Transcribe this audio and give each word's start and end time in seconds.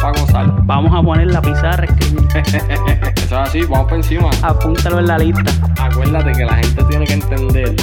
Para 0.00 0.20
gozar. 0.20 0.46
Vamos 0.64 0.92
a 0.98 1.02
poner 1.02 1.26
la 1.28 1.42
pizarra, 1.42 1.84
escribir. 1.84 2.26
Eso 2.34 3.24
es 3.24 3.32
así, 3.32 3.62
vamos 3.62 3.88
por 3.88 3.96
encima. 3.96 4.30
Apúntalo 4.42 4.98
en 4.98 5.06
la 5.06 5.18
lista. 5.18 5.52
Acuérdate 5.80 6.32
que 6.32 6.44
la 6.44 6.54
gente 6.54 6.84
tiene 6.84 7.04
que 7.04 7.12
entender 7.14 7.76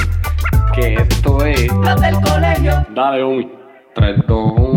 que 0.73 0.93
esto 0.95 1.43
es. 1.45 1.71
Los 1.73 2.01
del 2.01 2.15
colegio. 2.21 2.85
Dale, 2.93 3.23
homie. 3.23 3.49
3, 3.93 4.27
2, 4.27 4.53
1. 4.57 4.76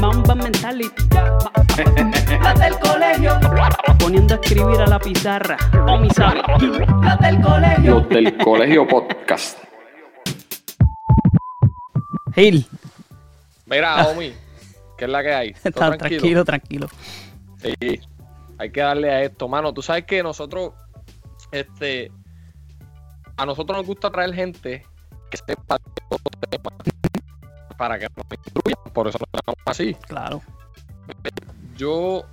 Ma- 0.00 0.12
Mamba 0.12 0.34
mentality. 0.34 1.04
Las 2.42 2.58
del 2.60 2.78
colegio. 2.78 3.38
Poniendo 3.98 4.34
a 4.34 4.38
escribir 4.38 4.80
a 4.80 4.86
la 4.86 4.98
pizarra. 4.98 5.56
O 5.88 5.98
mi 5.98 6.10
sabe. 6.10 6.42
Las 7.02 7.18
del 7.20 7.40
colegio. 7.40 7.94
Los 8.00 8.08
del 8.08 8.36
colegio 8.38 8.86
podcast. 8.86 9.58
Gil, 12.34 12.66
Mira, 13.66 14.06
homie. 14.08 14.34
¿Qué 14.98 15.04
es 15.04 15.10
la 15.10 15.22
que 15.22 15.32
hay? 15.34 15.52
¿Todo 15.52 15.68
está 15.68 15.96
tranquilo, 15.98 16.44
tranquilo. 16.44 16.88
Sí, 17.58 18.00
hay 18.58 18.70
que 18.72 18.80
darle 18.80 19.10
a 19.10 19.22
esto, 19.22 19.48
mano. 19.48 19.72
Tú 19.72 19.82
sabes 19.82 20.04
que 20.04 20.22
nosotros, 20.22 20.72
este, 21.52 22.10
a 23.36 23.46
nosotros 23.46 23.78
nos 23.78 23.86
gusta 23.86 24.10
traer 24.10 24.34
gente 24.34 24.84
que 25.30 25.36
sepa 25.36 25.78
de 25.78 25.90
estos 26.16 26.50
temas 26.50 26.74
para 27.76 27.98
que 27.98 28.06
nos 28.16 28.26
instruyan. 28.30 28.92
Por 28.92 29.08
eso 29.08 29.18
lo 29.18 29.26
llamamos 29.26 29.62
así. 29.66 29.94
Claro. 30.06 30.42
Yo, 31.76 32.24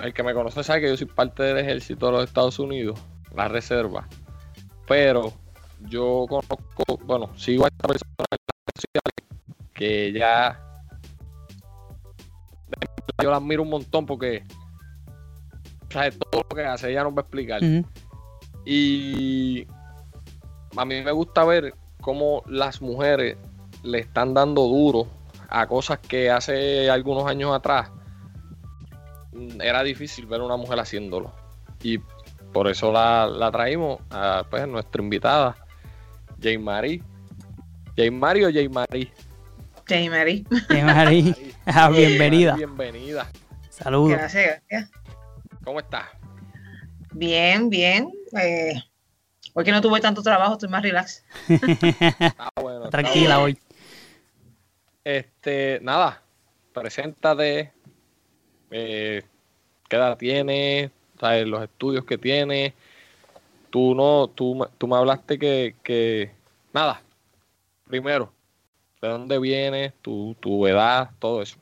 el 0.00 0.14
que 0.14 0.22
me 0.22 0.34
conoce 0.34 0.62
sabe 0.62 0.82
que 0.82 0.88
yo 0.88 0.96
soy 0.96 1.06
parte 1.06 1.42
del 1.42 1.58
ejército 1.58 2.06
de 2.06 2.12
los 2.12 2.24
Estados 2.24 2.58
Unidos, 2.58 2.98
la 3.34 3.48
reserva. 3.48 4.08
Pero 4.86 5.32
yo 5.80 6.26
conozco, 6.28 6.98
bueno, 7.04 7.30
sigo 7.36 7.64
a 7.64 7.68
esta 7.68 7.88
persona 7.88 8.12
en 8.18 8.24
las 8.30 8.56
redes 8.56 8.74
sociales 8.76 9.12
que 9.74 10.12
ya 10.12 10.60
yo 13.22 13.30
la 13.30 13.36
admiro 13.36 13.62
un 13.62 13.70
montón 13.70 14.06
porque 14.06 14.44
¿sabes? 15.90 16.18
todo 16.18 16.44
lo 16.48 16.56
que 16.56 16.64
hace 16.64 16.90
ella 16.90 17.04
nos 17.04 17.12
va 17.12 17.18
a 17.18 17.22
explicar. 17.22 17.62
Y 18.64 19.66
a 20.76 20.84
mí 20.84 21.02
me 21.02 21.12
gusta 21.12 21.44
ver 21.44 21.74
cómo 22.00 22.42
las 22.46 22.80
mujeres 22.80 23.36
le 23.82 24.00
están 24.00 24.34
dando 24.34 24.62
duro 24.62 25.06
a 25.48 25.66
cosas 25.66 25.98
que 25.98 26.30
hace 26.30 26.88
algunos 26.90 27.26
años 27.26 27.54
atrás 27.54 27.90
era 29.60 29.82
difícil 29.82 30.26
ver 30.26 30.40
a 30.40 30.44
una 30.44 30.56
mujer 30.56 30.78
haciéndolo. 30.78 31.32
Y 31.82 31.98
por 32.52 32.68
eso 32.68 32.92
la, 32.92 33.26
la 33.26 33.50
traímos 33.50 34.00
a 34.10 34.44
pues, 34.48 34.66
nuestra 34.68 35.02
invitada, 35.02 35.56
Jane 36.40 36.58
Marie. 36.58 37.02
Jane 37.96 38.10
Marie 38.10 38.46
o 38.46 38.52
Jane 38.52 38.68
Marie. 38.68 39.12
Jane 39.86 40.10
Mary. 40.10 40.46
Bien, 40.68 40.86
Mari. 40.86 41.34
Ah, 41.66 41.90
bienvenida. 41.90 42.56
Bienvenida. 42.56 43.30
Saludos. 43.68 44.12
Gracias, 44.12 44.62
gracias. 44.68 44.90
¿Cómo 45.64 45.80
estás? 45.80 46.06
Bien, 47.12 47.68
bien. 47.68 48.10
Eh, 48.40 48.74
hoy 49.52 49.64
que 49.64 49.72
no 49.72 49.80
tuve 49.80 50.00
tanto 50.00 50.22
trabajo, 50.22 50.54
estoy 50.54 50.68
más 50.68 50.82
relax. 50.82 51.24
Está 51.48 52.48
bueno. 52.62 52.84
está 52.84 52.90
Tranquila 52.90 53.40
hoy. 53.40 53.58
Este, 55.04 55.80
nada, 55.82 56.22
preséntate, 56.72 57.72
eh, 58.70 59.22
qué 59.88 59.96
edad 59.96 60.16
tienes, 60.16 60.90
¿sabes? 61.18 61.46
los 61.46 61.62
estudios 61.62 62.04
que 62.04 62.18
tienes. 62.18 62.72
Tú 63.70 63.94
no, 63.94 64.28
tú, 64.28 64.66
tú 64.78 64.86
me 64.86 64.96
hablaste 64.96 65.38
que, 65.38 65.74
que, 65.82 66.30
nada, 66.72 67.02
primero, 67.86 68.32
de 69.00 69.08
dónde 69.08 69.38
vienes, 69.38 69.92
tu, 70.02 70.36
tu 70.38 70.66
edad, 70.66 71.10
todo 71.18 71.42
eso. 71.42 71.58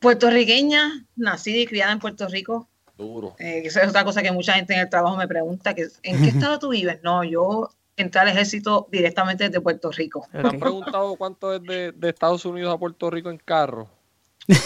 Puertorriqueña, 0.00 1.06
nacida 1.16 1.58
y 1.58 1.66
criada 1.66 1.92
en 1.92 1.98
Puerto 1.98 2.26
Rico. 2.28 2.68
Duro. 2.96 3.36
Eh, 3.38 3.62
esa 3.64 3.82
es 3.82 3.88
otra 3.88 4.04
cosa 4.04 4.22
que 4.22 4.32
mucha 4.32 4.54
gente 4.54 4.74
en 4.74 4.80
el 4.80 4.88
trabajo 4.88 5.16
me 5.16 5.28
pregunta, 5.28 5.74
que 5.74 5.88
¿en 6.02 6.22
qué 6.22 6.28
estado 6.38 6.58
tú 6.58 6.70
vives? 6.70 7.00
No, 7.02 7.24
yo 7.24 7.70
entré 8.02 8.20
al 8.20 8.28
ejército 8.28 8.88
directamente 8.92 9.44
desde 9.44 9.60
Puerto 9.60 9.90
Rico. 9.90 10.26
Me 10.32 10.40
han 10.48 10.60
preguntado 10.60 11.16
cuánto 11.16 11.54
es 11.54 11.62
de, 11.62 11.92
de 11.92 12.08
Estados 12.10 12.44
Unidos 12.44 12.74
a 12.74 12.78
Puerto 12.78 13.10
Rico 13.10 13.30
en 13.30 13.38
carro. 13.38 13.88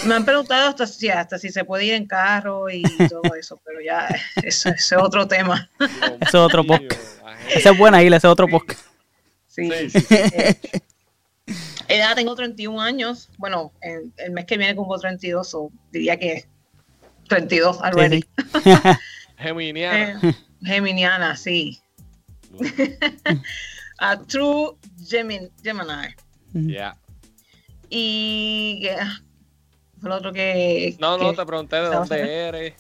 Me 0.07 0.15
han 0.15 0.25
preguntado 0.25 0.69
hasta 0.71 0.87
si, 0.87 1.09
hasta 1.11 1.39
si 1.39 1.51
se 1.51 1.65
puede 1.65 1.85
ir 1.85 1.95
en 1.95 2.07
carro 2.07 2.71
y 2.71 2.83
todo 3.09 3.35
eso, 3.39 3.61
pero 3.65 3.81
ya 3.81 4.09
eso, 4.43 4.71
eso 4.71 4.97
es 4.97 5.03
otro 5.03 5.29
tema. 5.29 5.71
Ese 5.79 6.29
es 6.29 6.35
otro 6.35 6.65
podcast. 6.65 7.21
Esa 7.55 7.71
es 7.71 7.79
buena, 7.79 8.01
Gil, 8.01 8.15
ese 8.15 8.27
es 8.27 8.31
otro 8.33 8.49
podcast. 8.49 8.81
Sí. 9.47 9.71
Sí, 9.71 9.91
sí, 9.91 10.01
sí. 10.09 10.83
Edad 11.89 12.15
tengo 12.17 12.35
31 12.35 12.81
años. 12.81 13.31
Bueno, 13.39 13.73
en- 13.81 14.13
el 14.17 14.33
mes 14.33 14.45
que 14.47 14.57
viene 14.59 14.75
cumplo 14.75 14.99
32, 14.99 15.55
o 15.55 15.71
diría 15.93 16.19
que 16.19 16.47
32 17.29 17.81
already. 17.83 18.23
Sí, 18.65 18.71
Geminiana. 19.39 20.21
Eh, 20.23 20.35
Geminiana, 20.63 21.37
sí. 21.37 21.81
A 23.99 24.19
true 24.19 24.73
Gemin- 25.09 25.51
Gemini. 25.63 26.15
sí. 26.53 26.73
Ya. 26.75 26.97
Y 27.89 28.81
¿qué 28.83 28.97
fue 30.01 30.11
lo 30.11 30.17
otro 30.17 30.33
que. 30.33 30.97
No, 30.99 31.17
no, 31.17 31.33
te 31.35 31.47
pregunté 31.47 31.77
de 31.77 31.89
dónde 31.89 32.35
eres. 32.49 32.75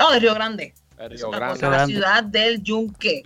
Oh, 0.00 0.12
de 0.12 0.20
Río 0.20 0.34
Grande. 0.34 0.74
de 0.98 1.08
Río 1.08 1.30
Grande. 1.30 1.54
cosa, 1.60 1.70
la 1.70 1.86
ciudad 1.86 2.22
del 2.24 2.62
Yunque. 2.62 3.22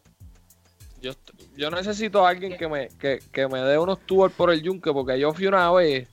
Yo, 1.03 1.12
yo 1.56 1.70
necesito 1.70 2.26
a 2.26 2.30
alguien 2.30 2.56
que 2.56 2.69
me, 2.69 2.88
que, 3.00 3.20
que 3.32 3.47
me 3.48 3.60
dé 3.60 3.78
unos 3.78 4.00
tours 4.06 4.32
por 4.34 4.50
el 4.50 4.62
yunque, 4.62 4.92
porque 4.92 5.19
yo 5.19 5.32
fui 5.32 5.47
una 5.47 5.70
vez 5.72 6.09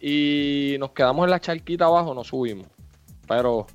y 0.00 0.76
nos 0.78 0.90
quedamos 0.92 1.24
en 1.24 1.30
la 1.30 1.40
charquita 1.40 1.86
abajo, 1.86 2.12
nos 2.14 2.26
subimos. 2.28 2.66
Pero, 3.26 3.66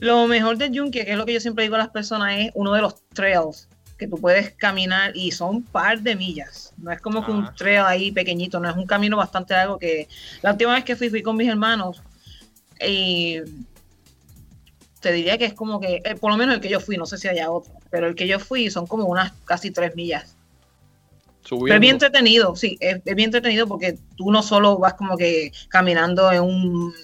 Lo 0.00 0.26
mejor 0.26 0.58
del 0.58 0.70
Yunque, 0.72 1.04
que 1.04 1.12
es 1.12 1.16
lo 1.16 1.24
que 1.26 1.32
yo 1.32 1.40
siempre 1.40 1.64
digo 1.64 1.76
a 1.76 1.78
las 1.78 1.88
personas, 1.88 2.34
es 2.38 2.50
uno 2.54 2.72
de 2.72 2.82
los 2.82 3.02
trails 3.08 3.68
que 4.04 4.10
tú 4.10 4.20
puedes 4.20 4.52
caminar 4.52 5.16
y 5.16 5.30
son 5.30 5.56
un 5.56 5.62
par 5.62 6.00
de 6.00 6.14
millas. 6.14 6.74
No 6.76 6.90
es 6.90 7.00
como 7.00 7.24
que 7.24 7.30
un 7.30 7.44
Ajá. 7.44 7.54
trail 7.54 7.82
ahí 7.86 8.12
pequeñito, 8.12 8.60
no 8.60 8.68
es 8.68 8.76
un 8.76 8.86
camino 8.86 9.16
bastante 9.16 9.54
largo 9.54 9.78
que 9.78 10.08
la 10.42 10.52
última 10.52 10.74
vez 10.74 10.84
que 10.84 10.96
fui 10.96 11.08
fui 11.08 11.22
con 11.22 11.36
mis 11.36 11.48
hermanos 11.48 12.02
y 12.86 13.38
te 15.00 15.12
diría 15.12 15.38
que 15.38 15.46
es 15.46 15.54
como 15.54 15.80
que, 15.80 16.02
eh, 16.04 16.14
por 16.16 16.30
lo 16.30 16.36
menos 16.36 16.54
el 16.54 16.60
que 16.60 16.68
yo 16.68 16.80
fui, 16.80 16.96
no 16.96 17.06
sé 17.06 17.18
si 17.18 17.28
haya 17.28 17.50
otro, 17.50 17.72
pero 17.90 18.06
el 18.06 18.14
que 18.14 18.26
yo 18.26 18.38
fui 18.38 18.70
son 18.70 18.86
como 18.86 19.04
unas 19.04 19.32
casi 19.44 19.70
tres 19.70 19.94
millas. 19.94 20.36
Pero 21.48 21.74
es 21.74 21.80
bien 21.80 21.96
entretenido, 21.96 22.56
sí, 22.56 22.78
es, 22.80 22.96
es 23.04 23.14
bien 23.14 23.28
entretenido 23.28 23.66
porque 23.66 23.98
tú 24.16 24.30
no 24.30 24.42
solo 24.42 24.78
vas 24.78 24.94
como 24.94 25.16
que 25.18 25.52
caminando 25.68 26.32
en 26.32 26.42
un, 26.42 26.94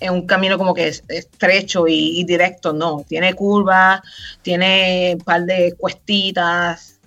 en 0.00 0.12
un 0.12 0.26
camino 0.26 0.58
como 0.58 0.74
que 0.74 0.88
es- 0.88 1.02
estrecho 1.08 1.86
y, 1.88 2.20
y 2.20 2.24
directo, 2.24 2.72
no, 2.72 3.04
tiene 3.08 3.34
curvas, 3.34 4.00
tiene 4.42 5.14
un 5.18 5.24
par 5.24 5.44
de 5.44 5.74
cuestitas, 5.78 6.98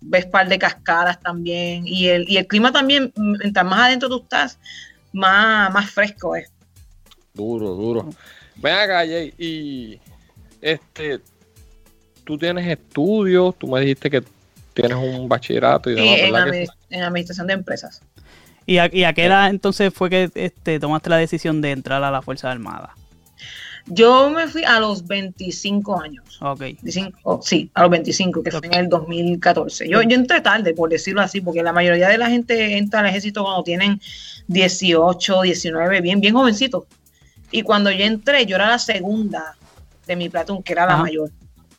ves 0.00 0.26
par 0.26 0.48
de 0.48 0.58
cascadas 0.58 1.20
también 1.20 1.86
y 1.86 2.08
el, 2.08 2.28
y 2.28 2.36
el 2.36 2.46
clima 2.46 2.72
también, 2.72 3.12
mientras 3.16 3.64
más 3.64 3.80
adentro 3.88 4.08
tú 4.08 4.22
estás, 4.22 4.58
más, 5.12 5.72
más 5.72 5.90
fresco 5.90 6.34
es. 6.36 6.50
Duro, 7.32 7.70
duro. 7.70 8.10
Ven 8.56 8.74
acá, 8.74 8.98
Jay, 9.06 9.32
y 9.38 9.98
este, 10.60 11.20
tú 12.24 12.36
tienes 12.38 12.66
estudios, 12.66 13.56
tú 13.58 13.66
me 13.68 13.80
dijiste 13.80 14.10
que 14.10 14.22
tienes 14.72 14.96
un 14.96 15.28
bachillerato 15.28 15.90
y 15.90 15.94
Sí, 15.94 16.00
demás, 16.00 16.18
en, 16.18 16.32
¿verdad 16.32 16.44
que 16.52 16.64
admi- 16.64 16.72
en 16.90 17.02
administración 17.02 17.46
de 17.46 17.52
empresas. 17.54 18.02
¿Y 18.66 18.78
a, 18.78 18.88
y 18.92 19.04
a 19.04 19.12
qué 19.12 19.26
edad 19.26 19.50
entonces 19.50 19.92
fue 19.92 20.10
que 20.10 20.30
este, 20.34 20.80
tomaste 20.80 21.10
la 21.10 21.16
decisión 21.16 21.60
de 21.60 21.72
entrar 21.72 22.02
a 22.02 22.10
la 22.10 22.22
Fuerza 22.22 22.50
Armada? 22.50 22.94
Yo 23.86 24.30
me 24.30 24.48
fui 24.48 24.64
a 24.64 24.80
los 24.80 25.06
25 25.06 26.00
años. 26.00 26.38
Ok. 26.40 26.60
25, 26.60 27.18
oh, 27.24 27.40
sí, 27.42 27.70
a 27.74 27.82
los 27.82 27.90
25, 27.90 28.42
que 28.42 28.50
fue 28.50 28.60
en 28.64 28.74
el 28.74 28.88
2014. 28.88 29.88
Yo, 29.88 30.00
yo 30.02 30.16
entré 30.16 30.40
tarde, 30.40 30.72
por 30.72 30.88
decirlo 30.88 31.20
así, 31.20 31.42
porque 31.42 31.62
la 31.62 31.72
mayoría 31.72 32.08
de 32.08 32.16
la 32.16 32.30
gente 32.30 32.78
entra 32.78 33.00
al 33.00 33.06
ejército 33.06 33.42
cuando 33.44 33.62
tienen 33.62 34.00
18, 34.46 35.42
19, 35.42 36.00
bien, 36.00 36.20
bien 36.20 36.34
jovencitos. 36.34 36.84
Y 37.50 37.62
cuando 37.62 37.90
yo 37.90 38.04
entré, 38.04 38.46
yo 38.46 38.56
era 38.56 38.68
la 38.68 38.78
segunda 38.78 39.54
de 40.06 40.16
mi 40.16 40.30
platón, 40.30 40.62
que 40.62 40.72
era 40.72 40.86
la 40.86 40.94
Ajá. 40.94 41.02
mayor. 41.02 41.30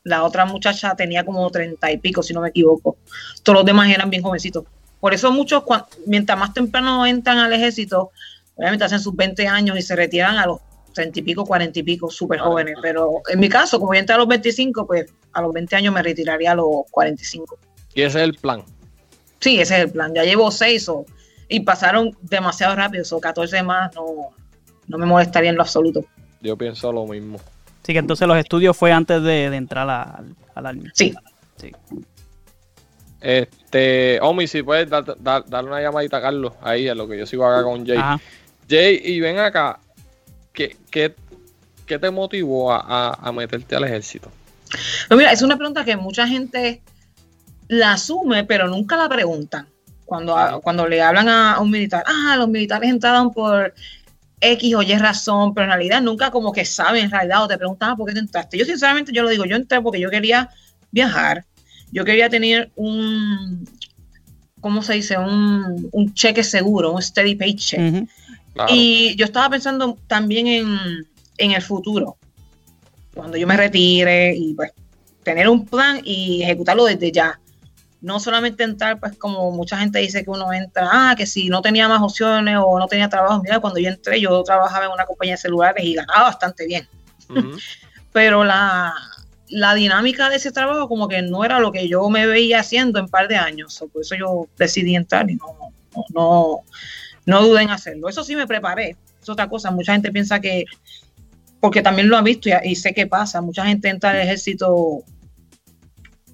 La 0.04 0.24
otra 0.24 0.46
muchacha 0.46 0.96
tenía 0.96 1.26
como 1.26 1.50
30 1.50 1.92
y 1.92 1.98
pico, 1.98 2.22
si 2.22 2.34
no 2.34 2.42
me 2.42 2.50
equivoco. 2.50 2.98
Todos 3.42 3.58
los 3.58 3.66
demás 3.66 3.90
eran 3.90 4.12
bien 4.12 4.22
jovencitos. 4.22 4.66
Por 5.06 5.13
eso 5.13 5.31
muchos, 5.31 5.62
mientras 6.07 6.36
más 6.36 6.52
temprano 6.52 7.06
entran 7.06 7.38
al 7.38 7.54
ejército, 7.54 8.10
obviamente 8.56 8.86
hacen 8.86 9.00
sus 9.00 9.16
20 9.16 9.48
años 9.48 9.78
y 9.78 9.84
se 9.84 9.96
retiran 9.96 10.36
a 10.40 10.48
los 10.48 10.62
30 10.96 11.19
y 11.19 11.22
pico, 11.22 11.46
40 11.46 11.78
y 11.78 11.84
pico, 11.84 12.10
súper 12.10 12.40
jóvenes. 12.40 12.74
Pero 12.81 13.22
en 13.31 13.40
mi 13.40 13.48
caso, 13.48 13.80
como 13.80 13.94
yo 13.94 14.00
entré 14.00 14.16
a 14.16 14.18
los 14.18 14.28
25, 14.28 14.88
pues 14.88 15.06
a 15.34 15.44
los 15.44 15.54
20 15.54 15.75
años 15.75 15.94
me 15.94 16.02
retiraría 16.02 16.54
a 16.54 16.56
los 16.56 16.68
45. 16.90 17.56
Y 17.94 18.02
ese 18.02 18.18
es 18.18 18.24
el 18.24 18.34
plan. 18.34 18.63
Sí, 19.40 19.60
ese 19.62 19.75
es 19.78 19.81
el 19.84 19.92
plan. 19.92 20.12
Ya 20.16 20.24
llevo 20.24 20.50
6 20.50 20.90
o, 20.90 21.06
y 21.50 21.60
pasaron 21.60 22.18
demasiado 22.24 22.75
rápido, 22.75 23.04
o 23.12 23.19
14 23.22 23.62
más 23.62 23.94
no, 23.94 24.06
no 24.88 24.98
me 24.98 25.06
molestaría 25.06 25.51
en 25.51 25.56
lo 25.56 25.62
absoluto. 25.62 26.04
Yo 26.42 26.58
pienso 26.58 26.92
lo 26.92 27.06
mismo. 27.06 27.38
Así 27.84 27.94
que 27.94 28.00
entonces 28.00 28.28
los 28.28 28.38
estudios 28.38 28.75
fue 28.75 28.92
antes 28.92 29.22
de, 29.22 29.51
de 29.51 29.56
entrar 29.56 29.88
a- 29.88 30.01
al, 30.01 30.36
al 30.56 30.66
Army. 30.66 30.90
Sí, 30.96 31.13
Sí. 31.58 31.72
Este, 33.27 34.19
Omi, 34.22 34.45
si 34.45 34.62
puedes 34.62 34.88
dar- 34.88 35.16
dar- 35.19 35.44
darle 35.50 35.72
una 35.72 35.81
llamadita 35.81 36.18
a 36.18 36.22
Carlos 36.22 36.54
ahí, 36.62 36.88
a 36.88 36.94
lo 36.94 37.07
que 37.07 37.18
yo 37.18 37.25
sigo 37.25 37.44
acá 37.48 37.63
con 37.63 37.83
Jay. 37.83 37.98
Ajá. 37.98 38.19
Jay, 38.69 39.01
y 39.04 39.19
ven 39.19 39.39
acá, 39.39 39.80
¿qué, 40.54 40.77
qué, 40.92 41.16
qué 41.88 41.98
te 41.98 42.12
motivó 42.12 42.72
a, 42.72 42.77
a- 42.86 43.13
a 43.27 43.31
meterte 43.31 43.75
al 43.75 43.83
ejército? 43.86 44.31
Pues 45.07 45.18
mira, 45.18 45.31
es 45.31 45.42
una 45.42 45.57
pregunta 45.57 45.83
que 45.83 45.98
mucha 45.98 46.27
gente 46.27 46.83
la 47.68 47.94
asume, 47.94 48.44
pero 48.44 48.68
nunca 48.68 48.95
la 48.95 49.10
preguntan. 49.10 49.68
Cuando, 50.06 50.38
a- 50.38 50.62
cuando 50.62 50.88
le 50.88 51.01
hablan 51.01 51.27
a, 51.27 51.54
a 51.54 51.62
un 51.62 51.72
militar, 51.72 52.04
ah, 52.06 52.36
los 52.38 52.48
militares 52.48 52.88
entraron 52.92 53.33
por 53.33 53.74
X 54.39 54.75
o 54.75 54.83
Y 54.83 54.95
razón, 55.00 55.56
pero 55.56 55.63
en 55.66 55.72
realidad 55.72 56.00
nunca 56.00 56.30
como 56.30 56.51
que 56.51 56.63
saben 56.63 57.06
en 57.06 57.10
realidad 57.12 57.44
o 57.44 57.48
te 57.48 57.57
preguntan, 57.57 57.89
ah, 57.89 57.95
¿por 57.95 58.07
qué 58.07 58.13
te 58.13 58.19
entraste? 58.19 58.56
Yo 58.56 58.66
sinceramente 58.66 59.12
yo 59.12 59.24
lo 59.24 59.30
digo, 59.30 59.45
yo 59.45 59.56
entré 59.56 59.81
porque 59.81 60.00
yo 60.00 60.12
quería 60.12 60.48
viajar, 60.92 61.44
yo 61.96 62.04
quería 62.04 62.30
tener 62.30 62.72
un, 62.76 63.66
¿cómo 64.60 64.84
se 64.84 64.96
dice? 64.96 65.18
Un, 65.18 65.88
un 65.94 66.14
cheque 66.14 66.44
seguro, 66.44 66.92
un 66.92 67.02
steady 67.02 67.36
paycheck. 67.36 68.06
Claro. 68.54 68.74
Y 68.74 69.16
yo 69.16 69.24
estaba 69.24 69.50
pensando 69.50 69.98
también 70.06 70.46
en, 70.48 70.78
en 71.38 71.52
el 71.52 71.62
futuro, 71.62 72.18
cuando 73.14 73.38
yo 73.38 73.48
me 73.48 73.56
retire 73.56 74.36
y 74.36 74.54
pues 74.56 74.74
tener 75.24 75.48
un 75.48 75.66
plan 75.66 76.02
y 76.04 76.44
ejecutarlo 76.44 76.84
desde 76.84 77.14
ya. 77.14 77.40
No 78.02 78.20
solamente 78.20 78.66
entrar, 78.66 79.00
pues 79.00 79.18
como 79.18 79.50
mucha 79.52 79.78
gente 79.78 80.00
dice 80.00 80.26
que 80.26 80.30
uno 80.30 80.52
entra, 80.52 80.90
ah, 80.92 81.16
que 81.18 81.26
si 81.26 81.48
no 81.48 81.62
tenía 81.62 81.88
más 81.88 82.02
opciones 82.02 82.58
o 82.62 82.78
no 82.78 82.88
tenía 82.88 83.08
trabajo. 83.08 83.42
Mira, 83.42 83.62
cuando 83.62 83.80
yo 83.80 83.88
entré, 83.88 84.20
yo 84.20 84.44
trabajaba 84.44 84.86
en 84.86 84.92
una 84.92 85.06
compañía 85.06 85.36
de 85.36 85.42
celulares 85.42 85.84
y 85.84 85.94
ganaba 85.94 86.24
bastante 86.24 86.68
bien. 86.68 86.86
Pero 88.12 88.44
la, 88.44 88.94
la 89.50 89.76
dinámica 89.76 90.30
de 90.30 90.38
ese 90.38 90.52
trabajo 90.52 90.88
como 90.88 91.08
que 91.08 91.22
no 91.22 91.44
era 91.44 91.60
lo 91.60 91.72
que 91.72 91.88
yo 91.88 92.10
me 92.10 92.26
veía 92.26 92.60
haciendo 92.60 93.00
en 93.00 93.06
un 93.06 93.12
par 93.12 93.28
de 93.28 93.36
años. 93.36 93.84
Por 93.92 94.02
eso 94.02 94.16
yo 94.16 94.48
decidí 94.58 94.96
entrar 94.96 95.30
y 95.30 95.36
no, 95.36 95.46
no, 95.96 96.06
no, 96.14 96.60
no 97.26 97.48
dudé 97.48 97.64
en 97.64 97.70
hacerlo. 97.70 98.10
Eso 98.10 98.24
sí 98.24 98.36
me 98.36 98.48
preparé. 98.48 98.96
Es 99.22 99.30
otra 99.30 99.48
cosa. 99.48 99.72
Mucha 99.72 99.94
gente 99.94 100.12
piensa 100.12 100.40
que, 100.40 100.66
porque 101.60 101.82
también 101.82 102.10
lo 102.10 102.18
han 102.18 102.24
visto 102.24 102.50
y, 102.50 102.54
y 102.64 102.76
sé 102.76 102.94
qué 102.94 103.08
pasa, 103.08 103.42
mucha 103.42 103.66
gente 103.66 103.90
entra 103.90 104.12
al 104.12 104.18
ejército 104.18 105.04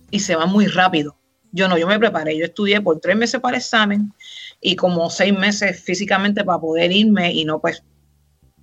y 0.10 0.20
se 0.20 0.36
va 0.36 0.46
muy 0.46 0.68
rápido. 0.68 1.16
Yo 1.52 1.68
no, 1.68 1.78
yo 1.78 1.88
me 1.88 2.00
preparé. 2.00 2.38
Yo 2.38 2.46
estudié 2.46 2.80
por 2.82 3.00
tres 3.00 3.16
meses 3.16 3.42
para 3.42 3.58
examen 3.58 4.14
y 4.62 4.76
como 4.76 5.10
seis 5.10 5.38
meses 5.38 5.82
físicamente 5.82 6.44
para 6.44 6.60
poder 6.60 6.92
irme 6.92 7.34
y 7.34 7.44
no 7.44 7.60
pues 7.60 7.84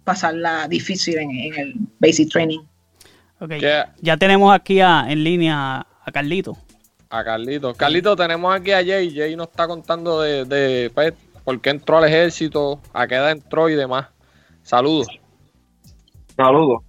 pasarla 0.04 0.68
difícil 0.68 1.18
en 1.18 1.30
el 1.54 1.74
basic 1.98 2.30
training. 2.30 2.60
Ya 4.00 4.16
tenemos 4.16 4.54
aquí 4.54 4.80
a- 4.80 5.06
en 5.08 5.22
línea 5.24 5.86
a 6.04 6.12
Carlito. 6.12 6.56
A 7.10 7.24
Carlito. 7.24 7.72
Carlito, 7.74 8.16
tenemos 8.16 8.54
aquí 8.54 8.72
a 8.72 8.84
Jay. 8.84 9.14
Jay 9.14 9.36
nos 9.36 9.48
está 9.48 9.66
contando 9.66 10.20
de, 10.20 10.44
de 10.44 10.90
pues, 10.94 11.14
por 11.44 11.60
qué 11.60 11.70
entró 11.70 11.98
al 11.98 12.04
ejército, 12.04 12.80
a 12.92 13.06
qué 13.06 13.14
edad 13.14 13.30
entró 13.30 13.68
y 13.68 13.74
demás. 13.74 14.06
Saludos. 14.62 15.06
Saludos. 16.36 16.82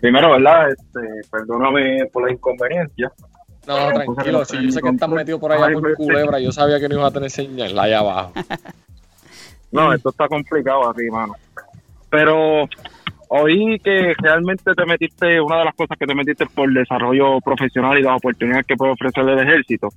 Primero, 0.00 0.32
¿verdad? 0.32 0.70
Este, 0.70 1.00
perdóname 1.30 2.06
por 2.12 2.26
la 2.26 2.32
inconveniencia. 2.32 3.12
No, 3.66 3.78
no, 3.90 3.92
tranquilo. 3.92 4.44
Si 4.44 4.60
yo 4.60 4.72
sé 4.72 4.80
que 4.82 4.88
estás 4.88 5.08
metido 5.08 5.38
por 5.38 5.52
allá 5.52 5.72
por 5.72 5.94
Culebra, 5.94 6.40
yo 6.40 6.50
sabía 6.50 6.80
que 6.80 6.88
no 6.88 6.96
ibas 6.96 7.10
a 7.10 7.14
tener 7.14 7.30
señal 7.30 7.78
allá 7.78 8.00
abajo. 8.00 8.32
No, 9.70 9.92
esto 9.94 10.10
está 10.10 10.26
complicado 10.26 10.90
así, 10.90 11.08
mano. 11.08 11.34
Pero 12.10 12.68
oí 13.34 13.78
que 13.78 14.12
realmente 14.18 14.74
te 14.74 14.84
metiste, 14.84 15.40
una 15.40 15.58
de 15.60 15.64
las 15.64 15.74
cosas 15.74 15.96
que 15.98 16.06
te 16.06 16.14
metiste 16.14 16.44
por 16.46 16.70
desarrollo 16.72 17.40
profesional 17.40 17.98
y 17.98 18.02
las 18.02 18.16
oportunidades 18.16 18.66
que 18.66 18.76
puede 18.76 18.92
ofrecer 18.92 19.26
el 19.26 19.38
ejército. 19.38 19.88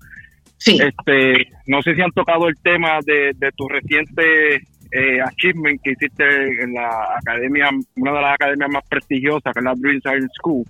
Sí. 0.57 0.79
Este, 0.81 1.51
no 1.67 1.81
sé 1.81 1.95
si 1.95 2.01
han 2.01 2.11
tocado 2.11 2.47
el 2.47 2.55
tema 2.57 2.99
de, 3.05 3.33
de 3.35 3.51
tu 3.51 3.67
reciente 3.67 4.55
eh, 4.91 5.21
achievement 5.21 5.81
que 5.83 5.91
hiciste 5.91 6.23
en 6.63 6.73
la 6.75 6.89
academia, 7.19 7.69
una 7.97 8.11
de 8.13 8.21
las 8.21 8.33
academias 8.35 8.69
más 8.71 8.83
prestigiosas, 8.87 9.51
que 9.53 9.59
es 9.59 9.65
la 9.65 9.73
Dream 9.75 9.99
Science 9.99 10.29
School, 10.37 10.63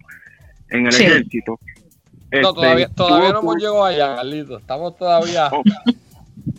en 0.71 0.87
el 0.87 0.91
Sí. 0.91 1.03
ejército. 1.03 1.59
No, 2.31 2.39
Este, 2.39 2.41
todavía, 2.41 2.89
todavía 2.89 3.27
tú- 3.27 3.33
no 3.33 3.39
hemos 3.41 3.55
llegado 3.57 3.85
allá, 3.85 4.15
Carlito. 4.15 4.57
Estamos 4.57 4.97
todavía 4.97 5.49
Oh. 5.51 5.61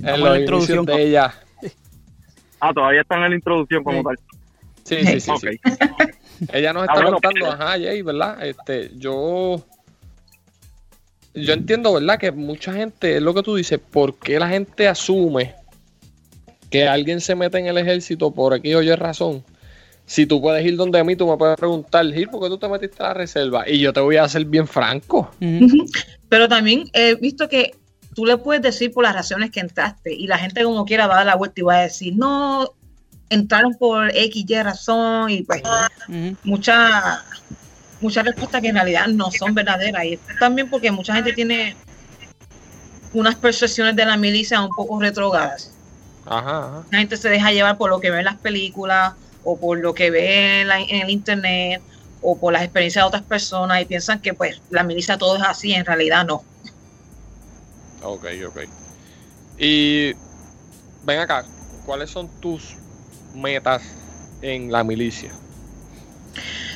en 0.04 0.22
la 0.24 0.38
introducción. 0.38 0.86
de 0.86 1.02
ella. 1.02 1.34
Ah, 2.60 2.72
todavía 2.72 3.00
están 3.02 3.22
en 3.24 3.30
la 3.30 3.36
introducción 3.36 3.82
como 3.82 3.98
Sí. 3.98 4.04
tal. 4.04 4.18
Sí, 4.86 5.04
sí, 5.04 5.20
sí. 5.20 5.32
Sí. 5.40 5.60
Ella 6.52 6.72
nos 6.72 6.82
Ah, 6.82 6.86
está 6.86 7.02
bueno, 7.02 7.18
contando, 7.20 7.50
ajá, 7.50 7.70
Jay, 7.70 8.02
¿verdad? 8.02 8.46
Este, 8.46 8.92
yo. 8.96 9.64
Yo 11.34 11.52
entiendo, 11.52 11.92
¿verdad? 11.92 12.18
Que 12.18 12.30
mucha 12.30 12.72
gente, 12.72 13.16
es 13.16 13.22
lo 13.22 13.34
que 13.34 13.42
tú 13.42 13.56
dices, 13.56 13.78
¿por 13.78 14.16
qué 14.18 14.38
la 14.38 14.48
gente 14.48 14.88
asume 14.88 15.54
que 16.70 16.86
alguien 16.86 17.20
se 17.20 17.34
mete 17.34 17.58
en 17.58 17.66
el 17.66 17.78
ejército 17.78 18.30
por 18.30 18.54
aquí 18.54 18.74
o 18.74 18.82
Y 18.82 18.94
razón? 18.94 19.44
Si 20.06 20.24
tú 20.24 20.40
puedes 20.40 20.64
ir 20.64 20.76
donde 20.76 21.02
mí, 21.02 21.16
tú 21.16 21.26
me 21.28 21.36
puedes 21.36 21.56
preguntar, 21.56 22.06
Gil, 22.12 22.28
¿por 22.28 22.40
qué 22.40 22.48
tú 22.48 22.58
te 22.58 22.68
metiste 22.68 23.02
a 23.02 23.08
la 23.08 23.14
reserva? 23.14 23.68
Y 23.68 23.80
yo 23.80 23.92
te 23.92 23.98
voy 23.98 24.16
a 24.16 24.28
ser 24.28 24.44
bien 24.44 24.68
franco. 24.68 25.32
Pero 26.28 26.48
también 26.48 26.88
he 26.92 27.16
visto 27.16 27.48
que 27.48 27.74
tú 28.14 28.24
le 28.24 28.36
puedes 28.38 28.62
decir 28.62 28.92
por 28.92 29.02
las 29.02 29.14
razones 29.14 29.50
que 29.50 29.58
entraste 29.58 30.14
y 30.14 30.28
la 30.28 30.38
gente 30.38 30.62
como 30.62 30.84
quiera 30.84 31.08
va 31.08 31.14
a 31.14 31.16
dar 31.18 31.26
la 31.26 31.34
vuelta 31.34 31.60
y 31.60 31.64
va 31.64 31.78
a 31.78 31.82
decir, 31.82 32.14
no, 32.16 32.72
entraron 33.30 33.74
por 33.74 34.10
X, 34.14 34.44
Y 34.48 34.62
razón 34.62 35.30
y 35.30 35.42
pues 35.42 35.62
muchas 36.44 37.18
muchas 38.00 38.24
respuestas 38.24 38.60
que 38.60 38.68
en 38.68 38.74
realidad 38.74 39.06
no 39.08 39.30
son 39.30 39.54
verdaderas. 39.54 40.04
Y 40.04 40.18
también 40.38 40.68
porque 40.70 40.90
mucha 40.92 41.14
gente 41.14 41.32
tiene 41.32 41.74
unas 43.12 43.34
percepciones 43.36 43.96
de 43.96 44.04
la 44.04 44.16
milicia 44.16 44.60
un 44.60 44.68
poco 44.68 45.00
retrogadas. 45.00 45.70
Ajá, 46.26 46.58
ajá. 46.58 46.82
La 46.90 46.98
gente 46.98 47.16
se 47.16 47.28
deja 47.28 47.52
llevar 47.52 47.78
por 47.78 47.88
lo 47.90 48.00
que 48.00 48.10
ve 48.10 48.18
en 48.18 48.24
las 48.26 48.36
películas 48.36 49.14
o 49.44 49.58
por 49.58 49.78
lo 49.78 49.94
que 49.94 50.10
ve 50.10 50.60
en, 50.62 50.68
la- 50.68 50.80
en 50.80 51.02
el 51.02 51.10
internet 51.10 51.80
o 52.20 52.36
por 52.38 52.52
las 52.52 52.62
experiencias 52.62 53.02
de 53.04 53.06
otras 53.08 53.22
personas 53.22 53.80
y 53.80 53.84
piensan 53.86 54.20
que 54.20 54.34
pues 54.34 54.60
la 54.70 54.82
milicia 54.82 55.16
todo 55.16 55.36
es 55.36 55.42
así, 55.42 55.72
en 55.72 55.84
realidad 55.84 56.26
no. 56.26 56.42
Ok, 58.02 58.26
ok. 58.46 58.58
Y 59.58 60.12
ven 61.04 61.20
acá, 61.20 61.44
¿cuáles 61.86 62.10
son 62.10 62.28
tus 62.40 62.76
metas 63.36 63.82
en 64.42 64.72
la 64.72 64.82
milicia? 64.84 65.30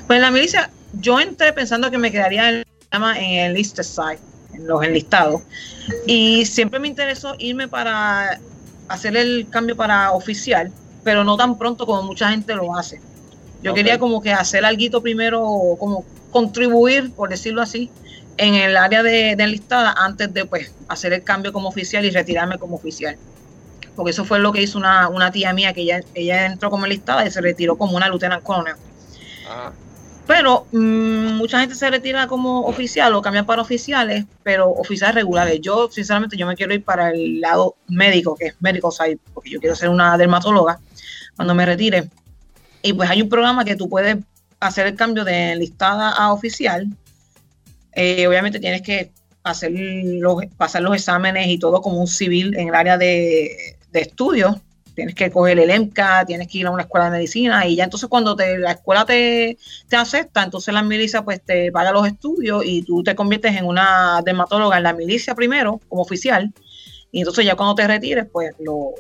Pues 0.07 0.17
en 0.17 0.23
la 0.23 0.31
milicia, 0.31 0.71
yo 0.95 1.21
entré 1.21 1.53
pensando 1.53 1.91
que 1.91 1.99
me 1.99 2.11
quedaría 2.11 2.51
en, 2.51 2.65
en 2.93 3.39
el 3.39 3.55
listed 3.55 3.83
side, 3.83 4.19
en 4.53 4.67
los 4.67 4.83
enlistados. 4.83 5.43
Y 6.07 6.45
siempre 6.47 6.79
me 6.79 6.89
interesó 6.89 7.35
irme 7.39 7.69
para 7.69 8.41
hacer 8.89 9.17
el 9.17 9.47
cambio 9.51 9.77
para 9.77 10.13
oficial, 10.13 10.73
pero 11.05 11.25
no 11.25 11.37
tan 11.37 11.57
pronto 11.59 11.87
como 11.87 12.03
mucha 12.03 12.31
gente 12.31 12.55
lo 12.55 12.77
hace. 12.77 13.01
Yo 13.63 13.75
quería 13.75 13.99
como 13.99 14.23
que 14.23 14.33
hacer 14.33 14.65
algo 14.65 15.03
primero, 15.03 15.77
como 15.79 16.05
contribuir, 16.31 17.13
por 17.13 17.29
decirlo 17.29 17.61
así, 17.61 17.91
en 18.37 18.55
el 18.55 18.77
área 18.77 19.03
de, 19.03 19.37
de 19.37 19.45
enlistada 19.45 19.95
antes 19.99 20.33
de 20.33 20.47
pues 20.47 20.73
hacer 20.89 21.13
el 21.13 21.23
cambio 21.23 21.53
como 21.53 21.69
oficial 21.69 22.05
y 22.05 22.11
retirarme 22.11 22.59
como 22.59 22.77
oficial. 22.77 23.17
Porque 24.01 24.13
eso 24.13 24.25
fue 24.25 24.39
lo 24.39 24.51
que 24.51 24.63
hizo 24.63 24.79
una, 24.79 25.11
una 25.11 25.31
tía 25.31 25.53
mía, 25.53 25.75
que 25.75 25.83
ella, 25.83 26.01
ella 26.15 26.47
entró 26.47 26.71
como 26.71 26.87
enlistada 26.87 27.27
y 27.27 27.31
se 27.31 27.43
retiró 27.43 27.77
como 27.77 27.99
una 27.99 28.09
lieutenant 28.09 28.43
colonel. 28.43 28.77
Ajá. 29.47 29.75
Pero 30.27 30.67
mm, 30.73 31.35
mucha 31.35 31.61
gente 31.61 31.75
se 31.75 31.91
retira 31.91 32.27
como 32.27 32.61
oficial 32.61 33.15
o 33.15 33.21
cambia 33.21 33.45
para 33.45 33.61
oficiales, 33.61 34.25
pero 34.43 34.71
oficiales 34.71 35.17
regulares. 35.17 35.61
Yo, 35.61 35.91
sinceramente, 35.91 36.39
yo 36.39 36.47
me 36.47 36.57
quiero 36.57 36.73
ir 36.73 36.83
para 36.83 37.11
el 37.11 37.43
lado 37.43 37.75
médico, 37.89 38.37
que 38.37 38.47
es 38.47 38.55
medical 38.61 38.91
side, 38.91 39.19
porque 39.35 39.51
yo 39.51 39.61
quiero 39.61 39.77
ser 39.77 39.91
una 39.91 40.17
dermatóloga 40.17 40.81
cuando 41.37 41.55
me 41.55 41.67
retire. 41.67 42.09
Y 42.81 42.95
pues 42.95 43.11
hay 43.11 43.21
un 43.21 43.29
programa 43.29 43.67
que 43.67 43.77
tú 43.77 43.91
puedes 43.91 44.17
hacer 44.61 44.87
el 44.87 44.95
cambio 44.95 45.25
de 45.25 45.53
enlistada 45.53 46.09
a 46.09 46.33
oficial, 46.33 46.87
eh, 47.93 48.27
obviamente 48.27 48.61
tienes 48.61 48.81
que 48.81 49.11
hacer 49.43 49.73
los, 49.75 50.47
pasar 50.57 50.81
los 50.81 50.95
exámenes 50.95 51.49
y 51.49 51.59
todo 51.59 51.83
como 51.83 52.01
un 52.01 52.07
civil 52.09 52.57
en 52.57 52.69
el 52.69 52.75
área 52.75 52.97
de, 52.97 53.77
de 53.93 54.01
estudios. 54.01 54.57
Tienes 54.95 55.15
que 55.15 55.31
coger 55.31 55.59
el 55.59 55.71
EMCA, 55.71 56.25
tienes 56.27 56.49
que 56.49 56.59
ir 56.59 56.67
a 56.67 56.71
una 56.71 56.83
escuela 56.83 57.07
de 57.07 57.13
medicina 57.13 57.67
y 57.67 57.77
ya 57.77 57.85
entonces 57.85 58.09
cuando 58.09 58.37
te, 58.37 58.59
la 58.59 58.73
escuela 58.73 59.07
te, 59.07 59.57
te 59.89 59.97
acepta, 59.97 60.43
entonces 60.43 60.75
la 60.75 60.83
milicia 60.83 61.23
pues 61.23 61.41
te 61.41 61.71
paga 61.73 61.93
los 61.93 62.07
estudios 62.07 62.65
y 62.67 62.83
tú 62.83 63.03
te 63.03 63.15
conviertes 63.15 63.57
en 63.57 63.65
una 63.65 64.21
dermatóloga 64.25 64.77
en 64.77 64.83
la 64.83 64.93
milicia 64.93 65.35
primero 65.35 65.81
como 65.89 66.03
oficial 66.03 66.53
y 67.13 67.21
entonces 67.21 67.47
ya 67.47 67.55
cuando 67.55 67.77
te 67.77 67.87
retires 67.87 68.27
pues 68.31 68.53
lo, 68.59 68.91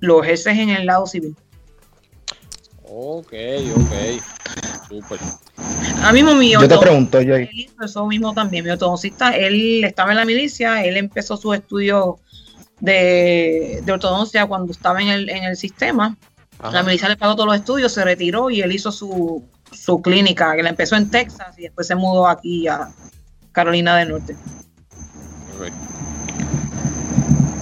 lo 0.00 0.24
ejerces 0.24 0.58
en 0.58 0.70
el 0.70 0.86
lado 0.86 1.06
civil. 1.06 1.36
Ok, 2.88 3.32
ok. 3.74 4.22
Súper. 4.88 5.20
A 6.02 6.12
mismo 6.12 6.34
mi 6.34 6.52
Yo 6.52 6.68
te 6.68 6.78
pregunto, 6.78 7.20
yo 7.20 7.34
él 7.34 7.48
eso 7.84 8.06
mismo 8.06 8.32
también. 8.32 8.64
Mi 8.64 8.70
ortodoncista, 8.70 9.36
él 9.36 9.84
estaba 9.84 10.12
en 10.12 10.18
la 10.18 10.24
milicia, 10.24 10.84
él 10.84 10.96
empezó 10.96 11.36
su 11.36 11.52
estudio 11.52 12.18
de, 12.80 13.80
de 13.84 13.92
ortodoncia 13.92 14.46
cuando 14.46 14.72
estaba 14.72 15.00
en 15.02 15.08
el, 15.08 15.28
en 15.30 15.44
el 15.44 15.56
sistema. 15.56 16.16
Ajá. 16.58 16.72
La 16.72 16.82
milicia 16.82 17.08
le 17.08 17.16
pagó 17.16 17.34
todos 17.34 17.46
los 17.48 17.56
estudios, 17.56 17.92
se 17.92 18.04
retiró 18.04 18.50
y 18.50 18.62
él 18.62 18.72
hizo 18.72 18.90
su, 18.90 19.44
su 19.72 20.00
clínica, 20.00 20.56
que 20.56 20.62
la 20.62 20.70
empezó 20.70 20.96
en 20.96 21.10
Texas 21.10 21.58
y 21.58 21.62
después 21.62 21.86
se 21.86 21.94
mudó 21.94 22.26
aquí 22.26 22.66
a 22.66 22.88
Carolina 23.52 23.96
del 23.96 24.10
Norte. 24.10 24.36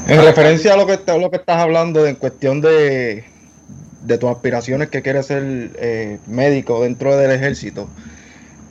En 0.07 0.23
referencia 0.23 0.75
a 0.75 0.77
lo 0.77 0.87
que, 0.87 0.99
lo 1.19 1.31
que 1.31 1.37
estás 1.39 1.59
hablando 1.59 2.03
de- 2.03 2.11
en 2.11 2.17
cuestión 2.17 2.61
de, 2.61 3.25
de 4.03 4.19
tus 4.19 4.31
aspiraciones 4.31 4.91
que 4.91 5.01
quieres 5.03 5.27
ser 5.27 5.71
eh, 5.77 6.19
médico 6.27 6.83
dentro 6.83 7.17
del 7.17 7.31
ejército, 7.31 7.89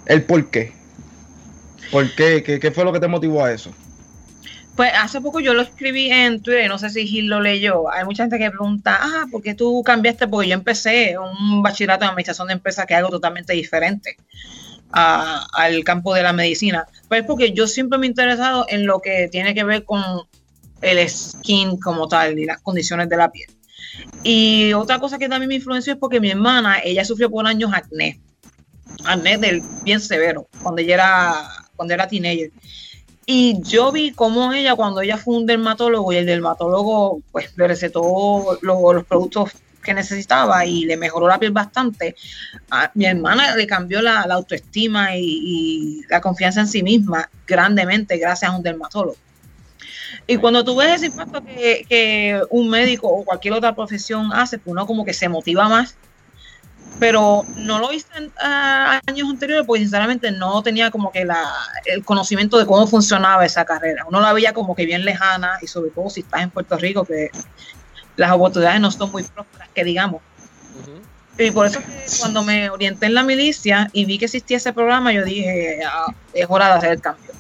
¿el 0.05 0.23
por 0.23 0.49
qué? 0.51 0.73
¿Por 1.91 2.13
qué? 2.15 2.43
¿Qué, 2.43 2.59
qué 2.59 2.71
fue 2.71 2.85
lo 2.85 2.93
que 2.93 2.99
te 2.99 3.07
motivó 3.07 3.43
a 3.43 3.51
eso? 3.51 3.71
Pues 4.75 4.91
hace 4.95 5.21
poco 5.21 5.39
yo 5.39 5.53
lo 5.53 5.61
escribí 5.61 6.09
en 6.11 6.41
Twitter, 6.41 6.67
no 6.67 6.79
sé 6.79 6.89
si 6.89 7.05
Gil 7.05 7.27
lo 7.27 7.39
leyó. 7.39 7.91
Hay 7.91 8.05
mucha 8.05 8.23
gente 8.23 8.39
que 8.39 8.49
pregunta, 8.49 8.97
ah, 8.99 9.25
¿por 9.31 9.43
qué 9.43 9.53
tú 9.53 9.83
cambiaste? 9.83 10.27
Porque 10.27 10.49
yo 10.49 10.55
empecé 10.55 11.15
un 11.17 11.61
bachillerato 11.61 12.05
en 12.05 12.09
administración 12.09 12.47
de 12.47 12.53
empresas 12.53 12.85
que 12.87 12.93
es 12.93 12.97
algo 12.97 13.11
totalmente 13.11 13.53
diferente 13.53 14.17
al 14.93 15.83
campo 15.83 16.13
de 16.13 16.23
la 16.23 16.33
medicina. 16.33 16.85
Pues 17.07 17.21
es 17.21 17.27
porque 17.27 17.53
yo 17.53 17.67
siempre 17.67 17.97
me 17.99 18.07
he 18.07 18.09
interesado 18.09 18.65
en 18.69 18.85
lo 18.85 18.99
que 18.99 19.27
tiene 19.31 19.53
que 19.53 19.63
ver 19.63 19.85
con 19.85 20.01
el 20.81 21.09
skin 21.09 21.79
como 21.79 22.07
tal 22.07 22.37
y 22.37 22.45
las 22.45 22.61
condiciones 22.61 23.09
de 23.09 23.17
la 23.17 23.31
piel. 23.31 23.49
Y 24.23 24.73
otra 24.73 24.99
cosa 24.99 25.17
que 25.17 25.29
también 25.29 25.49
me 25.49 25.55
influenció 25.55 25.93
es 25.93 25.99
porque 25.99 26.19
mi 26.19 26.31
hermana, 26.31 26.79
ella 26.83 27.05
sufrió 27.05 27.29
por 27.29 27.45
años 27.47 27.71
acné. 27.73 28.19
Acné 29.05 29.37
del 29.37 29.61
bien 29.83 29.99
severo, 29.99 30.47
cuando 30.61 30.81
ella 30.81 30.93
era, 30.95 31.49
cuando 31.75 31.93
era 31.93 32.07
teenager. 32.07 32.51
Y 33.25 33.61
yo 33.61 33.91
vi 33.91 34.11
cómo 34.11 34.51
ella, 34.53 34.75
cuando 34.75 35.01
ella 35.01 35.17
fue 35.17 35.37
un 35.37 35.45
dermatólogo 35.45 36.11
y 36.11 36.17
el 36.17 36.25
dermatólogo 36.25 37.21
pues 37.31 37.55
le 37.57 37.67
recetó 37.67 38.57
lo- 38.61 38.93
los 38.93 39.05
productos 39.05 39.51
que 39.81 39.93
necesitaba 39.93 40.65
y 40.65 40.85
le 40.85 40.97
mejoró 40.97 41.27
la 41.27 41.37
piel 41.39 41.51
bastante, 41.51 42.15
a 42.71 42.89
mi 42.93 43.05
hermana 43.05 43.55
le 43.55 43.67
cambió 43.67 44.01
la, 44.01 44.21
autoestima 44.21 45.15
y, 45.17 45.23
y 45.23 46.01
la 46.09 46.21
confianza 46.21 46.61
en 46.61 46.67
sí 46.67 46.83
misma 46.83 47.29
grandemente 47.45 48.17
gracias 48.17 48.49
a 48.51 48.55
un 48.55 48.63
dermatólogo. 48.63 49.17
Y 50.25 50.37
cuando 50.37 50.63
tú 50.63 50.75
ves 50.77 50.95
ese 50.95 51.07
impacto 51.07 51.43
que, 51.43 51.85
que 51.87 52.41
un 52.49 52.69
médico 52.69 53.07
o 53.09 53.25
cualquier 53.25 53.55
otra 53.55 53.75
profesión 53.75 54.31
hace, 54.33 54.57
pues 54.57 54.71
uno 54.71 54.85
como 54.85 55.03
que 55.03 55.13
se 55.13 55.27
motiva 55.27 55.67
más. 55.67 55.97
Pero 56.99 57.43
no 57.55 57.79
lo 57.79 57.91
hice 57.91 58.07
en 58.15 58.31
ah, 58.41 59.01
años 59.07 59.29
anteriores 59.29 59.65
porque 59.65 59.81
sinceramente 59.81 60.31
no 60.31 60.61
tenía 60.63 60.91
como 60.91 61.11
que 61.11 61.25
la, 61.25 61.43
el 61.85 62.03
conocimiento 62.05 62.57
de 62.57 62.65
cómo 62.65 62.87
funcionaba 62.87 63.45
esa 63.45 63.65
carrera. 63.65 64.05
Uno 64.07 64.21
la 64.21 64.31
veía 64.31 64.53
como 64.53 64.75
que 64.75 64.85
bien 64.85 65.03
lejana 65.03 65.57
y 65.61 65.67
sobre 65.67 65.91
todo 65.91 66.09
si 66.09 66.21
estás 66.21 66.43
en 66.43 66.51
Puerto 66.51 66.77
Rico 66.77 67.03
que 67.03 67.31
las 68.15 68.31
oportunidades 68.31 68.79
no 68.79 68.91
son 68.91 69.11
muy 69.11 69.23
prósperas, 69.23 69.69
que 69.73 69.83
digamos. 69.83 70.21
Y 71.37 71.49
por 71.49 71.65
eso 71.65 71.79
que 71.79 71.85
cuando 72.19 72.43
me 72.43 72.69
orienté 72.69 73.07
en 73.07 73.15
la 73.15 73.23
milicia 73.23 73.89
y 73.91 74.05
vi 74.05 74.19
que 74.19 74.25
existía 74.25 74.57
ese 74.57 74.71
programa, 74.71 75.11
yo 75.11 75.25
dije, 75.25 75.79
"Ah, 75.85 76.13
es 76.31 76.45
hora 76.47 76.67
de 76.67 76.73
hacer 76.73 76.91
el 76.91 77.01
cambio. 77.01 77.32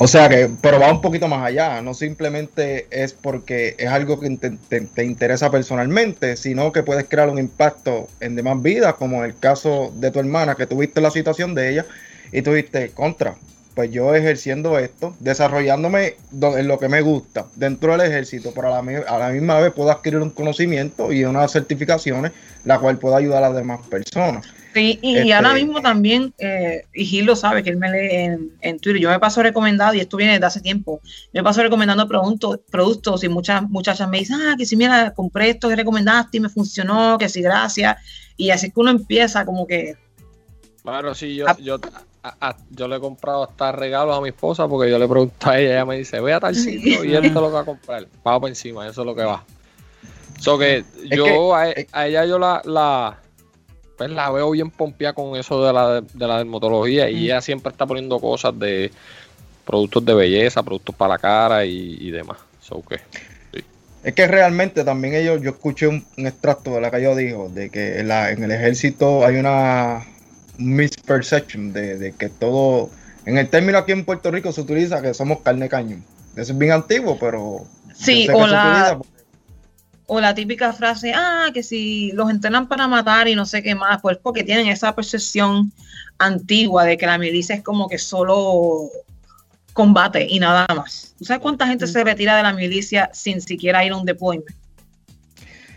O 0.00 0.06
sea 0.06 0.28
que, 0.28 0.48
pero 0.60 0.78
va 0.78 0.92
un 0.92 1.00
poquito 1.00 1.26
más 1.26 1.44
allá, 1.44 1.82
no 1.82 1.92
simplemente 1.92 2.86
es 2.90 3.12
porque 3.14 3.74
es 3.78 3.88
algo 3.88 4.20
que 4.20 4.30
te, 4.36 4.50
te- 4.68 4.82
te 4.82 5.04
interesa 5.04 5.50
personalmente, 5.50 6.36
sino 6.36 6.70
que 6.70 6.84
puedes 6.84 7.08
crear 7.08 7.28
un 7.28 7.38
impacto 7.38 8.06
en 8.20 8.36
demás 8.36 8.62
vidas, 8.62 8.94
como 8.94 9.18
en 9.18 9.24
el 9.24 9.38
caso 9.38 9.92
de 9.96 10.12
tu 10.12 10.20
hermana, 10.20 10.54
que 10.54 10.68
tuviste 10.68 11.00
la 11.00 11.10
situación 11.10 11.54
de 11.54 11.70
ella 11.70 11.86
y 12.30 12.42
tuviste 12.42 12.92
contra. 12.92 13.38
Pues 13.74 13.90
yo 13.90 14.14
ejerciendo 14.14 14.78
esto, 14.78 15.16
desarrollándome 15.18 16.14
do- 16.30 16.56
en 16.58 16.68
lo 16.68 16.78
que 16.78 16.88
me 16.88 17.00
gusta 17.00 17.46
dentro 17.56 17.92
del 17.96 18.02
ejército, 18.08 18.52
pero 18.54 18.68
a 18.72 18.80
la, 18.82 18.98
a 19.08 19.18
la 19.18 19.30
misma 19.30 19.58
vez 19.60 19.72
puedo 19.72 19.90
adquirir 19.90 20.20
un 20.20 20.30
conocimiento 20.30 21.12
y 21.12 21.24
unas 21.24 21.50
certificaciones, 21.52 22.32
la 22.62 22.78
cual 22.78 22.98
pueda 22.98 23.16
ayudar 23.16 23.42
a 23.42 23.48
las 23.48 23.56
demás 23.56 23.80
personas. 23.88 24.46
Sí, 24.78 24.98
y 25.02 25.16
Este- 25.18 25.34
ahora 25.34 25.54
mismo 25.54 25.80
también, 25.82 26.32
eh, 26.38 26.84
y 26.94 27.04
Gil 27.04 27.24
lo 27.26 27.36
sabe, 27.36 27.62
que 27.62 27.70
él 27.70 27.76
me 27.76 27.90
lee 27.90 28.14
en, 28.14 28.52
en 28.60 28.78
Twitter, 28.78 29.00
yo 29.02 29.10
me 29.10 29.18
paso 29.18 29.42
recomendado, 29.42 29.94
y 29.94 30.00
esto 30.00 30.16
viene 30.16 30.34
desde 30.34 30.46
hace 30.46 30.60
tiempo, 30.60 31.00
me 31.32 31.42
paso 31.42 31.62
recomendando 31.62 32.06
productos, 32.06 32.60
productos 32.70 33.24
y 33.24 33.28
muchas 33.28 33.62
muchachas 33.68 34.08
me 34.08 34.18
dicen, 34.18 34.36
ah, 34.40 34.54
que 34.56 34.64
si 34.66 34.76
mira, 34.76 35.12
compré 35.14 35.50
esto 35.50 35.68
que 35.68 35.76
recomendaste 35.76 36.36
y 36.36 36.40
me 36.40 36.48
funcionó, 36.48 37.18
que 37.18 37.28
sí, 37.28 37.42
gracias. 37.42 37.96
Y 38.36 38.50
así 38.50 38.68
que 38.70 38.78
uno 38.80 38.90
empieza 38.90 39.44
como 39.44 39.66
que, 39.66 39.96
Bueno, 40.84 41.14
sí, 41.14 41.34
yo, 41.34 41.44
yo, 41.58 41.78
a- 42.22 42.34
a- 42.48 42.56
yo 42.70 42.88
le 42.88 42.96
he 42.96 43.00
comprado 43.00 43.42
hasta 43.44 43.72
regalos 43.72 44.16
a 44.16 44.20
mi 44.20 44.28
esposa 44.30 44.66
porque 44.68 44.90
yo 44.90 44.98
le 44.98 45.06
pregunto 45.08 45.50
a 45.50 45.58
ella, 45.58 45.72
ella 45.72 45.84
me 45.84 45.98
dice, 45.98 46.20
ve 46.20 46.32
a 46.32 46.40
tal 46.40 46.54
Sí. 46.54 46.78
sitio 46.78 47.04
y 47.04 47.14
esto 47.14 47.26
es 47.26 47.34
lo 47.34 47.46
que 47.48 47.52
va 47.54 47.60
a 47.60 47.64
comprar. 47.64 48.06
Pago 48.22 48.40
por 48.40 48.48
encima, 48.48 48.86
eso 48.88 49.02
es 49.02 49.06
lo 49.06 49.14
que 49.14 49.24
va. 49.24 49.44
So 50.40 50.56
que 50.58 50.84
yo 51.10 51.24
que- 51.24 51.86
a, 51.92 51.98
a 52.00 52.06
ella 52.06 52.24
yo 52.24 52.38
la, 52.38 52.62
la, 52.64 53.18
pues 53.98 54.08
la 54.10 54.30
veo 54.30 54.50
bien 54.52 54.70
pompeada 54.70 55.12
con 55.12 55.36
eso 55.36 55.62
de 55.66 55.72
la, 55.72 56.00
de 56.00 56.26
la 56.26 56.38
dermatología 56.38 57.10
y 57.10 57.24
ella 57.26 57.40
siempre 57.42 57.70
está 57.72 57.84
poniendo 57.84 58.18
cosas 58.20 58.58
de 58.58 58.90
productos 59.66 60.04
de 60.06 60.14
belleza, 60.14 60.62
productos 60.62 60.94
para 60.94 61.14
la 61.14 61.18
cara 61.18 61.64
y, 61.66 61.98
y 62.00 62.10
demás. 62.10 62.38
So 62.62 62.82
que, 62.88 63.00
Es 64.04 64.14
que 64.14 64.26
realmente 64.28 64.84
también 64.84 65.14
ellos, 65.14 65.42
yo 65.42 65.50
escuché 65.50 65.88
un, 65.88 66.06
un 66.16 66.26
extracto 66.26 66.70
de 66.70 66.80
la 66.80 66.90
que 66.90 67.02
yo 67.02 67.14
dijo, 67.16 67.48
de 67.50 67.68
que 67.68 67.98
en, 67.98 68.08
la- 68.08 68.30
en 68.30 68.42
el 68.44 68.50
ejército 68.52 69.26
hay 69.26 69.36
una 69.36 70.06
misperception 70.58 71.72
de, 71.72 71.98
de 71.98 72.12
que 72.12 72.28
todo, 72.28 72.90
en 73.26 73.38
el 73.38 73.48
término 73.48 73.78
aquí 73.78 73.92
en 73.92 74.04
Puerto 74.04 74.30
Rico 74.30 74.52
se 74.52 74.60
utiliza 74.60 75.02
que 75.02 75.14
somos 75.14 75.40
carne 75.40 75.68
cañón. 75.68 76.04
Eso 76.36 76.52
es 76.52 76.58
bien 76.58 76.72
antiguo, 76.72 77.16
pero 77.18 77.64
Sí, 77.94 78.28
o 78.32 78.46
se 78.46 78.52
la- 78.52 78.62
utiliza 78.68 78.98
porque- 78.98 79.17
o 80.10 80.20
la 80.20 80.34
típica 80.34 80.72
frase, 80.72 81.12
ah, 81.14 81.50
que 81.52 81.62
si 81.62 82.12
los 82.12 82.30
entrenan 82.30 82.66
para 82.66 82.88
matar 82.88 83.28
y 83.28 83.34
no 83.34 83.44
sé 83.44 83.62
qué 83.62 83.74
más, 83.74 84.00
pues 84.00 84.16
porque 84.16 84.42
tienen 84.42 84.66
esa 84.66 84.94
percepción 84.94 85.70
antigua 86.16 86.84
de 86.84 86.96
que 86.96 87.04
la 87.04 87.18
milicia 87.18 87.54
es 87.54 87.62
como 87.62 87.88
que 87.88 87.98
solo 87.98 88.90
combate 89.74 90.26
y 90.28 90.40
nada 90.40 90.66
más. 90.74 91.14
¿Tú 91.18 91.26
sabes 91.26 91.42
cuánta 91.42 91.66
gente 91.66 91.86
se 91.86 92.02
retira 92.02 92.38
de 92.38 92.42
la 92.42 92.54
milicia 92.54 93.10
sin 93.12 93.42
siquiera 93.42 93.84
ir 93.84 93.92
a 93.92 93.96
un 93.96 94.06
deployment? 94.06 94.48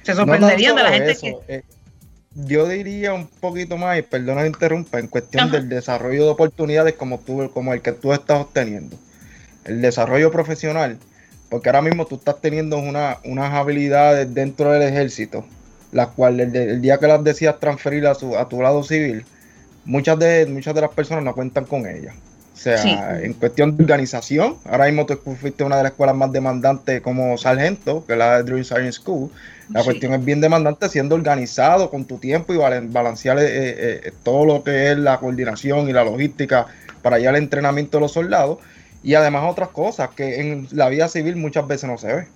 Se 0.03 0.13
No 0.13 0.19
sorprenderían 0.19 0.77
de 0.77 0.83
la 0.83 0.91
gente 0.93 1.11
eso, 1.11 1.21
que... 1.21 1.55
eh, 1.55 1.63
yo 2.33 2.69
diría 2.69 3.13
un 3.13 3.27
poquito 3.27 3.77
más, 3.77 3.99
y 3.99 4.01
perdona 4.01 4.43
que 4.43 4.47
interrumpa, 4.47 4.97
en 4.97 5.07
cuestión 5.07 5.43
Ajá. 5.43 5.57
del 5.57 5.67
desarrollo 5.67 6.23
de 6.23 6.29
oportunidades 6.29 6.93
como, 6.93 7.19
tú, 7.19 7.51
como 7.53 7.73
el 7.73 7.81
que 7.81 7.91
tú 7.91 8.13
estás 8.13 8.39
obteniendo. 8.39 8.97
El 9.65 9.81
desarrollo 9.81 10.31
profesional, 10.31 10.97
porque 11.51 11.69
ahora 11.69 11.83
mismo 11.83 12.05
tú 12.07 12.15
estás 12.15 12.41
teniendo 12.41 12.79
una, 12.79 13.17
unas 13.25 13.53
habilidades 13.53 14.33
dentro 14.33 14.71
del 14.71 14.81
ejército, 14.81 15.45
las 15.91 16.07
cuales 16.07 16.47
el, 16.47 16.51
de- 16.53 16.63
el 16.71 16.81
día 16.81 16.97
que 16.97 17.05
las 17.07 17.23
decidas 17.23 17.59
transferir 17.59 18.07
a, 18.07 18.15
su, 18.15 18.35
a 18.37 18.47
tu 18.49 18.61
lado 18.61 18.81
civil, 18.83 19.23
muchas 19.85 20.17
de, 20.17 20.47
muchas 20.47 20.73
de 20.73 20.81
las 20.81 20.91
personas 20.91 21.23
no 21.23 21.35
cuentan 21.35 21.65
con 21.65 21.85
ellas. 21.85 22.15
O 22.53 22.57
sea, 22.63 22.77
Sí. 22.77 22.95
en 23.23 23.33
cuestión 23.33 23.75
de 23.75 23.83
organización, 23.83 24.55
ahora 24.65 24.85
mismo 24.85 25.05
tú 25.05 25.17
fuiste 25.35 25.63
una 25.63 25.77
de 25.77 25.83
las 25.83 25.91
escuelas 25.93 26.15
más 26.15 26.31
demandantes 26.31 27.01
como 27.01 27.37
sargento, 27.37 28.05
que 28.05 28.13
es 28.13 28.19
la 28.19 28.43
Dream 28.43 28.63
Sergeant 28.63 28.93
School. 28.93 29.29
La 29.73 29.79
Sí. 29.81 29.85
cuestión 29.87 30.13
es 30.13 30.23
bien 30.23 30.41
demandante 30.41 30.87
siendo 30.87 31.15
organizado 31.15 31.89
con 31.89 32.05
tu 32.05 32.17
tiempo 32.17 32.53
y 32.53 32.57
balancear 32.57 33.39
eh, 33.39 33.43
eh, 33.47 34.01
eh, 34.05 34.11
todo 34.23 34.45
lo 34.45 34.63
que 34.63 34.91
es 34.91 34.97
la 34.97 35.17
coordinación 35.19 35.89
y 35.89 35.93
la 35.93 36.03
logística 36.03 36.67
para 37.01 37.15
allá 37.15 37.31
el 37.31 37.37
entrenamiento 37.37 37.97
de 37.97 38.01
los 38.01 38.11
soldados. 38.13 38.59
Y 39.03 39.15
además 39.15 39.43
otras 39.49 39.69
cosas 39.69 40.09
que 40.11 40.39
en 40.39 40.67
la 40.71 40.89
vida 40.89 41.07
civil 41.07 41.35
muchas 41.35 41.67
veces 41.67 41.89
no 41.89 41.97
se 41.97 42.07
ve. 42.07 42.27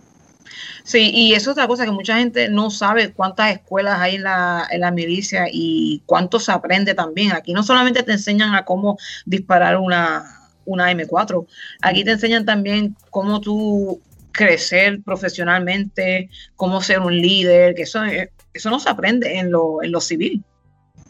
Sí, 0.83 1.11
y 1.13 1.33
eso 1.33 1.51
es 1.51 1.57
otra 1.57 1.67
cosa 1.67 1.85
que 1.85 1.91
mucha 1.91 2.17
gente 2.17 2.49
no 2.49 2.69
sabe 2.69 3.11
cuántas 3.11 3.51
escuelas 3.53 3.99
hay 3.99 4.15
en 4.15 4.23
la, 4.23 4.67
en 4.69 4.81
la 4.81 4.91
milicia 4.91 5.47
y 5.51 6.03
cuánto 6.05 6.39
se 6.39 6.51
aprende 6.51 6.93
también. 6.93 7.31
Aquí 7.31 7.53
no 7.53 7.63
solamente 7.63 8.03
te 8.03 8.11
enseñan 8.11 8.53
a 8.53 8.65
cómo 8.65 8.97
disparar 9.25 9.77
una, 9.77 10.35
una 10.65 10.91
M4, 10.91 11.45
aquí 11.81 12.03
te 12.03 12.11
enseñan 12.11 12.45
también 12.45 12.95
cómo 13.09 13.39
tú 13.41 14.01
crecer 14.31 15.01
profesionalmente, 15.03 16.29
cómo 16.55 16.81
ser 16.81 16.99
un 16.99 17.19
líder, 17.19 17.73
que 17.73 17.83
eso, 17.83 18.03
eh, 18.03 18.31
eso 18.53 18.69
no 18.69 18.79
se 18.79 18.89
aprende 18.89 19.37
en 19.39 19.51
lo, 19.51 19.81
en 19.81 19.91
lo 19.91 20.01
civil. 20.01 20.43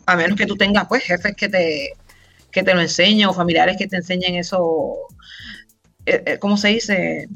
A 0.05 0.15
menos 0.15 0.37
que 0.37 0.45
tú 0.45 0.55
tengas, 0.55 0.87
pues, 0.87 1.03
jefes 1.03 1.35
que 1.35 1.49
te, 1.49 1.93
que 2.51 2.61
te 2.61 2.73
lo 2.73 2.81
enseñen 2.81 3.27
o 3.27 3.33
familiares 3.33 3.77
que 3.77 3.87
te 3.87 3.97
enseñen 3.97 4.35
eso, 4.35 4.95
eh, 6.05 6.23
eh, 6.25 6.37
¿cómo 6.39 6.57
se 6.57 6.69
dice? 6.69 7.27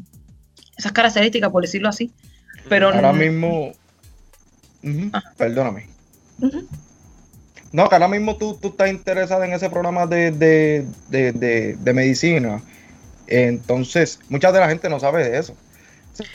Esas 0.78 0.92
características, 0.92 1.50
por 1.52 1.62
decirlo 1.62 1.90
así. 1.90 2.12
Pero 2.70 2.88
Ahora 2.88 3.12
no- 3.14 3.20
mismo. 3.20 3.72
Ah. 5.14 5.22
Perdóname. 5.38 5.88
No, 7.72 7.88
que 7.88 7.96
ahora 7.96 8.08
mismo 8.08 8.36
tú, 8.38 8.56
tú 8.60 8.70
estás 8.70 8.90
interesada 8.90 9.46
en 9.46 9.54
ese 9.54 9.70
programa 9.70 10.08
de, 10.08 10.32
de, 10.32 10.86
de, 11.10 11.32
de- 11.34 11.76
de 11.80 11.94
medicina. 11.94 12.62
Entonces, 13.28 14.20
mucha 14.30 14.52
de 14.52 14.60
la 14.60 14.70
gente 14.70 14.90
no 14.90 15.00
sabe 15.00 15.30
de 15.30 15.38
eso. 15.38 15.56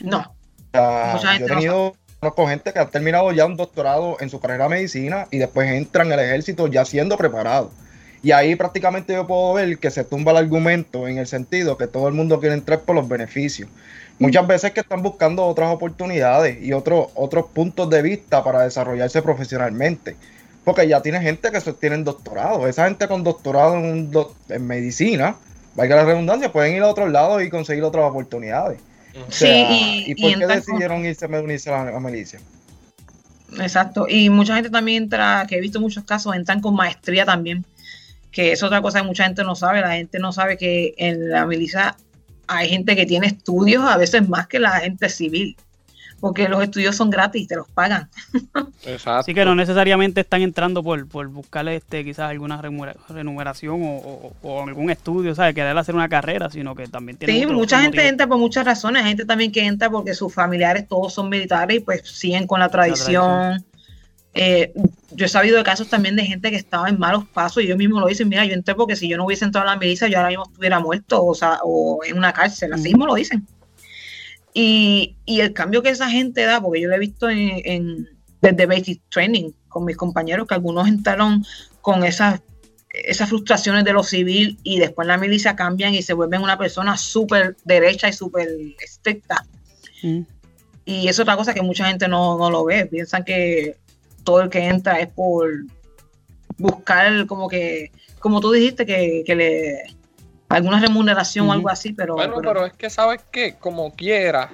No, 0.01 0.19
O 0.19 0.71
sea, 0.73 1.13
Mucha 1.15 1.33
gente 1.33 1.41
yo 1.41 1.47
he 1.47 1.49
no 1.49 1.55
tenido 1.57 1.97
conozco 2.21 2.47
gente 2.49 2.73
que 2.73 2.79
ha 2.79 2.87
terminado 2.89 3.33
ya 3.33 3.45
un 3.47 3.57
doctorado 3.57 4.17
en 4.21 4.31
su 4.31 4.41
carrera 4.41 4.65
de 4.65 4.71
medicina 4.71 5.27
y 5.31 5.39
después 5.39 5.69
entran 5.71 6.11
al 6.13 6.21
ejército 6.21 6.69
ya 6.69 6.85
siendo 6.85 7.17
preparado. 7.19 7.71
Y 8.25 8.33
ahí 8.33 8.57
prácticamente 8.57 9.13
yo 9.13 9.27
puedo 9.27 9.53
ver 9.55 9.79
que 9.79 9.91
se 9.91 10.03
tumba 10.05 10.33
el 10.33 10.39
argumento 10.39 11.07
en 11.09 11.19
el 11.19 11.27
sentido 11.27 11.77
que 11.79 11.87
todo 11.87 12.09
el 12.09 12.15
mundo 12.15 12.41
quiere 12.41 12.55
entrar 12.55 12.81
por 12.81 12.97
los 12.97 13.07
beneficios. 13.09 13.69
Muchas 14.19 14.47
veces 14.47 14.73
que 14.73 14.81
están 14.81 15.03
buscando 15.03 15.45
otras 15.45 15.73
oportunidades 15.75 16.63
y 16.63 16.73
otros 16.73 17.09
otros 17.15 17.47
puntos 17.53 17.91
de 17.91 18.03
vista 18.03 18.43
para 18.43 18.63
desarrollarse 18.63 19.23
profesionalmente. 19.23 20.17
Porque 20.65 20.89
ya 20.89 21.03
tiene 21.03 21.21
gente 21.21 21.51
que 21.53 21.61
tienen 21.75 22.05
doctorado. 22.05 22.67
Esa 22.67 22.87
gente 22.87 23.07
con 23.09 23.23
doctorado 23.23 23.75
en, 23.77 23.85
un 23.85 24.11
doc- 24.11 24.35
en 24.49 24.67
medicina, 24.67 25.37
valga 25.75 25.97
la 25.97 26.05
redundancia, 26.07 26.51
pueden 26.53 26.75
ir 26.77 26.83
a 26.83 26.89
otros 26.89 27.11
lados 27.13 27.43
y 27.43 27.51
conseguir 27.51 27.85
otras 27.85 28.05
oportunidades. 28.07 28.81
O 29.29 29.31
Sí, 29.31 29.47
sea, 29.47 30.03
y- 30.07 30.11
¿y 30.13 30.15
y 30.15 30.15
por 30.15 30.31
qué 30.39 30.47
con- 30.47 30.57
decidieron 30.57 31.05
irse 31.05 31.27
a 31.27 31.29
unirse 31.29 31.71
a 31.71 31.73
la, 31.85 31.89
a 31.91 31.93
la 31.93 32.01
milicia? 32.01 32.41
exacto. 33.59 34.07
Y 34.09 34.31
mucha 34.31 34.55
gente 34.55 34.71
también 34.71 35.05
entra, 35.05 35.47
que 35.49 35.57
he 35.57 35.61
visto 35.61 35.81
muchos 35.81 36.05
casos, 36.05 36.35
entran 36.35 36.61
con 36.61 36.75
maestría 36.75 37.25
también, 37.25 37.65
que 38.35 38.53
es 38.53 38.63
otra 38.63 38.83
cosa 38.83 39.01
que 39.01 39.07
mucha 39.07 39.25
gente 39.25 39.45
no 39.45 39.55
sabe. 39.55 39.81
La 39.81 39.93
gente 39.93 40.19
no 40.19 40.33
sabe 40.33 40.59
que 40.59 40.93
en 40.99 41.31
la 41.31 41.47
milicia 41.47 41.97
hay 42.49 42.69
gente 42.69 42.97
que 42.97 43.07
tiene 43.07 43.29
estudios 43.29 43.85
a 43.85 43.97
veces 43.97 44.29
más 44.29 44.49
que 44.49 44.59
la 44.59 44.73
gente 44.81 45.09
civil, 45.09 45.57
porque 46.21 46.49
los 46.49 46.63
estudios 46.63 46.97
son 46.97 47.11
gratis, 47.11 47.47
te 47.49 47.55
los 47.57 47.69
pagan. 47.69 48.09
Exacto. 48.85 49.21
Así 49.21 49.35
que 49.35 49.45
no 49.45 49.55
necesariamente 49.55 50.23
están 50.23 50.43
entrando 50.43 50.83
por, 50.83 51.07
por 51.09 51.29
buscarle 51.29 51.77
este, 51.77 52.03
quizás 52.05 52.31
alguna 52.31 52.61
remuneración 53.09 53.83
o, 53.83 53.97
o- 53.97 54.33
o 54.43 54.63
algún 54.65 54.91
estudio, 54.91 55.35
¿sabes? 55.35 55.55
Querer 55.55 55.77
hacer 55.79 55.95
una 55.95 56.09
carrera, 56.09 56.51
sino 56.51 56.75
que 56.75 56.87
también 56.89 57.17
tienen 57.19 57.37
Sí, 57.37 57.45
otro- 57.45 57.57
mucha 57.57 57.77
otro 57.77 57.83
gente 57.85 57.97
motivo. 57.99 58.11
entra 58.11 58.27
por 58.27 58.39
muchas 58.39 58.65
razones. 58.67 59.03
Hay 59.03 59.09
gente 59.11 59.25
también 59.27 59.53
que 59.53 59.65
entra 59.65 59.89
porque 59.91 60.13
sus 60.15 60.35
familiares 60.35 60.89
todos 60.89 61.15
son 61.15 61.29
militares 61.29 61.77
y 61.77 61.81
pues 61.81 62.03
siguen 62.05 62.47
con 62.47 62.61
la 62.61 62.69
tradición. 62.69 63.65
Eh, 64.35 64.73
yo 65.13 65.27
he 65.27 65.29
sabido 65.29 65.57
de 65.57 65.63
casos 65.63 65.89
también 65.89 66.17
de 66.17 66.25
gente 66.25 66.51
que 66.51 66.57
estaba 66.57 66.89
en 66.89 66.99
malos 66.99 67.25
pasos 67.29 67.63
y 67.63 67.67
ellos 67.67 67.79
mismos 67.79 68.01
lo 68.01 68.09
dicen, 68.09 68.29
mira, 68.29 68.45
yo 68.45 68.53
entré 68.55 68.75
porque 68.75 68.97
si 68.97 69.09
yo 69.09 69.17
no 69.17 69.25
hubiese 69.27 69.45
entrado 69.45 69.69
a 69.69 69.73
la 69.73 69.79
milicia, 69.79 70.09
yo 70.09 70.17
ahora 70.19 70.31
mismo 70.31 70.45
estuviera 70.49 70.81
muerto 70.81 71.25
o, 71.25 71.35
sea, 71.35 71.61
o 71.63 72.01
en 72.05 72.19
una 72.19 72.33
cárcel, 72.33 72.73
así 72.73 72.89
mismo 72.89 73.07
lo 73.07 73.15
dicen. 73.15 73.47
Y, 74.53 75.17
y 75.25 75.41
el 75.41 75.53
cambio 75.53 75.83
que 75.83 75.91
esa 75.91 76.09
gente 76.11 76.45
da, 76.45 76.61
porque 76.61 76.81
yo 76.81 76.89
lo 76.89 76.95
he 76.97 76.99
visto 76.99 77.29
en, 77.29 77.61
en- 77.65 78.09
desde 78.41 78.67
Basic 78.67 79.03
Training 79.09 79.51
con 79.69 79.85
mis 79.85 79.97
compañeros, 79.97 80.47
que 80.47 80.55
algunos 80.55 80.87
entraron 80.87 81.45
con 81.81 82.05
esas, 82.05 82.41
esas 82.91 83.29
frustraciones 83.29 83.85
de 83.85 83.93
lo 83.93 84.03
civil 84.03 84.59
y 84.63 84.79
después 84.79 85.07
en 85.07 85.09
la 85.09 85.17
milicia 85.17 85.57
cambian 85.57 85.95
y 85.95 86.03
se 86.03 86.13
vuelven 86.13 86.43
una 86.43 86.59
persona 86.59 86.97
súper 86.97 87.57
derecha 87.65 88.09
y 88.09 88.13
súper 88.13 88.49
estricta. 88.85 89.47
Mm. 90.03 90.21
Y 90.85 91.09
es 91.09 91.19
otra 91.19 91.37
cosa 91.37 91.55
que 91.55 91.63
mucha 91.63 91.87
gente 91.89 92.07
no, 92.09 92.37
no 92.37 92.51
lo 92.51 92.65
ve. 92.65 92.87
Piensan 92.87 93.25
que 93.25 93.77
todo 94.25 94.41
el 94.41 94.51
que 94.51 94.67
entra 94.67 94.99
es 95.01 95.09
por 95.09 95.49
buscar 96.59 97.27
como 97.27 97.49
que, 97.49 97.93
como 98.19 98.41
tú 98.41 98.51
dijiste, 98.53 98.87
que, 98.87 99.23
que 99.27 99.35
le 99.35 99.83
alguna 100.49 100.79
remuneración 100.81 101.49
o 101.49 101.53
algo 101.53 101.69
así, 101.69 101.93
pero, 101.93 102.15
Bueno, 102.15 102.35
pero- 102.37 102.53
pero 102.53 102.67
es 102.67 102.73
que 102.75 102.89
sabes 102.91 103.21
que 103.31 103.55
como 103.57 103.93
quiera, 103.95 104.51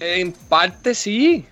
en 0.00 0.32
parte 0.32 0.94
sí. 0.94 1.46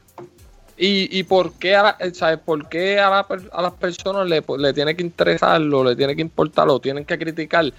¿Y, 0.76 1.16
y 1.16 1.22
por 1.22 1.52
qué, 1.52 1.76
a, 1.76 1.82
la- 1.84 1.96
eh, 2.00 2.12
¿sabes? 2.12 2.40
¿Por 2.44 2.68
qué 2.68 2.98
a, 2.98 3.08
la 3.08 3.26
a 3.52 3.62
las 3.62 3.72
personas 3.74 4.26
le, 4.28 4.42
le 4.58 4.72
tiene 4.72 4.96
que 4.96 5.02
interesarlo, 5.04 5.84
le 5.84 5.94
tiene 5.94 6.16
que 6.16 6.22
importarlo, 6.22 6.80
tienen 6.80 7.04
que 7.04 7.16
criticar 7.16 7.72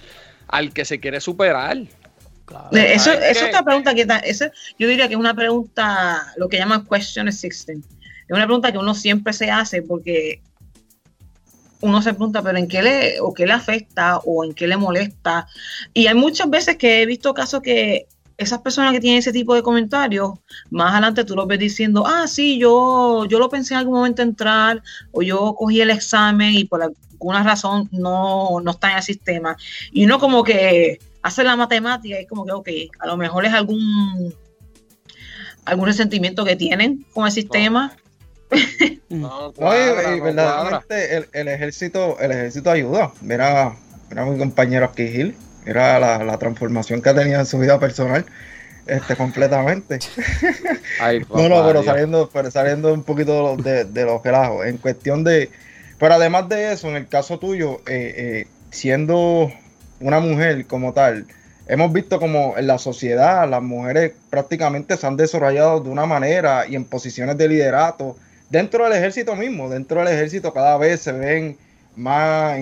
al 0.48 0.72
que 0.72 0.84
se 0.86 0.98
quiere 0.98 1.20
superar? 1.20 1.76
Claro. 2.46 2.68
Eh, 2.72 2.94
Eso, 2.94 3.12
¿sabes 3.12 3.32
eso 3.32 3.40
es 3.44 3.48
otra 3.48 3.62
pregunta 3.64 3.94
que 3.94 4.06
eso, 4.24 4.46
yo 4.78 4.88
diría 4.88 5.08
que 5.08 5.14
es 5.14 5.20
una 5.20 5.34
pregunta, 5.34 6.32
lo 6.38 6.48
que 6.48 6.56
llaman 6.56 6.86
question 6.86 7.28
existing. 7.28 7.84
Es 8.28 8.36
una 8.36 8.46
pregunta 8.46 8.72
que 8.72 8.78
uno 8.78 8.94
siempre 8.94 9.32
se 9.32 9.50
hace 9.50 9.82
porque 9.82 10.42
uno 11.80 12.02
se 12.02 12.14
pregunta, 12.14 12.42
pero 12.42 12.58
¿en 12.58 12.68
qué 12.68 12.82
le, 12.82 13.20
o 13.20 13.32
qué 13.34 13.46
le 13.46 13.52
afecta 13.52 14.18
o 14.18 14.44
en 14.44 14.54
qué 14.54 14.66
le 14.66 14.76
molesta? 14.76 15.46
Y 15.94 16.06
hay 16.06 16.14
muchas 16.14 16.50
veces 16.50 16.76
que 16.76 17.02
he 17.02 17.06
visto 17.06 17.34
casos 17.34 17.60
que 17.60 18.06
esas 18.38 18.60
personas 18.60 18.92
que 18.92 19.00
tienen 19.00 19.18
ese 19.18 19.32
tipo 19.32 19.54
de 19.54 19.62
comentarios, 19.62 20.32
más 20.70 20.92
adelante 20.92 21.24
tú 21.24 21.34
los 21.34 21.46
ves 21.46 21.58
diciendo, 21.58 22.04
ah, 22.06 22.26
sí, 22.26 22.58
yo, 22.58 23.24
yo 23.26 23.38
lo 23.38 23.48
pensé 23.48 23.74
en 23.74 23.78
algún 23.78 23.94
momento 23.94 24.22
entrar, 24.22 24.82
o 25.12 25.22
yo 25.22 25.54
cogí 25.54 25.80
el 25.80 25.90
examen 25.90 26.52
y 26.54 26.64
por 26.64 26.82
alguna 26.82 27.42
razón 27.42 27.88
no, 27.92 28.60
no 28.62 28.70
está 28.72 28.90
en 28.90 28.96
el 28.98 29.02
sistema. 29.02 29.56
Y 29.92 30.04
uno 30.04 30.18
como 30.18 30.44
que 30.44 30.98
hace 31.22 31.44
la 31.44 31.56
matemática 31.56 32.18
y 32.18 32.22
es 32.22 32.28
como 32.28 32.44
que, 32.44 32.52
ok, 32.52 32.68
a 33.00 33.06
lo 33.06 33.16
mejor 33.16 33.46
es 33.46 33.54
algún 33.54 34.34
algún 35.64 35.86
resentimiento 35.86 36.44
que 36.44 36.56
tienen 36.56 37.04
con 37.12 37.26
el 37.26 37.32
sistema. 37.32 37.96
Mm. 39.08 39.20
No, 39.22 39.48
y- 39.50 39.52
cuadra, 39.54 40.16
no 40.16 40.24
verdaderamente 40.24 41.16
el, 41.16 41.28
el 41.32 41.48
ejército, 41.48 42.18
el 42.20 42.32
ejército 42.32 42.70
ayuda. 42.70 43.12
Mira, 43.20 43.74
mira 44.10 44.24
mi 44.24 44.38
compañero 44.38 44.86
aquí 44.86 45.08
Gil, 45.08 45.36
mira 45.64 45.98
la, 45.98 46.22
la 46.24 46.38
transformación 46.38 47.00
que 47.02 47.08
ha 47.10 47.14
tenido 47.14 47.38
en 47.40 47.46
su 47.46 47.58
vida 47.58 47.78
personal, 47.78 48.24
este 48.86 49.16
completamente. 49.16 49.98
Ay, 51.00 51.24
No, 51.34 51.48
no, 51.48 51.66
pero 51.66 51.82
saliendo, 51.82 52.30
pero 52.32 52.50
saliendo 52.50 52.92
un 52.92 53.02
poquito 53.04 53.32
de, 53.32 53.40
los- 53.42 53.64
de, 53.64 53.84
de 53.84 54.04
los 54.04 54.22
relajos. 54.22 54.66
En 54.66 54.78
cuestión 54.78 55.24
de. 55.24 55.50
Pero 55.98 56.14
además 56.14 56.48
de 56.48 56.72
eso, 56.72 56.88
en 56.88 56.96
el 56.96 57.08
caso 57.08 57.38
tuyo, 57.38 57.80
eh, 57.86 58.14
eh, 58.16 58.48
siendo 58.70 59.50
una 60.00 60.20
mujer 60.20 60.66
como 60.66 60.92
tal, 60.92 61.26
hemos 61.68 61.90
visto 61.92 62.20
como 62.20 62.54
en 62.58 62.66
la 62.66 62.76
sociedad 62.78 63.48
las 63.48 63.62
mujeres 63.62 64.12
prácticamente 64.28 64.96
se 64.98 65.06
han 65.06 65.16
desarrollado 65.16 65.80
de 65.80 65.88
una 65.88 66.04
manera 66.04 66.66
y 66.68 66.76
en 66.76 66.84
posiciones 66.84 67.38
de 67.38 67.48
liderato 67.48 68.16
dentro 68.50 68.84
del 68.84 68.94
ejército 68.94 69.34
mismo. 69.36 69.68
Dentro 69.68 70.00
del 70.00 70.08
ejército 70.08 70.52
cada 70.52 70.76
vez 70.76 71.00
se 71.00 71.12
ven 71.12 71.56
más. 71.96 72.58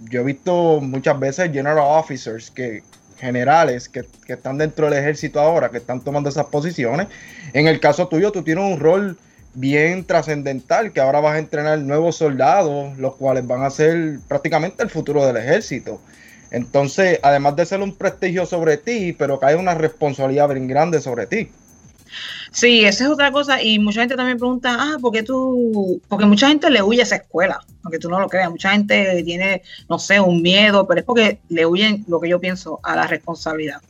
yo 0.00 0.20
he 0.20 0.24
visto 0.24 0.80
muchas 0.80 1.18
veces 1.18 1.52
general 1.52 1.78
officers 1.78 2.50
que 2.50 2.82
generales 3.18 3.88
que, 3.88 4.04
que 4.26 4.32
están 4.32 4.56
dentro 4.56 4.88
del 4.88 4.98
ejército 4.98 5.40
ahora, 5.40 5.70
que 5.70 5.76
están 5.76 6.00
tomando 6.00 6.30
esas 6.30 6.46
posiciones. 6.46 7.06
En 7.52 7.68
el 7.68 7.78
caso 7.78 8.08
tuyo, 8.08 8.32
tú 8.32 8.42
tienes 8.42 8.64
un 8.64 8.80
rol 8.80 9.18
bien 9.54 10.04
trascendental, 10.04 10.92
que 10.92 11.00
ahora 11.00 11.20
vas 11.20 11.34
a 11.34 11.38
entrenar 11.38 11.78
nuevos 11.80 12.16
soldados, 12.16 12.96
los 12.98 13.16
cuales 13.16 13.46
van 13.46 13.62
a 13.62 13.70
ser 13.70 14.20
prácticamente 14.28 14.82
el 14.82 14.90
futuro 14.90 15.26
del 15.26 15.36
ejército. 15.36 16.00
Entonces, 16.50 17.20
además 17.22 17.56
de 17.56 17.66
ser 17.66 17.80
un 17.80 17.94
prestigio 17.94 18.46
sobre 18.46 18.76
ti, 18.76 19.12
pero 19.12 19.38
cae 19.38 19.54
una 19.56 19.74
responsabilidad 19.74 20.48
bien 20.48 20.66
grande 20.66 21.00
sobre 21.00 21.26
ti. 21.26 21.50
Sí, 22.52 22.84
esa 22.84 23.04
es 23.04 23.10
otra 23.10 23.30
cosa. 23.32 23.62
Y 23.62 23.78
mucha 23.78 24.00
gente 24.00 24.16
también 24.16 24.38
pregunta, 24.38 24.76
ah, 24.78 24.96
¿por 25.00 25.12
qué 25.12 25.22
tú? 25.22 26.00
Porque 26.08 26.26
mucha 26.26 26.48
gente 26.48 26.70
le 26.70 26.82
huye 26.82 27.00
a 27.00 27.04
esa 27.04 27.16
escuela, 27.16 27.60
aunque 27.82 27.98
tú 27.98 28.08
no 28.08 28.20
lo 28.20 28.28
creas. 28.28 28.50
Mucha 28.50 28.72
gente 28.72 29.22
tiene, 29.24 29.62
no 29.88 29.98
sé, 29.98 30.20
un 30.20 30.42
miedo, 30.42 30.86
pero 30.86 31.00
es 31.00 31.06
porque 31.06 31.40
le 31.48 31.66
huyen, 31.66 32.04
lo 32.08 32.20
que 32.20 32.28
yo 32.28 32.40
pienso, 32.40 32.80
a 32.82 32.96
la 32.96 33.06
responsabilidad. 33.06 33.80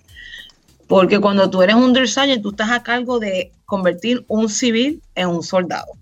Porque 0.86 1.20
cuando 1.20 1.48
tú 1.48 1.62
eres 1.62 1.76
un 1.76 1.92
drill 1.92 2.08
sergeant, 2.08 2.42
tú 2.42 2.50
estás 2.50 2.70
a 2.70 2.82
cargo 2.82 3.20
de 3.20 3.52
convertir 3.64 4.24
un 4.26 4.48
civil 4.48 5.00
en 5.14 5.28
un 5.28 5.42
soldado. 5.42 5.92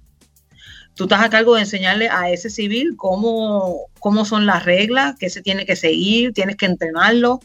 Tú 0.95 1.05
estás 1.05 1.23
a 1.23 1.31
cargo 1.31 1.55
de 1.55 1.61
enseñarle 1.61 2.09
a 2.09 2.31
ese 2.31 2.51
civil 2.51 2.95
cómo, 2.97 3.83
cómo 4.01 4.25
son 4.25 4.47
las 4.47 4.65
reglas, 4.65 5.15
qué 5.19 5.31
se 5.31 5.43
tiene 5.43 5.65
que 5.65 5.77
seguir, 5.77 6.33
tienes 6.33 6.57
que 6.57 6.67
entrenarlo, 6.67 7.41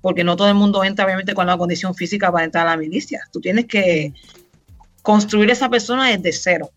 porque 0.00 0.24
no 0.24 0.36
todo 0.36 0.48
el 0.48 0.54
mundo 0.54 0.82
entra 0.84 1.04
obviamente 1.04 1.34
con 1.34 1.46
la 1.46 1.58
condición 1.58 1.94
física 1.94 2.32
para 2.32 2.44
entrar 2.44 2.66
a 2.66 2.70
la 2.70 2.76
milicia. 2.76 3.20
Tú 3.32 3.40
tienes 3.40 3.66
que 3.66 4.12
construir 5.02 5.50
esa 5.50 5.68
persona 5.68 6.08
desde 6.08 6.32
cero. 6.32 6.70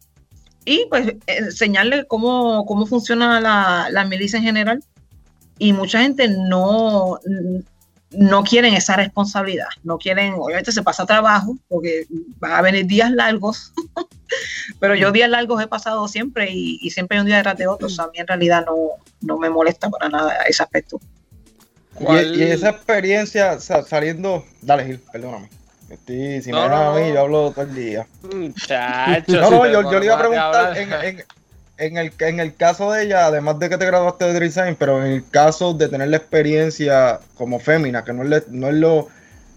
Y 0.65 0.85
pues 0.89 1.15
enseñarle 1.27 2.05
cómo, 2.05 2.65
cómo 2.65 2.85
funciona 2.85 3.39
la, 3.39 3.87
la 3.91 4.05
milicia 4.05 4.37
en 4.37 4.43
general. 4.43 4.83
Y 5.59 5.73
mucha 5.73 6.01
gente 6.01 6.27
no, 6.27 7.19
no 8.11 8.43
quieren 8.43 8.73
esa 8.73 8.95
responsabilidad. 8.95 9.67
No 9.83 9.97
quieren, 9.97 10.33
obviamente 10.33 10.71
se 10.71 10.83
pasa 10.83 11.05
trabajo, 11.05 11.57
porque 11.67 12.05
van 12.39 12.53
a 12.53 12.61
venir 12.61 12.85
días 12.85 13.11
largos. 13.11 13.73
Pero 14.79 14.95
yo 14.95 15.11
días 15.11 15.29
largos 15.29 15.61
he 15.61 15.67
pasado 15.67 16.07
siempre 16.07 16.49
y, 16.51 16.79
y 16.81 16.89
siempre 16.91 17.17
hay 17.17 17.21
un 17.21 17.27
día 17.27 17.37
detrás 17.37 17.57
de 17.57 17.67
otro. 17.67 17.87
O 17.87 17.89
sea, 17.89 18.05
a 18.05 18.07
mí 18.07 18.17
en 18.17 18.27
realidad 18.27 18.65
no, 18.65 18.75
no 19.21 19.37
me 19.37 19.49
molesta 19.49 19.89
para 19.89 20.09
nada 20.09 20.33
ese 20.47 20.63
aspecto. 20.63 20.99
Y, 21.99 22.03
¿Cuál- 22.03 22.35
y 22.35 22.43
esa 22.43 22.69
experiencia 22.69 23.59
sa- 23.59 23.83
saliendo. 23.83 24.43
Dale, 24.61 24.85
Gil, 24.85 24.99
perdóname. 25.11 25.49
Estoy, 25.89 26.41
si 26.41 26.49
No, 26.51 26.57
me 26.57 26.63
dejan 26.63 26.79
no, 26.79 26.91
a 26.95 26.99
mí, 26.99 27.13
yo 27.13 27.19
hablo 27.21 27.51
todo 27.51 27.65
el 27.65 27.75
día. 27.75 28.07
Muchacho, 28.23 29.23
No, 29.41 29.49
no, 29.51 29.67
yo, 29.67 29.91
yo 29.91 29.99
le 29.99 30.05
iba 30.05 30.15
a 30.15 30.19
preguntar 30.19 30.77
en, 30.77 30.93
en- 30.93 31.23
en 31.77 31.97
el, 31.97 32.13
en 32.19 32.39
el 32.39 32.55
caso 32.55 32.91
de 32.91 33.03
ella, 33.03 33.25
además 33.25 33.57
de 33.59 33.67
que 33.69 33.77
te 33.77 33.85
graduaste 33.85 34.25
de 34.31 34.39
design, 34.39 34.75
pero 34.77 35.03
en 35.03 35.11
el 35.11 35.29
caso 35.29 35.73
de 35.73 35.89
tener 35.89 36.07
la 36.07 36.17
experiencia 36.17 37.19
como 37.35 37.59
fémina, 37.59 38.03
que 38.03 38.13
no 38.13 38.23
es, 38.23 38.47
no 38.49 38.67
es 38.69 38.75
lo, 38.75 39.07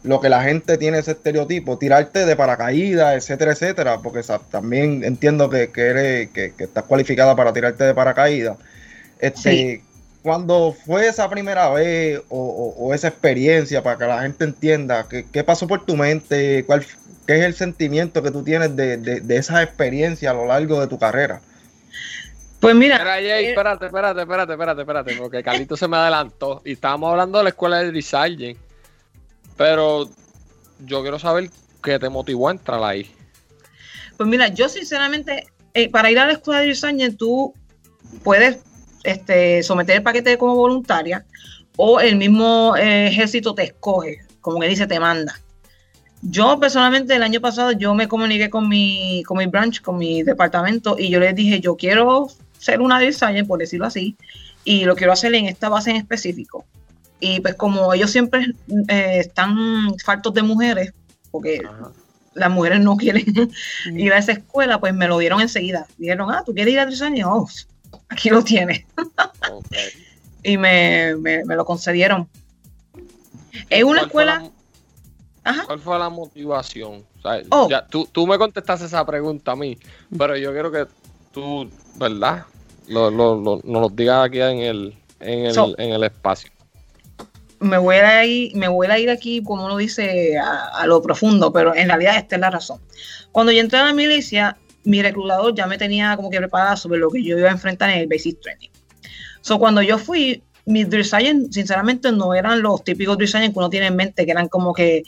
lo 0.03 0.21
que 0.21 0.29
la 0.31 0.43
gente 0.43 0.79
tiene 0.79 0.99
ese 0.99 1.13
estereotipo, 1.13 1.77
tirarte 1.79 2.25
de 2.25 2.35
paracaídas, 2.35 3.15
etcétera, 3.17 3.53
etcétera, 3.53 3.99
porque 4.03 4.23
también 4.51 5.05
entiendo 5.05 5.51
que, 5.51 5.71
que 5.71 5.83
eres, 5.83 6.31
que, 6.31 6.53
estás 6.59 6.85
cualificada 6.85 7.37
para 7.37 7.53
tirarte 7.53 7.85
de 7.85 7.95
paracaídas. 7.95 8.57
Este, 9.19 9.83
Cuando 10.27 10.73
fue 10.85 11.07
esa 11.07 11.31
primera 11.31 11.71
vez 11.71 12.21
o, 12.31 12.91
esa 12.93 13.07
experiencia 13.07 13.81
para 13.81 13.97
que 13.97 14.07
la 14.07 14.23
gente 14.23 14.43
entienda 14.43 15.07
qué, 15.09 15.25
qué 15.33 15.45
pasó 15.45 15.69
por 15.69 15.87
tu 15.87 15.97
mente, 15.97 16.65
cuál, 16.67 16.85
qué 17.29 17.39
es 17.39 17.45
el 17.45 17.55
sentimiento 17.55 18.25
que 18.25 18.33
tú 18.33 18.43
tienes 18.43 18.75
de, 18.75 18.97
de 18.97 19.37
esa 19.37 19.63
experiencia 19.63 20.33
a 20.33 20.35
lo 20.35 20.47
largo 20.47 20.81
de 20.81 20.89
tu 20.89 20.99
carrera. 20.99 21.41
Pues 22.59 22.75
mira. 22.75 22.97
Eh, 23.21 23.51
espérate, 23.51 23.87
espérate, 23.87 24.23
espérate, 24.23 24.53
espérate, 24.53 24.81
espérate, 24.81 25.17
porque 25.17 25.43
Carlito 25.45 25.77
se 25.77 25.87
me 25.87 25.97
adelantó 25.97 26.63
y 26.65 26.73
estábamos 26.73 27.13
hablando 27.13 27.39
de 27.39 27.45
la 27.45 27.51
escuela 27.51 27.79
de 27.79 27.93
design. 27.93 28.59
Pero 29.57 30.11
yo 30.85 31.03
quiero 31.03 31.21
saber 31.21 31.49
qué 31.85 32.01
te 32.01 32.09
motivó 32.09 32.49
a 32.49 32.51
entrar 32.51 32.83
ahí. 32.83 33.09
Pues 34.17 34.29
mira, 34.29 34.49
yo 34.49 34.69
sinceramente, 34.69 35.47
eh, 35.75 35.89
para 35.89 36.11
ir 36.11 36.19
a 36.19 36.27
la 36.27 36.33
escuela 36.33 36.63
de 36.63 36.67
design, 36.67 37.17
tú 37.17 37.55
puedes 38.25 38.59
este, 39.07 39.63
someter 39.63 39.97
el 39.97 40.03
paquete 40.03 40.39
como 40.39 40.55
voluntaria 40.55 41.25
o 41.77 42.01
el 42.01 42.17
mismo 42.17 42.75
eh, 42.77 43.09
ejército 43.09 43.55
te 43.55 43.65
escoge, 43.65 44.21
como 44.41 44.61
que 44.61 44.69
dice, 44.69 44.87
te 44.87 44.99
manda. 44.99 45.39
Yo 46.23 46.59
personalmente 46.59 47.15
el 47.15 47.23
año 47.23 47.41
pasado 47.41 47.73
yo 47.73 47.95
me 47.95 48.09
comuniqué 48.09 48.51
con 48.51 48.69
mi, 48.69 49.23
con 49.27 49.39
mi 49.39 49.47
branch, 49.47 49.83
con 49.83 49.99
mi 49.99 50.23
departamento 50.23 50.97
y 50.99 51.11
yo 51.11 51.21
les 51.21 51.35
dije, 51.35 51.61
yo 51.61 51.77
quiero 51.77 52.29
ser 52.59 52.81
una 52.81 52.99
designer, 52.99 53.47
por 53.47 53.59
decirlo 53.59 53.87
así, 53.87 54.17
y 54.65 54.85
lo 54.85 54.97
quiero 54.97 55.13
hacer 55.13 55.35
en 55.35 55.47
esta 55.47 55.69
base 55.69 55.91
en 55.91 55.97
específico. 55.97 56.65
Y 57.21 57.41
pues 57.41 57.55
como 57.55 57.93
ellos 57.95 58.11
siempre 58.11 58.47
eh, 58.89 59.19
están 59.21 59.95
faltos 60.05 60.35
de 60.35 60.43
mujeres, 60.43 60.93
porque 61.31 61.63
las 62.35 62.51
mujeres 62.51 62.81
no 62.81 62.97
quieren 62.97 63.25
ir 63.95 64.13
a 64.13 64.19
esa 64.19 64.33
escuela, 64.33 64.81
pues 64.81 64.95
me 64.95 65.09
lo 65.09 65.19
dieron 65.19 65.41
enseguida. 65.41 65.87
Dijeron, 65.97 66.31
ah, 66.31 66.43
¿tú 66.45 66.55
quieres 66.55 66.73
ir 66.73 66.81
a 66.81 66.87
design? 66.87 67.23
Oh, 67.25 67.47
aquí 68.09 68.31
lo 68.31 68.43
tienes. 68.43 68.85
y 70.43 70.59
me, 70.59 71.15
lo 71.47 71.65
concedieron. 71.65 72.29
Es 73.71 73.85
una 73.85 74.03
escuela... 74.03 74.51
¿Cuál 75.67 75.79
fue 75.79 75.99
la 75.99 76.09
motivación? 76.09 77.05
Oh. 77.51 77.69
tú, 77.89 78.09
tú, 78.11 78.27
me 78.27 78.39
contestaste 78.39 78.87
esa 78.87 79.05
pregunta 79.05 79.53
a 79.53 79.57
mí, 79.57 79.79
pero 80.17 80.37
yo 80.37 80.53
quiero 80.53 80.71
que 80.71 80.87
tú, 81.33 81.71
¿verdad? 81.97 82.45
Lo, 82.89 83.11
lo, 83.11 83.41
lo, 83.41 83.61
nos 83.65 83.83
lo 83.83 83.89
digas 83.89 84.27
aquí 84.27 84.41
en 84.41 84.59
el, 84.59 84.97
en 85.21 85.47
el, 85.47 85.75
en 85.79 85.93
el 85.93 86.05
espacio. 86.05 86.51
Me 87.59 87.79
voy, 87.79 87.97
a 87.97 88.25
ir, 88.25 88.55
me 88.55 88.69
voy 88.69 88.87
a 88.89 88.99
ir 88.99 89.11
aquí, 89.11 89.43
como 89.43 89.65
uno 89.65 89.77
dice, 89.77 90.39
a, 90.39 90.87
lo 90.87 91.01
profundo, 91.01 91.53
pero 91.53 91.75
en 91.75 91.89
realidad 91.89 92.17
esta 92.17 92.37
es 92.37 92.41
la 92.41 92.51
razón. 92.51 92.81
Cuando 93.33 93.51
yo 93.51 93.61
entré 93.61 93.79
a 93.79 93.87
la 93.87 93.93
milicia, 93.93 94.57
mi 94.87 95.03
reclutador 95.03 95.55
ya 95.55 95.67
me 95.67 95.77
tenía 95.77 96.17
como 96.17 96.31
que 96.31 96.39
preparada 96.39 96.77
sobre 96.77 96.99
lo 96.99 97.11
que 97.11 97.23
yo 97.23 97.39
iba 97.39 97.49
a 97.49 97.53
enfrentar 97.53 97.91
en 97.91 97.99
el 97.99 98.07
Basic 98.07 98.41
Training. 98.41 98.71
So, 99.41 99.59
cuando 99.59 99.83
yo 99.83 99.99
fui, 99.99 100.43
mis 100.65 100.89
drill 100.89 101.05
sinceramente, 101.51 102.11
no 102.13 102.35
eran 102.35 102.63
los 102.63 102.83
típicos 102.83 103.19
drill 103.19 103.33
que 103.33 103.53
uno 103.55 103.71
tiene 103.71 103.87
en 103.89 103.97
mente, 103.97 104.25
que 104.25 104.31
eran 104.33 104.49
como 104.49 104.73
que 104.73 105.03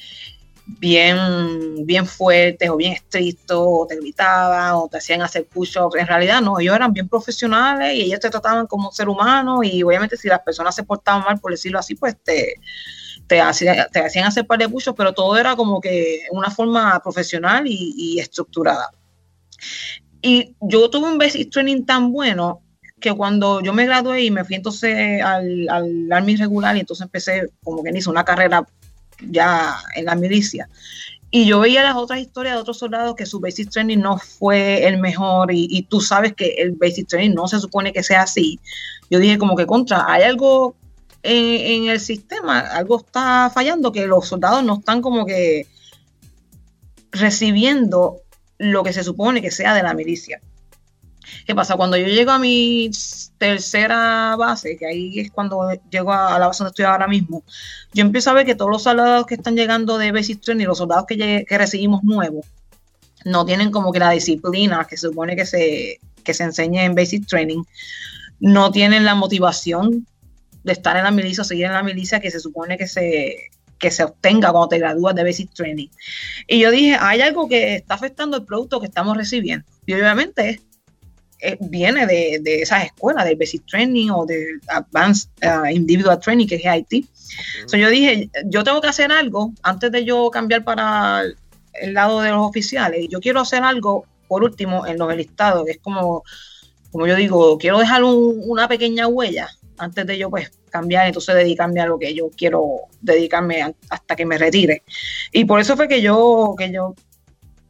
bien, 0.67 1.87
bien 1.87 2.07
fuertes 2.07 2.69
o 2.69 2.77
bien 2.77 2.93
estrictos, 2.93 3.59
o 3.59 3.87
te 3.89 3.97
gritaban, 3.97 4.75
o 4.75 4.89
te 4.89 4.99
hacían 4.99 5.23
hacer 5.23 5.47
push-ups. 5.47 5.97
En 5.97 6.07
realidad 6.07 6.41
no, 6.43 6.61
ellos 6.61 6.77
eran 6.77 6.93
bien 6.93 7.09
profesionales 7.09 7.95
y 7.95 8.03
ellos 8.03 8.21
te 8.21 8.31
trataban 8.31 8.67
como 8.67 8.93
ser 8.93 9.09
humano 9.09 9.63
y 9.63 9.83
obviamente 9.83 10.17
si 10.17 10.29
las 10.29 10.41
personas 10.41 10.75
se 10.75 10.83
portaban 10.83 11.25
mal, 11.25 11.41
por 11.41 11.53
decirlo 11.53 11.79
así, 11.79 11.95
pues 11.95 12.17
te, 12.23 12.55
te, 13.27 13.41
hacían, 13.41 13.87
te 13.93 14.01
hacían 14.01 14.27
hacer 14.27 14.47
par 14.47 14.59
de 14.59 14.69
push 14.69 14.89
pero 14.97 15.13
todo 15.13 15.37
era 15.37 15.57
como 15.57 15.81
que 15.81 16.23
una 16.31 16.51
forma 16.51 17.01
profesional 17.03 17.65
y, 17.67 18.19
estructurada. 18.19 18.91
Y 20.23 20.55
yo 20.61 20.91
tuve 20.91 21.11
un 21.11 21.19
basic 21.19 21.51
training 21.51 21.85
tan 21.85 22.13
bueno 22.13 22.61
que 23.01 23.13
cuando 23.13 23.61
yo 23.61 23.73
me 23.73 23.87
gradué 23.87 24.25
y 24.25 24.31
me 24.31 24.45
fui 24.45 24.57
entonces 24.57 25.23
al, 25.23 25.69
al 25.69 26.13
Army 26.13 26.37
regular 26.37 26.77
y 26.77 26.81
entonces 26.81 27.05
empecé 27.05 27.49
como 27.63 27.83
que 27.83 27.97
hice 27.97 28.11
una 28.11 28.25
carrera 28.25 28.67
ya 29.21 29.77
en 29.95 30.07
la 30.07 30.15
milicia. 30.15 30.69
Y 31.31 31.45
yo 31.45 31.61
veía 31.61 31.83
las 31.83 31.97
otras 31.97 32.21
historias 32.21 32.55
de 32.55 32.61
otros 32.61 32.79
soldados 32.79 33.15
que 33.15 33.27
su 33.27 33.39
basic 33.39 33.71
training 33.71 33.99
no 33.99 34.17
fue 34.17 34.87
el 34.87 34.99
mejor 34.99 35.53
y, 35.53 35.83
tú 35.83 36.01
sabes 36.01 36.33
que 36.35 36.55
el 36.59 36.73
basic 36.73 37.07
training 37.07 37.35
no 37.35 37.47
se 37.49 37.61
supone 37.61 37.93
que 37.93 38.03
sea 38.03 38.23
así. 38.23 38.59
Yo 39.11 39.19
dije 39.19 39.37
como 39.37 39.55
que 39.55 39.67
contra, 39.67 40.11
hay 40.11 40.23
algo 40.23 40.75
en, 41.23 41.85
en 41.85 41.91
el 41.91 42.01
sistema, 42.01 42.61
algo 42.61 43.01
está 43.01 43.51
fallando, 43.53 43.93
que 43.93 44.07
los 44.07 44.27
soldados 44.27 44.65
no 44.65 44.79
están 44.79 45.03
como 45.03 45.27
que 45.27 45.67
recibiendo 47.11 48.23
lo 48.59 48.83
que 48.83 48.93
se 48.93 49.05
supone 49.05 49.41
que 49.41 49.51
sea 49.51 49.75
de 49.75 49.83
la 49.83 49.95
milicia. 49.95 50.41
¿Qué 51.47 51.55
pasa? 51.55 51.77
Cuando 51.77 51.97
yo 51.97 52.07
llego 52.07 52.31
a 52.31 52.39
mi 52.39 52.91
tercera 53.39 54.35
base, 54.37 54.77
que 54.77 54.87
ahí 54.87 55.21
es 55.21 55.31
cuando 55.31 55.71
llego 55.91 56.13
a 56.13 56.39
la 56.39 56.47
base 56.47 56.59
donde 56.63 56.71
estoy 56.71 56.85
ahora 56.85 57.07
mismo, 57.07 57.45
yo 57.93 58.03
empiezo 58.03 58.31
a 58.31 58.35
ver 58.35 58.47
que 58.47 58.55
todos 58.55 58.71
los 58.71 58.83
soldados 58.83 59.27
que 59.27 59.35
están 59.35 59.57
llegando 59.57 59.99
de 59.99 60.13
Basic 60.13 60.41
Training, 60.41 60.67
los 60.67 60.79
soldados 60.79 61.05
que, 61.07 61.47
recibimos 61.49 62.03
nuevos, 62.03 62.47
no 63.25 63.45
tienen 63.45 63.71
como 63.71 63.93
que 63.93 63.99
la 63.99 64.11
disciplina 64.11 64.87
que 64.89 64.97
se 64.97 65.09
supone 65.09 65.37
que 65.37 65.45
se, 65.45 66.01
que 66.25 66.35
se 66.35 66.45
en 66.57 66.95
Basic 66.95 67.27
Training, 67.27 67.63
no 68.41 68.71
tienen 68.71 69.05
la 69.05 69.15
motivación 69.15 70.07
de 70.65 70.73
estar 70.73 70.97
en 70.97 71.05
la 71.05 71.11
milicia 71.11 71.43
o 71.43 71.45
seguir 71.45 71.67
en 71.67 71.73
la 71.73 71.83
milicia 71.83 72.21
que 72.21 72.31
se 72.31 72.41
supone 72.41 72.79
que 72.79 72.89
se, 72.89 73.51
que 73.79 73.91
se 73.91 74.05
obtenga 74.05 74.51
cuando 74.51 74.69
te 74.69 74.79
gradúas 74.79 75.15
de 75.15 75.25
Basic 75.25 75.53
Training. 75.55 75.89
Y 76.47 76.61
yo 76.61 76.71
dije, 76.71 76.97
hay 76.99 77.21
algo 77.21 77.49
que 77.49 77.77
está 77.77 77.95
afectando 77.95 78.37
el 78.37 78.45
producto 78.45 78.81
que 78.81 78.87
estamos 78.87 79.17
recibiendo. 79.17 79.65
Y 79.87 79.95
obviamente 79.95 80.61
eh, 81.41 81.57
viene 81.61 82.07
de, 82.07 82.41
de, 82.43 82.63
esas 82.63 82.85
escuelas, 82.85 83.25
del 83.25 83.37
Basic 83.37 83.65
Training 83.67 84.11
o 84.11 84.27
del 84.27 84.61
Advanced 84.69 85.31
uh, 85.43 85.67
Individual 85.71 86.19
Training, 86.19 86.49
que 86.49 86.57
es 86.57 86.63
IT. 86.65 87.07
yo 87.73 87.89
dije, 87.89 88.29
yo 88.47 88.65
tengo 88.65 88.81
que 88.81 88.89
hacer 88.89 89.13
algo 89.13 89.53
antes 89.63 89.93
de 89.93 90.05
yo 90.05 90.31
cambiar 90.31 90.65
para 90.65 91.23
el 91.75 91.95
lado 91.95 92.21
de 92.21 92.31
los 92.31 92.45
oficiales. 92.45 93.07
Yo 93.09 93.21
quiero 93.21 93.41
hacer 93.41 93.63
algo, 93.63 94.05
por 94.27 94.43
último, 94.43 94.85
en 94.87 94.99
los 94.99 95.15
listados, 95.15 95.65
que 95.65 95.73
es 95.73 95.79
como, 95.79 96.25
como 96.91 97.07
yo 97.07 97.15
digo, 97.15 97.57
quiero 97.59 97.79
dejar 97.79 98.03
una 98.03 98.67
pequeña 98.67 99.07
huella 99.07 99.49
antes 99.79 100.07
de 100.07 100.19
yo 100.19 100.31
pues 100.31 100.51
cambiar, 100.71 101.07
entonces 101.07 101.35
dedicarme 101.35 101.81
a 101.81 101.87
lo 101.87 101.99
que 101.99 102.15
yo 102.15 102.31
quiero 102.37 102.83
dedicarme 103.01 103.75
hasta 103.89 104.17
que 104.17 104.27
me 104.27 104.39
retire. 104.39 104.83
Y 105.33 105.45
por 105.45 105.61
eso 105.61 105.77
fue 105.77 105.89
que 105.89 106.03
yo, 106.03 106.55
que 106.59 106.71
yo 106.73 106.95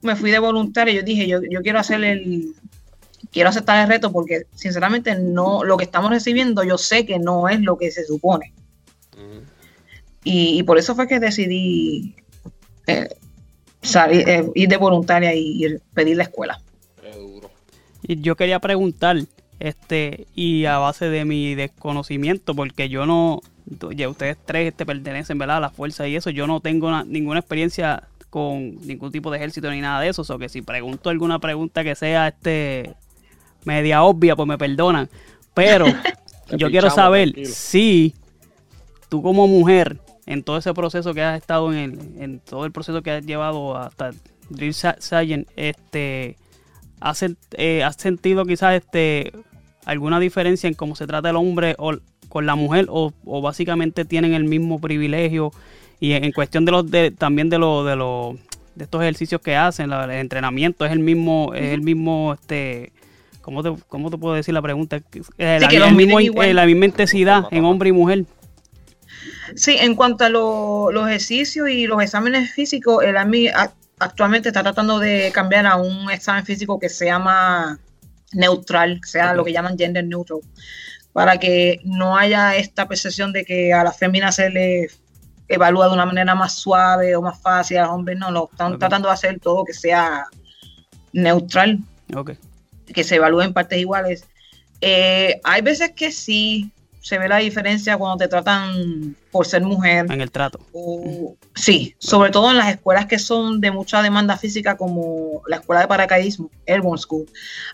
me 0.02 0.16
fui 0.16 0.30
de 0.30 0.38
voluntario, 0.38 0.94
yo 0.94 1.02
dije, 1.02 1.26
yo, 1.26 1.40
yo 1.48 1.62
quiero 1.62 1.78
hacer 1.78 2.02
el, 2.02 2.54
quiero 3.30 3.50
aceptar 3.50 3.82
el 3.82 3.88
reto 3.88 4.12
porque 4.12 4.46
sinceramente 4.54 5.14
no 5.18 5.64
lo 5.64 5.76
que 5.76 5.84
estamos 5.84 6.10
recibiendo 6.10 6.62
yo 6.64 6.78
sé 6.78 7.04
que 7.04 7.18
no 7.18 7.48
es 7.48 7.60
lo 7.60 7.76
que 7.76 7.90
se 7.90 8.04
supone. 8.04 8.52
y, 10.24 10.62
por 10.64 10.78
eso 10.78 10.94
fue 10.94 11.08
que 11.08 11.20
decidí 11.20 12.14
eh, 12.86 13.08
salir, 13.82 14.28
eh, 14.28 14.50
ir 14.54 14.68
de 14.68 14.76
voluntaria 14.76 15.34
y, 15.34 15.78
pedir 15.94 16.16
la 16.16 16.24
escuela. 16.24 16.60
Y 18.02 18.20
yo 18.20 18.36
quería 18.36 18.58
preguntar, 18.58 19.18
este, 19.60 20.26
y 20.34 20.64
a 20.66 20.78
base 20.78 21.08
de 21.08 21.24
mi 21.24 21.54
desconocimiento, 21.54 22.54
porque 22.54 22.88
yo 22.88 23.06
no, 23.06 23.40
ya 23.94 24.08
ustedes 24.08 24.36
tres 24.44 24.68
este, 24.68 24.86
pertenecen 24.86 25.38
¿verdad? 25.38 25.58
a 25.58 25.60
la 25.60 25.70
fuerza 25.70 26.06
y 26.06 26.16
eso, 26.16 26.30
yo 26.30 26.46
no 26.46 26.60
tengo 26.60 27.04
ninguna 27.04 27.40
experiencia 27.40 28.04
con 28.30 28.76
ningún 28.86 29.10
tipo 29.10 29.30
de 29.30 29.38
ejército 29.38 29.70
ni 29.70 29.80
nada 29.80 30.00
de 30.00 30.08
eso, 30.08 30.22
o 30.22 30.24
sea 30.24 30.38
que 30.38 30.48
si 30.48 30.62
pregunto 30.62 31.10
alguna 31.10 31.38
pregunta 31.38 31.82
que 31.82 31.94
sea 31.94 32.28
este 32.28 32.94
media 33.64 34.02
obvia, 34.02 34.36
pues 34.36 34.48
me 34.48 34.58
perdonan. 34.58 35.08
Pero 35.54 35.86
yo 36.56 36.70
quiero 36.70 36.90
saber 36.90 37.46
si 37.46 38.14
tú 39.08 39.22
como 39.22 39.46
mujer, 39.46 39.98
en 40.26 40.42
todo 40.42 40.58
ese 40.58 40.74
proceso 40.74 41.14
que 41.14 41.22
has 41.22 41.38
estado 41.38 41.72
en, 41.72 42.16
en 42.20 42.40
todo 42.40 42.66
el 42.66 42.72
proceso 42.72 43.02
que 43.02 43.12
has 43.12 43.24
llevado 43.24 43.76
hasta 43.76 44.10
Drill 44.50 44.74
Science, 44.74 45.46
este, 45.56 46.36
has, 47.00 47.24
eh, 47.52 47.82
has 47.82 47.96
sentido 47.96 48.44
quizás 48.44 48.74
este, 48.74 49.32
alguna 49.88 50.20
diferencia 50.20 50.68
en 50.68 50.74
cómo 50.74 50.94
se 50.94 51.06
trata 51.06 51.30
el 51.30 51.36
hombre 51.36 51.74
o, 51.78 51.96
con 52.28 52.44
la 52.44 52.54
mujer 52.54 52.86
o, 52.90 53.12
básicamente 53.40 54.04
tienen 54.04 54.34
el 54.34 54.44
mismo 54.44 54.80
privilegio 54.80 55.50
y 55.98 56.12
en, 56.12 56.30
cuestión 56.32 56.64
de 56.66 56.72
los 56.72 56.90
de, 56.90 57.10
también 57.10 57.48
de 57.48 57.58
los 57.58 57.86
de 57.86 57.96
los 57.96 58.36
de 58.74 58.84
estos 58.84 59.00
ejercicios 59.02 59.40
que 59.40 59.56
hacen, 59.56 59.90
el 59.90 60.10
entrenamiento 60.10 60.84
es 60.84 60.92
el 60.92 61.00
mismo, 61.00 61.52
es 61.54 61.72
el 61.72 61.80
mismo 61.80 62.34
este 62.34 62.92
¿Cómo 63.40 63.62
te, 63.62 63.74
cómo 63.88 64.10
te 64.10 64.18
puedo 64.18 64.34
decir 64.34 64.52
la 64.52 64.60
pregunta? 64.60 65.00
Eh, 65.38 65.58
la, 65.58 65.90
mismo, 65.90 66.20
eh, 66.20 66.52
la, 66.52 66.66
misma 66.66 66.84
intensidad 66.84 67.44
en 67.50 67.64
hombre 67.64 67.88
y 67.88 67.92
mujer. 67.92 68.26
Sí, 69.54 69.74
en 69.80 69.94
cuanto 69.94 70.26
a 70.26 70.28
los 70.28 71.08
ejercicios 71.08 71.70
y 71.70 71.86
los 71.86 72.02
exámenes 72.02 72.52
físicos, 72.52 73.02
el 73.02 73.16
AMI 73.16 73.48
actualmente 73.98 74.50
está 74.50 74.62
tratando 74.62 74.98
de 74.98 75.30
cambiar 75.32 75.64
a 75.64 75.76
un 75.76 76.10
examen 76.10 76.44
físico 76.44 76.78
que 76.78 76.90
sea 76.90 77.18
más, 77.18 77.78
neutral, 78.32 79.00
sea 79.04 79.34
lo 79.34 79.44
que 79.44 79.52
llaman 79.52 79.78
gender 79.78 80.04
neutral, 80.04 80.40
para 81.12 81.38
que 81.38 81.80
no 81.84 82.16
haya 82.16 82.56
esta 82.56 82.86
percepción 82.86 83.32
de 83.32 83.44
que 83.44 83.72
a 83.72 83.84
las 83.84 83.96
féminas 83.96 84.36
se 84.36 84.50
les 84.50 85.00
evalúa 85.48 85.88
de 85.88 85.94
una 85.94 86.06
manera 86.06 86.34
más 86.34 86.54
suave 86.54 87.16
o 87.16 87.22
más 87.22 87.40
fácil, 87.40 87.78
a 87.78 87.82
los 87.82 87.90
hombres 87.90 88.18
no, 88.18 88.30
lo 88.30 88.48
están 88.52 88.78
tratando 88.78 89.08
de 89.08 89.14
hacer 89.14 89.40
todo 89.40 89.64
que 89.64 89.72
sea 89.72 90.26
neutral, 91.12 91.78
que 92.92 93.04
se 93.04 93.16
evalúe 93.16 93.42
en 93.42 93.52
partes 93.52 93.78
iguales. 93.78 94.24
Eh, 94.80 95.40
hay 95.42 95.62
veces 95.62 95.92
que 95.92 96.12
sí 96.12 96.70
se 97.08 97.18
ve 97.18 97.26
la 97.26 97.38
diferencia 97.38 97.96
cuando 97.96 98.18
te 98.18 98.28
tratan 98.28 99.16
por 99.30 99.46
ser 99.46 99.62
mujer. 99.62 100.04
En 100.12 100.20
el 100.20 100.30
trato. 100.30 100.60
sí, 101.54 101.94
sobre 101.98 102.30
todo 102.30 102.50
en 102.50 102.58
las 102.58 102.68
escuelas 102.68 103.06
que 103.06 103.18
son 103.18 103.62
de 103.62 103.70
mucha 103.70 104.02
demanda 104.02 104.36
física, 104.36 104.76
como 104.76 105.40
la 105.46 105.56
escuela 105.56 105.80
de 105.80 105.88
paracaidismo, 105.88 106.50
Airborne 106.66 107.00
School. 107.00 107.26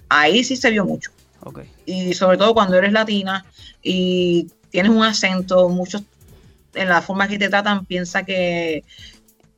Ahí 0.08 0.44
sí 0.44 0.56
se 0.56 0.70
vio 0.70 0.84
mucho. 0.84 1.10
Y 1.84 2.14
sobre 2.14 2.38
todo 2.38 2.54
cuando 2.54 2.78
eres 2.78 2.92
latina 2.92 3.44
y 3.82 4.46
tienes 4.70 4.92
un 4.92 5.02
acento, 5.02 5.68
muchos 5.68 6.04
en 6.74 6.88
la 6.88 7.02
forma 7.02 7.26
que 7.26 7.38
te 7.38 7.48
tratan 7.48 7.84
piensa 7.84 8.22
que, 8.22 8.84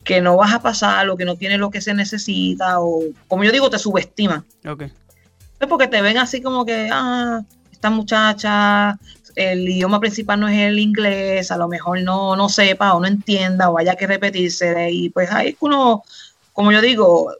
que 0.04 0.22
no 0.22 0.36
vas 0.36 0.54
a 0.54 0.62
pasar 0.62 1.08
o 1.10 1.18
que 1.18 1.26
no 1.26 1.36
tienes 1.36 1.58
lo 1.58 1.70
que 1.70 1.82
se 1.82 1.92
necesita 1.92 2.80
o, 2.80 3.02
como 3.28 3.44
yo 3.44 3.52
digo, 3.52 3.68
te 3.68 3.78
subestiman. 3.78 4.42
Es 5.60 5.68
porque 5.68 5.86
te 5.86 6.00
ven 6.00 6.16
así 6.16 6.40
como 6.40 6.64
que, 6.64 6.88
ah, 6.90 7.42
esta 7.70 7.90
muchacha, 7.90 8.98
el 9.36 9.68
idioma 9.68 10.00
principal 10.00 10.40
no 10.40 10.48
es 10.48 10.58
el 10.58 10.78
inglés, 10.78 11.50
a 11.50 11.58
lo 11.58 11.68
mejor 11.68 12.00
no, 12.00 12.34
no 12.36 12.48
sepa 12.48 12.94
o 12.94 13.00
no 13.00 13.06
entienda 13.06 13.68
o 13.68 13.78
haya 13.78 13.94
que 13.94 14.06
repetirse. 14.06 14.90
Y 14.90 15.10
pues 15.10 15.30
ahí 15.30 15.56
uno, 15.60 16.02
como 16.54 16.72
yo 16.72 16.80
digo, 16.80 17.32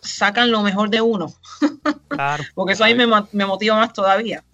sacan 0.00 0.50
lo 0.50 0.62
mejor 0.62 0.90
de 0.90 1.00
uno. 1.00 1.32
Claro. 2.08 2.44
porque 2.54 2.74
eso 2.74 2.84
ahí 2.84 2.94
me, 2.94 3.06
me, 3.32 3.44
motiva 3.44 3.76
más 3.76 3.92
todavía. 3.92 4.44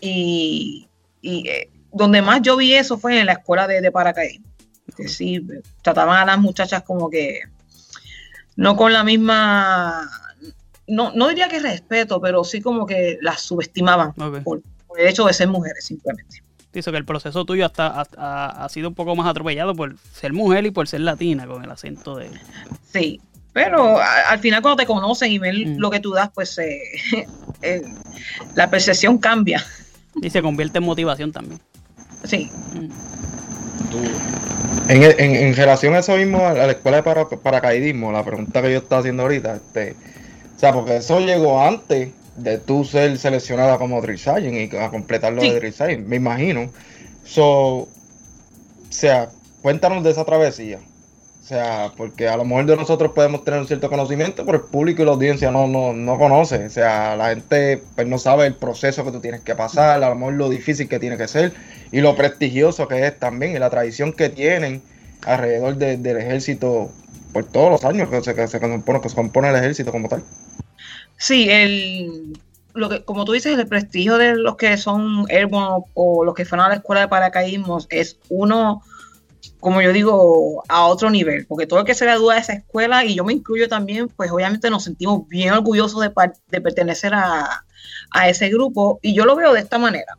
Y, 0.00 0.88
y 1.20 1.46
eh, 1.46 1.68
donde 1.92 2.22
más 2.22 2.40
yo 2.40 2.56
vi 2.56 2.72
eso 2.72 2.96
fue 2.96 3.20
en 3.20 3.26
la 3.26 3.32
escuela 3.32 3.66
de, 3.66 3.82
de 3.82 3.92
paracaidismo. 3.92 4.46
Que 4.96 5.06
sí, 5.06 5.46
trataban 5.82 6.16
a 6.16 6.24
las 6.24 6.38
muchachas 6.38 6.82
como 6.84 7.10
que 7.10 7.40
no 8.56 8.76
con 8.76 8.94
la 8.94 9.04
misma, 9.04 10.10
no, 10.86 11.12
no 11.12 11.28
diría 11.28 11.48
que 11.48 11.58
respeto, 11.58 12.18
pero 12.18 12.42
sí 12.44 12.62
como 12.62 12.86
que 12.86 13.18
las 13.20 13.42
subestimaban 13.42 14.14
por, 14.42 14.62
el 14.98 15.08
hecho 15.08 15.24
de 15.24 15.32
ser 15.32 15.48
mujeres 15.48 15.84
simplemente. 15.84 16.42
Dice 16.72 16.90
que 16.90 16.96
el 16.98 17.06
proceso 17.06 17.44
tuyo 17.46 17.64
hasta, 17.64 18.04
ha, 18.18 18.68
sido 18.68 18.88
un 18.88 18.94
poco 18.94 19.16
más 19.16 19.26
atropellado 19.26 19.74
por 19.74 19.96
ser 20.12 20.34
mujer 20.34 20.66
y 20.66 20.70
por 20.70 20.86
ser 20.86 21.00
latina 21.00 21.46
con 21.46 21.64
el 21.64 21.70
acento 21.70 22.16
de... 22.16 22.30
Sí, 22.92 23.18
pero 23.54 23.98
al 23.98 24.38
final 24.40 24.60
cuando 24.60 24.76
te 24.76 24.86
conocen 24.86 25.32
y 25.32 25.38
ven 25.38 25.76
mm. 25.76 25.78
lo 25.78 25.90
que 25.90 26.00
tú 26.00 26.12
das, 26.12 26.30
pues 26.34 26.58
eh, 26.58 26.78
eh, 27.62 27.82
la 28.54 28.68
percepción 28.68 29.16
cambia. 29.16 29.64
Y 30.20 30.28
se 30.28 30.42
convierte 30.42 30.78
en 30.78 30.84
motivación 30.84 31.32
también. 31.32 31.60
Sí. 32.24 32.50
En, 34.88 35.02
en, 35.02 35.56
relación 35.56 35.94
a 35.94 36.00
eso 36.00 36.16
mismo, 36.16 36.46
a 36.46 36.52
la 36.52 36.72
escuela 36.72 37.00
de 37.00 37.36
paracaidismo, 37.38 38.12
la 38.12 38.24
pregunta 38.24 38.60
que 38.60 38.72
yo 38.72 38.78
estaba 38.78 39.00
haciendo 39.00 39.22
ahorita, 39.22 39.56
este, 39.56 39.96
o 40.54 40.58
sea, 40.58 40.72
porque 40.72 40.96
eso 40.96 41.20
llegó 41.20 41.62
antes 41.62 42.10
de 42.36 42.58
tú 42.58 42.84
ser 42.84 43.16
seleccionada 43.18 43.78
como 43.78 44.00
drill 44.00 44.20
y 44.52 44.76
a 44.76 44.90
completar 44.90 45.32
lo 45.32 45.42
de 45.42 45.58
drill 45.58 46.04
me 46.04 46.16
imagino. 46.16 46.70
So, 47.24 47.48
o 47.48 47.88
sea, 48.90 49.30
cuéntanos 49.62 50.04
de 50.04 50.10
esa 50.10 50.24
travesía. 50.24 50.78
O 51.42 51.48
sea, 51.48 51.92
porque 51.96 52.28
a 52.28 52.36
lo 52.36 52.44
mejor 52.44 52.66
de 52.66 52.74
nosotros 52.74 53.12
podemos 53.12 53.44
tener 53.44 53.60
un 53.60 53.68
cierto 53.68 53.88
conocimiento, 53.88 54.44
pero 54.44 54.58
el 54.58 54.64
público 54.64 55.02
y 55.02 55.04
la 55.04 55.12
audiencia 55.12 55.52
no, 55.52 55.68
no, 55.68 55.92
no 55.92 56.18
conoce. 56.18 56.66
O 56.66 56.70
sea, 56.70 57.14
la 57.14 57.28
gente 57.28 57.80
pues 57.94 58.06
no 58.08 58.18
sabe 58.18 58.46
el 58.46 58.54
proceso 58.54 59.04
que 59.04 59.12
tú 59.12 59.20
tienes 59.20 59.42
que 59.42 59.54
pasar, 59.54 60.02
a 60.02 60.08
lo 60.08 60.14
mejor 60.16 60.34
lo 60.34 60.48
difícil 60.48 60.88
que 60.88 60.98
tiene 60.98 61.16
que 61.16 61.28
ser 61.28 61.52
y 61.92 62.00
lo 62.00 62.16
prestigioso 62.16 62.88
que 62.88 63.06
es 63.06 63.16
también 63.16 63.54
y 63.54 63.60
la 63.60 63.70
tradición 63.70 64.12
que 64.12 64.28
tienen 64.28 64.82
alrededor 65.24 65.76
del 65.76 66.16
ejército 66.16 66.90
por 67.32 67.44
todos 67.44 67.70
los 67.70 67.84
años 67.84 68.08
que 68.08 68.22
se, 68.22 68.34
que 68.34 68.48
se, 68.48 68.58
compone, 68.58 69.00
que 69.00 69.08
se 69.08 69.14
compone 69.14 69.48
el 69.50 69.56
ejército 69.56 69.92
como 69.92 70.08
tal. 70.08 70.24
Sí, 71.18 71.48
el, 71.50 72.38
lo 72.74 72.88
que, 72.88 73.04
como 73.04 73.24
tú 73.24 73.32
dices, 73.32 73.58
el 73.58 73.66
prestigio 73.66 74.18
de 74.18 74.36
los 74.36 74.56
que 74.56 74.76
son 74.76 75.26
airborne 75.30 75.84
o 75.94 76.24
los 76.24 76.34
que 76.34 76.44
fueron 76.44 76.66
a 76.66 76.68
la 76.68 76.74
escuela 76.76 77.02
de 77.02 77.08
paracaidismo 77.08 77.78
es 77.90 78.18
uno 78.28 78.82
como 79.60 79.82
yo 79.82 79.92
digo, 79.92 80.62
a 80.68 80.86
otro 80.86 81.10
nivel, 81.10 81.46
porque 81.46 81.66
todo 81.66 81.80
el 81.80 81.86
que 81.86 81.94
se 81.94 82.04
gradúa 82.04 82.34
de 82.34 82.40
esa 82.40 82.52
escuela, 82.52 83.04
y 83.04 83.14
yo 83.14 83.24
me 83.24 83.32
incluyo 83.32 83.68
también, 83.68 84.08
pues 84.08 84.30
obviamente 84.30 84.70
nos 84.70 84.84
sentimos 84.84 85.26
bien 85.28 85.52
orgullosos 85.52 86.00
de, 86.00 86.12
de 86.48 86.60
pertenecer 86.60 87.14
a, 87.14 87.64
a, 88.10 88.28
ese 88.28 88.48
grupo, 88.48 88.98
y 89.02 89.14
yo 89.14 89.24
lo 89.24 89.34
veo 89.34 89.52
de 89.52 89.60
esta 89.60 89.78
manera. 89.78 90.18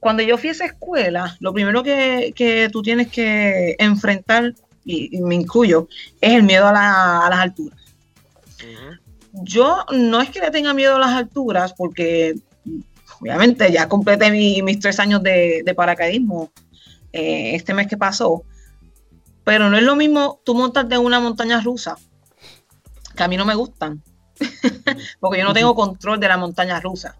Cuando 0.00 0.22
yo 0.22 0.38
fui 0.38 0.50
a 0.50 0.52
esa 0.52 0.66
escuela, 0.66 1.36
lo 1.40 1.52
primero 1.52 1.82
que, 1.82 2.32
que 2.36 2.68
tú 2.70 2.82
tienes 2.82 3.08
que 3.08 3.76
enfrentar, 3.78 4.54
y, 4.84 5.20
me 5.20 5.34
incluyo, 5.34 5.88
es 6.20 6.32
el 6.32 6.42
miedo 6.42 6.66
a, 6.66 6.72
la, 6.72 7.26
a 7.26 7.30
las 7.30 7.38
alturas. 7.38 7.78
Yo 9.42 9.84
no 9.92 10.20
es 10.20 10.30
que 10.30 10.40
le 10.40 10.50
tenga 10.50 10.74
miedo 10.74 10.96
a 10.96 10.98
las 10.98 11.10
alturas, 11.10 11.74
porque 11.74 12.34
obviamente 13.20 13.70
ya 13.72 13.88
completé 13.88 14.30
mis 14.30 14.78
tres 14.78 14.98
años 15.00 15.22
de, 15.22 15.62
de 15.64 15.74
paracaidismo 15.74 16.50
eh, 17.12 17.54
este 17.54 17.74
mes 17.74 17.86
que 17.86 17.96
pasó. 17.96 18.42
Pero 19.44 19.70
no 19.70 19.76
es 19.76 19.82
lo 19.82 19.96
mismo 19.96 20.40
tú 20.44 20.54
montarte 20.54 20.94
en 20.94 21.00
una 21.00 21.20
montaña 21.20 21.60
rusa, 21.60 21.96
que 23.16 23.22
a 23.22 23.28
mí 23.28 23.36
no 23.36 23.46
me 23.46 23.54
gustan, 23.54 24.02
porque 25.20 25.38
yo 25.38 25.44
no 25.44 25.54
tengo 25.54 25.74
control 25.74 26.20
de 26.20 26.28
la 26.28 26.36
montaña 26.36 26.80
rusa. 26.80 27.16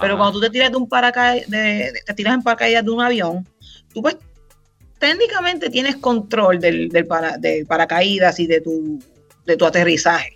Pero 0.00 0.16
cuando 0.16 0.38
tú 0.38 0.40
te 0.40 0.50
tiras 0.50 0.70
de 0.70 0.76
un 0.76 0.88
paracaídas, 0.88 1.48
te 1.50 2.14
tiras 2.14 2.34
en 2.34 2.42
paracaídas 2.42 2.84
de 2.84 2.90
un 2.90 3.02
avión, 3.02 3.46
tú 3.92 4.00
pues 4.00 4.16
técnicamente 4.98 5.68
tienes 5.68 5.96
control 5.96 6.60
del, 6.60 6.88
del, 6.88 7.06
paracaídas 7.66 8.38
y 8.38 8.46
de 8.46 8.60
tu, 8.60 9.00
de 9.44 9.56
tu 9.56 9.66
aterrizaje. 9.66 10.32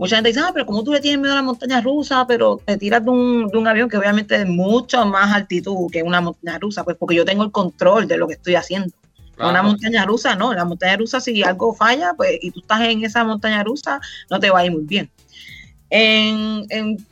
Mucha 0.00 0.16
gente 0.16 0.30
dice, 0.30 0.40
ah, 0.40 0.50
pero 0.54 0.64
como 0.64 0.82
tú 0.82 0.94
le 0.94 1.00
tienes 1.00 1.20
miedo 1.20 1.34
a 1.34 1.36
la 1.36 1.42
montaña 1.42 1.82
rusa, 1.82 2.26
pero 2.26 2.58
te 2.64 2.78
tiras 2.78 3.04
de 3.04 3.10
un, 3.10 3.48
de 3.48 3.58
un 3.58 3.68
avión 3.68 3.86
que 3.86 3.98
obviamente 3.98 4.34
es 4.34 4.46
mucho 4.46 5.04
más 5.04 5.30
altitud 5.30 5.90
que 5.92 6.02
una 6.02 6.22
montaña 6.22 6.58
rusa, 6.58 6.84
pues 6.84 6.96
porque 6.96 7.16
yo 7.16 7.26
tengo 7.26 7.44
el 7.44 7.52
control 7.52 8.08
de 8.08 8.16
lo 8.16 8.26
que 8.26 8.32
estoy 8.32 8.54
haciendo. 8.54 8.88
Una 9.38 9.62
montaña 9.62 10.06
rusa 10.06 10.34
no, 10.36 10.54
la 10.54 10.64
montaña 10.64 10.96
rusa 10.96 11.20
si 11.20 11.42
algo 11.42 11.74
falla, 11.74 12.14
pues 12.16 12.38
y 12.40 12.50
tú 12.50 12.60
estás 12.60 12.80
en 12.80 13.04
esa 13.04 13.24
montaña 13.24 13.62
rusa, 13.62 14.00
no 14.30 14.40
te 14.40 14.48
va 14.48 14.60
a 14.60 14.64
ir 14.64 14.72
muy 14.72 14.84
bien. 14.84 15.10
En, 15.90 16.64
en, 16.70 17.06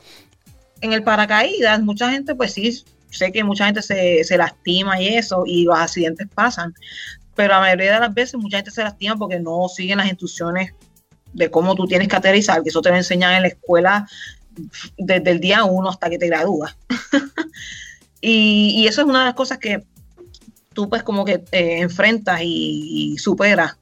en 0.80 0.92
el 0.94 1.02
paracaídas, 1.02 1.82
mucha 1.82 2.10
gente, 2.10 2.34
pues 2.34 2.54
sí, 2.54 2.84
sé 3.10 3.32
que 3.32 3.44
mucha 3.44 3.66
gente 3.66 3.82
se, 3.82 4.24
se, 4.24 4.38
lastima 4.38 4.98
y 4.98 5.08
eso, 5.08 5.42
y 5.44 5.64
los 5.64 5.78
accidentes 5.78 6.26
pasan, 6.34 6.72
pero 7.34 7.52
la 7.52 7.60
mayoría 7.60 7.92
de 7.92 8.00
las 8.00 8.14
veces 8.14 8.36
mucha 8.40 8.56
gente 8.56 8.70
se 8.70 8.82
lastima 8.82 9.14
porque 9.14 9.38
no 9.38 9.68
siguen 9.68 9.98
las 9.98 10.08
instrucciones 10.08 10.72
de 11.32 11.50
cómo 11.50 11.74
tú 11.74 11.86
tienes 11.86 12.08
que 12.08 12.16
aterrizar, 12.16 12.62
que 12.62 12.70
eso 12.70 12.82
te 12.82 12.90
lo 12.90 12.96
enseñan 12.96 13.34
en 13.34 13.42
la 13.42 13.48
escuela 13.48 14.08
desde 14.96 15.30
el 15.30 15.40
día 15.40 15.64
uno 15.64 15.90
hasta 15.90 16.10
que 16.10 16.18
te 16.18 16.26
gradúas. 16.26 16.76
y, 18.20 18.86
eso 18.86 19.02
es 19.02 19.06
una 19.06 19.20
de 19.20 19.24
las 19.26 19.34
cosas 19.34 19.58
que 19.58 19.84
tú 20.72 20.88
pues 20.88 21.02
como 21.02 21.24
que 21.24 21.38
te 21.38 21.80
enfrentas 21.80 22.40
y, 22.42 23.16
superas 23.18 23.76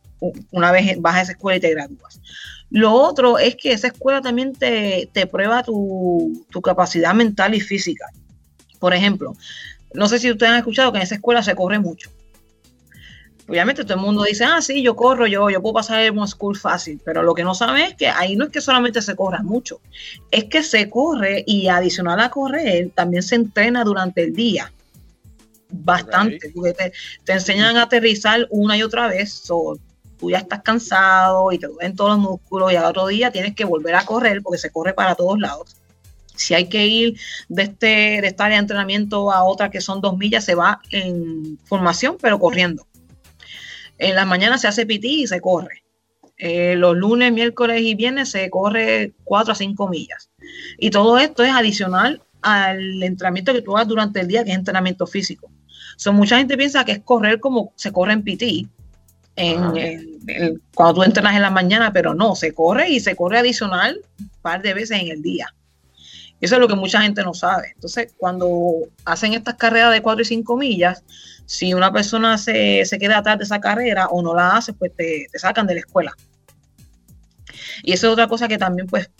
una 0.50 0.72
vez 0.72 0.98
vas 0.98 1.16
a 1.16 1.22
esa 1.22 1.32
escuela 1.32 1.58
y 1.58 1.60
te 1.60 1.70
gradúas. 1.70 2.20
Lo 2.70 2.92
otro 2.92 3.38
es 3.38 3.54
que 3.54 3.72
esa 3.72 3.88
escuela 3.88 4.20
también 4.20 4.52
te, 4.52 5.08
prueba 5.30 5.62
tu, 5.62 6.46
tu, 6.50 6.60
capacidad 6.60 7.14
mental 7.14 7.54
y 7.54 7.60
física. 7.60 8.06
Por 8.80 8.94
ejemplo, 8.94 9.34
no 9.94 10.08
sé 10.08 10.18
si 10.18 10.30
ustedes 10.30 10.52
han 10.52 10.58
escuchado 10.58 10.90
que 10.90 10.98
en 10.98 11.04
esa 11.04 11.14
escuela 11.14 11.42
se 11.42 11.54
corre 11.54 11.78
mucho 11.78 12.10
obviamente 13.48 13.84
todo 13.84 13.94
el 13.94 14.00
mundo 14.00 14.24
dice, 14.24 14.44
ah, 14.44 14.60
sí, 14.60 14.82
yo 14.82 14.96
corro, 14.96 15.26
yo, 15.26 15.50
yo 15.50 15.62
puedo 15.62 15.74
pasar 15.74 16.00
el 16.00 16.14
School 16.26 16.56
fácil, 16.56 17.00
pero 17.04 17.22
lo 17.22 17.34
que 17.34 17.44
no 17.44 17.54
sabe 17.54 17.84
es 17.84 17.94
que 17.94 18.08
ahí 18.08 18.36
no 18.36 18.46
es 18.46 18.50
que 18.50 18.60
solamente 18.60 19.00
se 19.02 19.14
corra 19.14 19.42
mucho, 19.42 19.80
es 20.30 20.44
que 20.44 20.62
se 20.62 20.90
corre 20.90 21.44
y 21.46 21.68
adicional 21.68 22.20
a 22.20 22.30
correr, 22.30 22.90
también 22.94 23.22
se 23.22 23.36
entrena 23.36 23.84
durante 23.84 24.24
el 24.24 24.34
día. 24.34 24.72
Bastante, 25.68 26.52
porque 26.54 26.92
te, 27.24 27.32
enseñan 27.32 27.76
a 27.76 27.82
aterrizar 27.82 28.46
una 28.50 28.76
y 28.76 28.82
otra 28.82 29.08
vez, 29.08 29.42
tú 29.42 30.30
ya 30.30 30.38
estás 30.38 30.62
cansado 30.62 31.50
y 31.52 31.58
te 31.58 31.66
duelen 31.66 31.96
todos 31.96 32.10
los 32.10 32.18
músculos 32.18 32.72
y 32.72 32.76
al 32.76 32.84
otro 32.84 33.06
día 33.08 33.30
tienes 33.30 33.54
que 33.54 33.64
volver 33.64 33.94
a 33.96 34.04
correr 34.04 34.42
porque 34.42 34.58
se 34.58 34.70
corre 34.70 34.94
para 34.94 35.14
todos 35.14 35.38
lados. 35.38 35.76
Si 36.36 36.54
hay 36.54 36.68
que 36.68 36.86
ir 36.86 37.18
de, 37.48 37.62
este, 37.62 37.86
de 38.20 38.26
esta 38.26 38.44
área 38.44 38.58
de 38.58 38.62
entrenamiento 38.62 39.32
a 39.32 39.42
otra 39.42 39.70
que 39.70 39.80
son 39.80 40.00
dos 40.00 40.16
millas, 40.16 40.44
se 40.44 40.54
va 40.54 40.80
en 40.90 41.58
formación, 41.64 42.16
pero 42.20 42.38
corriendo. 42.38 42.86
En 43.98 44.14
las 44.14 44.26
mañanas 44.26 44.60
se 44.60 44.68
hace 44.68 44.86
pití 44.86 45.22
y 45.22 45.26
se 45.26 45.40
corre. 45.40 45.82
Eh, 46.38 46.74
los 46.76 46.96
lunes, 46.96 47.32
miércoles 47.32 47.80
y 47.80 47.94
viernes 47.94 48.30
se 48.30 48.50
corre 48.50 49.12
4 49.24 49.52
a 49.52 49.54
5 49.56 49.88
millas. 49.88 50.30
Y 50.78 50.90
todo 50.90 51.18
esto 51.18 51.42
es 51.42 51.52
adicional 51.52 52.22
al 52.42 53.02
entrenamiento 53.02 53.52
que 53.52 53.62
tú 53.62 53.76
hagas 53.76 53.88
durante 53.88 54.20
el 54.20 54.28
día, 54.28 54.44
que 54.44 54.50
es 54.50 54.56
entrenamiento 54.56 55.06
físico. 55.06 55.50
So, 55.96 56.12
mucha 56.12 56.38
gente 56.38 56.56
piensa 56.56 56.84
que 56.84 56.92
es 56.92 57.00
correr 57.00 57.40
como 57.40 57.72
se 57.76 57.90
corre 57.90 58.12
en 58.12 58.22
PT, 58.22 58.66
en, 59.36 60.60
cuando 60.74 60.94
tú 60.94 61.02
entrenas 61.02 61.34
en 61.34 61.42
la 61.42 61.50
mañana, 61.50 61.92
pero 61.92 62.14
no, 62.14 62.34
se 62.34 62.52
corre 62.52 62.90
y 62.90 63.00
se 63.00 63.16
corre 63.16 63.38
adicional 63.38 64.00
un 64.18 64.30
par 64.42 64.62
de 64.62 64.74
veces 64.74 65.00
en 65.00 65.08
el 65.08 65.22
día. 65.22 65.54
Eso 66.40 66.56
es 66.56 66.60
lo 66.60 66.68
que 66.68 66.74
mucha 66.74 67.00
gente 67.00 67.22
no 67.22 67.32
sabe. 67.32 67.72
Entonces, 67.74 68.12
cuando 68.18 68.80
hacen 69.06 69.32
estas 69.32 69.54
carreras 69.54 69.92
de 69.92 70.02
4 70.02 70.22
y 70.22 70.24
5 70.26 70.56
millas, 70.56 71.02
si 71.46 71.72
una 71.72 71.92
persona 71.92 72.36
se, 72.38 72.84
se 72.84 72.98
queda 72.98 73.18
atrás 73.18 73.38
de 73.38 73.44
esa 73.44 73.60
carrera 73.60 74.08
o 74.08 74.20
no 74.20 74.34
la 74.34 74.56
hace, 74.56 74.72
pues 74.72 74.94
te, 74.96 75.28
te 75.30 75.38
sacan 75.38 75.66
de 75.66 75.74
la 75.74 75.80
escuela. 75.80 76.12
Y 77.82 77.92
eso 77.92 78.08
es 78.08 78.12
otra 78.12 78.26
cosa 78.28 78.48
que 78.48 78.58
también, 78.58 78.86
pues, 78.86 79.10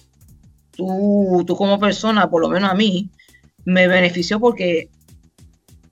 tú, 0.73 1.45
tú 1.47 1.57
como 1.57 1.79
persona, 1.79 2.29
por 2.29 2.43
lo 2.43 2.49
menos 2.49 2.71
a 2.71 2.75
mí, 2.75 3.09
me 3.65 3.89
benefició 3.89 4.39
porque 4.41 4.91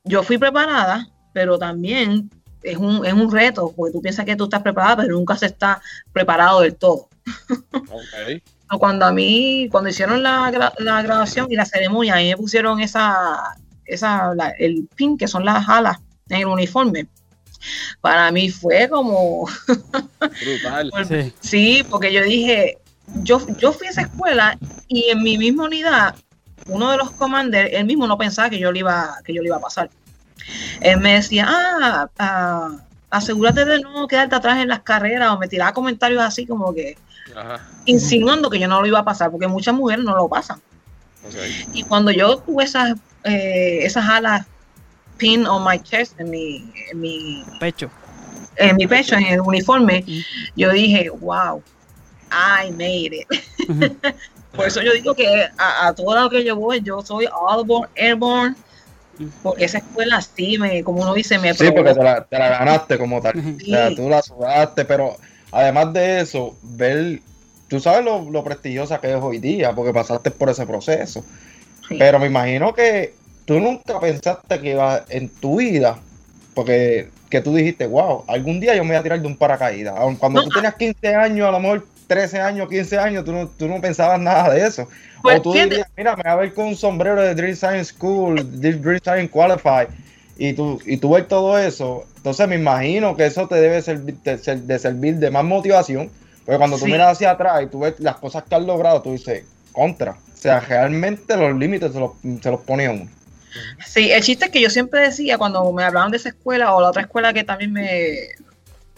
yo 0.04 0.22
fui 0.22 0.38
preparada, 0.38 1.08
pero 1.32 1.58
también 1.58 2.30
es 2.62 2.76
un, 2.76 3.04
es 3.06 3.12
un 3.12 3.30
reto, 3.30 3.72
porque 3.76 3.92
tú 3.92 4.02
piensas 4.02 4.24
que 4.24 4.36
tú 4.36 4.44
estás 4.44 4.62
preparada, 4.62 4.96
pero 4.96 5.14
nunca 5.16 5.36
se 5.36 5.46
está 5.46 5.80
preparado 6.12 6.60
del 6.60 6.74
todo. 6.74 7.08
Ok. 7.72 8.42
Cuando 8.78 9.06
a 9.06 9.12
mí, 9.12 9.68
cuando 9.70 9.90
hicieron 9.90 10.22
la, 10.22 10.72
la 10.78 11.02
grabación 11.02 11.46
y 11.50 11.54
la 11.56 11.64
ceremonia, 11.64 12.14
a 12.14 12.18
mí 12.18 12.28
me 12.30 12.36
pusieron 12.36 12.80
esa, 12.80 13.56
esa 13.84 14.34
la- 14.34 14.50
el 14.58 14.88
pin, 14.96 15.16
que 15.16 15.28
son 15.28 15.44
las 15.44 15.68
alas 15.68 15.98
en 16.28 16.38
el 16.38 16.46
uniforme. 16.46 17.06
Para 18.00 18.30
mí 18.30 18.50
fue 18.50 18.88
como, 18.88 19.48
Brutal. 20.18 20.90
Sí. 21.08 21.32
Sí, 21.40 21.86
porque 21.88 22.12
yo 22.12 22.22
dije, 22.22 22.78
yo, 23.22 23.40
yo 23.58 23.72
fui 23.72 23.86
a 23.86 23.90
esa 23.90 24.02
escuela 24.02 24.58
y 24.88 25.10
en 25.10 25.22
mi 25.22 25.38
misma 25.38 25.64
unidad, 25.64 26.14
uno 26.66 26.90
de 26.90 26.96
los 26.96 27.10
commanders, 27.12 27.70
él 27.72 27.84
mismo 27.84 28.06
no 28.06 28.18
pensaba 28.18 28.50
que 28.50 28.58
yo 28.58 28.72
le 28.72 28.80
iba, 28.80 29.16
que 29.24 29.34
yo 29.34 29.42
le 29.42 29.48
iba 29.48 29.56
a 29.56 29.60
pasar. 29.60 29.90
Él 30.80 31.00
me 31.00 31.14
decía, 31.14 31.46
ah, 31.48 32.08
ah, 32.18 32.70
asegúrate 33.10 33.64
de 33.64 33.80
no 33.80 34.06
quedarte 34.06 34.34
atrás 34.34 34.58
en 34.58 34.68
las 34.68 34.80
carreras, 34.80 35.30
o 35.30 35.38
me 35.38 35.48
tiraba 35.48 35.72
comentarios 35.72 36.22
así 36.22 36.46
como 36.46 36.74
que 36.74 36.96
Ajá. 37.34 37.66
insinuando 37.84 38.50
que 38.50 38.58
yo 38.58 38.68
no 38.68 38.80
lo 38.80 38.86
iba 38.86 38.98
a 38.98 39.04
pasar, 39.04 39.30
porque 39.30 39.48
muchas 39.48 39.74
mujeres 39.74 40.04
no 40.04 40.14
lo 40.14 40.28
pasan. 40.28 40.60
Ok. 41.26 41.34
Y 41.72 41.82
cuando 41.84 42.10
yo 42.10 42.38
tuve 42.38 42.64
esas, 42.64 42.94
eh, 43.24 43.80
esas 43.82 44.06
alas 44.06 44.46
pin 45.24 45.46
on 45.46 45.64
my 45.64 45.78
chest, 45.78 46.20
en 46.20 46.28
mi, 46.28 46.70
en 46.90 47.00
mi 47.00 47.42
Pecho. 47.58 47.90
en 48.56 48.76
mi 48.76 48.86
pecho, 48.86 49.16
en 49.16 49.24
el 49.24 49.40
uniforme, 49.40 50.04
yo 50.54 50.70
dije, 50.70 51.08
wow, 51.08 51.62
I 52.30 52.70
made 52.72 53.12
it. 53.12 53.28
Por 54.54 54.66
eso 54.66 54.82
yo 54.82 54.92
digo 54.92 55.14
que 55.14 55.26
a, 55.58 55.88
a 55.88 55.94
todo 55.94 56.14
lo 56.14 56.30
que 56.30 56.44
yo 56.44 56.54
voy, 56.56 56.80
yo 56.82 57.02
soy 57.02 57.26
Airborne, 57.50 57.88
Airborne 57.96 58.54
porque 59.42 59.64
esa 59.64 59.78
escuela 59.78 60.20
sí, 60.20 60.58
me, 60.58 60.82
como 60.82 61.02
uno 61.02 61.14
dice, 61.14 61.38
me 61.38 61.54
Sí, 61.54 61.70
porque 61.74 61.94
te 61.94 62.02
la, 62.02 62.24
te 62.24 62.38
la 62.38 62.48
ganaste 62.48 62.98
como 62.98 63.20
tal. 63.20 63.38
O 63.38 63.64
sea, 63.64 63.94
tú 63.94 64.08
la 64.08 64.22
sudaste, 64.22 64.84
pero 64.84 65.16
además 65.52 65.92
de 65.92 66.20
eso, 66.20 66.56
ver, 66.62 67.20
tú 67.68 67.80
sabes 67.80 68.04
lo, 68.04 68.28
lo 68.30 68.42
prestigiosa 68.42 69.00
que 69.00 69.10
es 69.10 69.22
hoy 69.22 69.38
día, 69.38 69.72
porque 69.72 69.92
pasaste 69.92 70.30
por 70.30 70.50
ese 70.50 70.66
proceso. 70.66 71.24
Sí. 71.88 71.96
Pero 71.98 72.18
me 72.18 72.26
imagino 72.26 72.74
que 72.74 73.14
tú 73.44 73.60
nunca 73.60 74.00
pensaste 74.00 74.60
que 74.60 74.70
iba 74.70 75.04
en 75.08 75.28
tu 75.28 75.56
vida, 75.58 75.98
porque 76.54 77.08
que 77.30 77.40
tú 77.40 77.54
dijiste, 77.54 77.86
wow, 77.86 78.24
algún 78.28 78.60
día 78.60 78.74
yo 78.76 78.84
me 78.84 78.90
voy 78.90 78.96
a 78.96 79.02
tirar 79.02 79.20
de 79.20 79.26
un 79.26 79.36
paracaídas. 79.36 79.94
Cuando 80.18 80.40
No, 80.40 80.44
tú 80.44 80.50
tenías 80.50 80.74
15 80.76 81.14
años, 81.14 81.48
a 81.48 81.50
lo 81.50 81.58
mejor 81.60 81.84
13 82.06 82.40
años, 82.40 82.68
15 82.68 82.98
años, 82.98 83.24
tú 83.24 83.32
no, 83.32 83.48
tú 83.48 83.66
no 83.66 83.80
pensabas 83.80 84.20
nada 84.20 84.52
de 84.54 84.64
eso. 84.66 84.88
Pues, 85.22 85.38
o 85.38 85.42
tú 85.42 85.52
fíjate- 85.52 85.70
dirías, 85.70 85.88
mira, 85.96 86.14
me 86.16 86.22
voy 86.22 86.32
a 86.32 86.36
ver 86.36 86.54
con 86.54 86.66
un 86.66 86.76
sombrero 86.76 87.20
de 87.20 87.34
Dream 87.34 87.56
Science 87.56 87.92
School, 87.94 88.60
Dream 88.60 89.00
Science 89.02 89.30
Qualify, 89.30 89.86
y 90.36 90.52
tú, 90.52 90.80
y 90.86 90.96
tú 90.98 91.10
ver 91.10 91.26
todo 91.26 91.58
eso. 91.58 92.04
Entonces 92.18 92.46
me 92.46 92.54
imagino 92.56 93.16
que 93.16 93.26
eso 93.26 93.48
te 93.48 93.56
debe 93.56 93.80
servir 93.82 94.16
de, 94.22 94.38
ser- 94.38 94.60
de 94.62 94.78
servir 94.78 95.16
de 95.16 95.30
más 95.30 95.44
motivación, 95.44 96.10
porque 96.44 96.58
cuando 96.58 96.76
tú 96.78 96.84
Sí. 96.84 96.92
miras 96.92 97.12
hacia 97.12 97.30
atrás 97.32 97.62
y 97.62 97.66
tú 97.66 97.80
ves 97.80 97.94
las 97.98 98.16
cosas 98.16 98.44
que 98.44 98.54
has 98.54 98.62
logrado, 98.62 99.00
tú 99.02 99.12
dices, 99.12 99.44
contra. 99.72 100.12
O 100.12 100.36
sea, 100.36 100.60
realmente 100.60 101.36
los 101.36 101.56
límites 101.58 101.92
se 101.92 101.98
los, 101.98 102.12
se 102.42 102.50
los 102.50 102.60
pone 102.60 102.88
uno. 102.88 103.08
Sí, 103.86 104.10
el 104.10 104.22
chiste 104.22 104.46
es 104.46 104.50
que 104.50 104.60
yo 104.60 104.70
siempre 104.70 105.00
decía 105.00 105.38
cuando 105.38 105.70
me 105.72 105.84
hablaban 105.84 106.10
de 106.10 106.16
esa 106.16 106.30
escuela 106.30 106.74
o 106.74 106.80
la 106.80 106.88
otra 106.88 107.02
escuela 107.02 107.32
que 107.32 107.44
también 107.44 107.72
me 107.72 108.28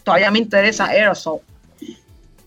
todavía 0.07 0.31
me 0.31 0.39
interesa, 0.39 0.87
Aerosol. 0.87 1.41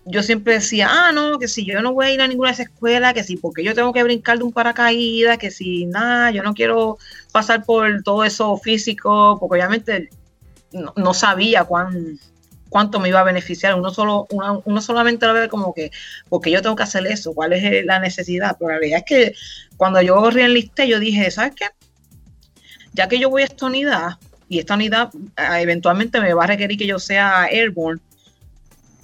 Yo 0.06 0.24
siempre 0.24 0.54
decía, 0.54 0.88
ah, 0.89 1.12
no, 1.12 1.38
que 1.38 1.50
si 1.50 1.65
yo 1.65 1.82
no 1.82 1.93
voy 1.93 2.06
a 2.08 2.12
ir 2.12 2.22
a 2.22 2.28
ninguna 2.28 2.50
de 2.50 2.54
esas 2.54 2.67
escuelas, 2.67 3.13
que 3.13 3.24
si 3.24 3.36
porque 3.36 3.63
yo 3.63 3.76
tengo 3.76 3.91
que 3.91 4.02
brincar 4.02 4.38
de 4.38 4.45
un 4.45 4.54
paracaídas, 4.54 5.38
que 5.38 5.52
si 5.52 5.86
nada, 5.86 6.32
yo 6.32 6.41
no 6.41 6.54
quiero 6.54 6.98
pasar 7.34 7.65
por 7.65 8.02
todo 8.02 8.24
eso 8.24 8.58
físico, 8.58 9.38
porque 9.39 9.58
obviamente 9.58 10.10
no, 10.72 11.13
sabía 11.13 11.65
cuán, 11.65 12.17
cuánto 12.69 13.00
me 13.00 13.10
iba 13.10 13.19
a 13.19 13.26
beneficiar. 13.26 13.76
Uno 13.76 13.91
solo, 13.91 14.26
uno, 14.32 14.63
uno 14.65 14.82
solamente 14.82 15.28
lo 15.28 15.34
ve 15.34 15.50
como 15.50 15.74
que, 15.74 15.91
porque 16.30 16.50
yo 16.50 16.62
tengo 16.62 16.78
que 16.78 16.84
hacer 16.84 17.06
eso, 17.08 17.34
cuál 17.34 17.54
es 17.54 17.86
la 17.86 18.00
necesidad. 18.00 18.56
Pero 18.58 18.72
la 18.72 18.78
realidad 18.80 19.00
es 19.00 19.06
que 19.06 19.34
cuando 19.76 20.02
yo 20.02 20.30
reenlisté, 20.30 20.88
yo 20.88 21.00
dije, 21.00 21.30
¿sabes 21.30 21.54
qué? 21.56 21.65
Ya 23.00 23.08
que 23.08 23.18
yo 23.18 23.30
voy 23.30 23.44
a 23.44 23.46
esta 23.46 23.66
unidad 23.66 24.18
y 24.50 24.60
esta 24.60 24.74
unidad 24.74 25.10
ah, 25.38 25.62
eventualmente 25.62 26.20
me 26.20 26.34
va 26.34 26.44
a 26.44 26.48
requerir 26.48 26.78
que 26.78 26.86
yo 26.86 27.00
sea 27.00 27.44
airborne, 27.44 28.02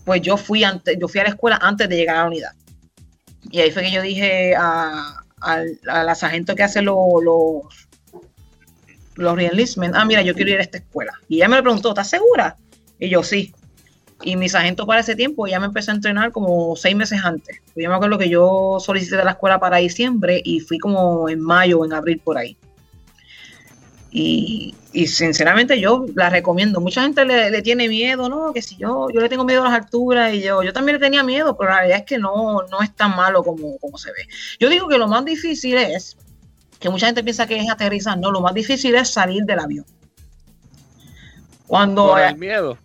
pues 0.04 0.22
yo 0.22 0.36
fui 0.36 0.66
antes, 0.66 0.98
yo 1.00 1.08
fui 1.08 1.22
a 1.22 1.24
la 1.24 1.30
escuela 1.30 1.58
antes 1.62 1.88
de 1.88 1.96
llegar 1.96 2.18
a 2.18 2.22
la 2.24 2.28
unidad. 2.28 2.52
Y 3.52 3.62
ahí 3.62 3.72
fue 3.72 3.84
que 3.84 3.92
yo 3.92 4.02
dije 4.02 4.54
a, 4.54 5.24
a 5.40 6.04
la 6.04 6.14
sargento 6.14 6.56
que 6.56 6.64
hace 6.64 6.82
los 6.82 6.98
los 7.24 7.64
los 9.16 9.36
reenlistment, 9.38 9.96
ah, 9.96 10.04
mira, 10.04 10.22
yo 10.24 10.34
quiero 10.34 10.52
ir 10.52 10.60
a 10.60 10.64
esta 10.64 10.80
escuela. 10.80 11.14
Y 11.30 11.38
ella 11.38 11.48
me 11.48 11.56
lo 11.56 11.64
preguntó, 11.64 11.90
¿estás 11.90 12.10
segura? 12.10 12.58
Y 13.00 13.08
yo 13.08 13.24
sí. 13.24 13.54
Y 14.24 14.36
mi 14.36 14.50
sargento 14.50 14.86
para 14.86 15.00
ese 15.00 15.16
tiempo 15.16 15.48
ya 15.48 15.62
me 15.62 15.68
empezó 15.68 15.92
a 15.92 15.96
entrenar 15.96 16.34
como 16.34 16.76
seis 16.76 16.98
meses 16.98 17.22
antes. 17.24 17.62
Yo 17.78 17.88
me 17.88 17.96
acuerdo 17.96 18.18
que 18.18 18.28
yo 18.28 18.76
solicité 18.82 19.24
la 19.24 19.32
escuela 19.32 19.58
para 19.58 19.78
diciembre 19.78 20.42
y 20.44 20.60
fui 20.60 20.80
como 20.80 21.30
en 21.30 21.40
mayo 21.40 21.80
o 21.80 21.86
en 21.86 21.94
abril 21.94 22.20
por 22.22 22.38
ahí. 22.38 22.58
Y, 24.18 24.74
y 24.94 25.08
sinceramente 25.08 25.78
yo 25.82 26.06
la 26.16 26.30
recomiendo. 26.30 26.80
Mucha 26.80 27.02
gente 27.02 27.26
le, 27.26 27.52
le 27.52 27.62
tiene 27.62 27.90
miedo, 27.90 28.30
¿no? 28.30 28.54
Que 28.54 28.62
si 28.62 28.78
yo, 28.78 29.10
yo 29.14 29.20
le 29.20 29.28
tengo 29.28 29.44
miedo 29.44 29.62
a 29.62 29.66
las 29.66 29.74
alturas 29.74 30.34
y 30.34 30.42
yo, 30.42 30.64
yo 30.64 30.72
también 30.72 30.96
le 30.96 31.06
tenía 31.06 31.22
miedo, 31.22 31.58
pero 31.58 31.72
la 31.72 31.80
realidad 31.80 32.00
es 32.00 32.06
que 32.06 32.18
no, 32.18 32.62
no 32.72 32.82
es 32.82 32.96
tan 32.96 33.14
malo 33.14 33.44
como, 33.44 33.78
como 33.78 33.98
se 33.98 34.14
ve. 34.14 34.26
Yo 34.58 34.70
digo 34.70 34.88
que 34.88 34.98
lo 34.98 35.10
más 35.10 35.26
difícil 35.26 35.76
es, 35.76 36.16
que 36.80 36.90
mucha 36.90 37.08
gente 37.08 37.26
piensa 37.26 37.46
que 37.46 37.58
es 37.58 37.70
aterrizar, 37.70 38.18
no, 38.18 38.32
lo 38.32 38.40
más 38.40 38.54
difícil 38.54 38.96
es 38.96 39.10
salir 39.10 39.44
del 39.44 39.60
avión. 39.60 39.86
Cuando 41.68 42.08
Por 42.08 42.22
el 42.22 42.38
miedo. 42.38 42.78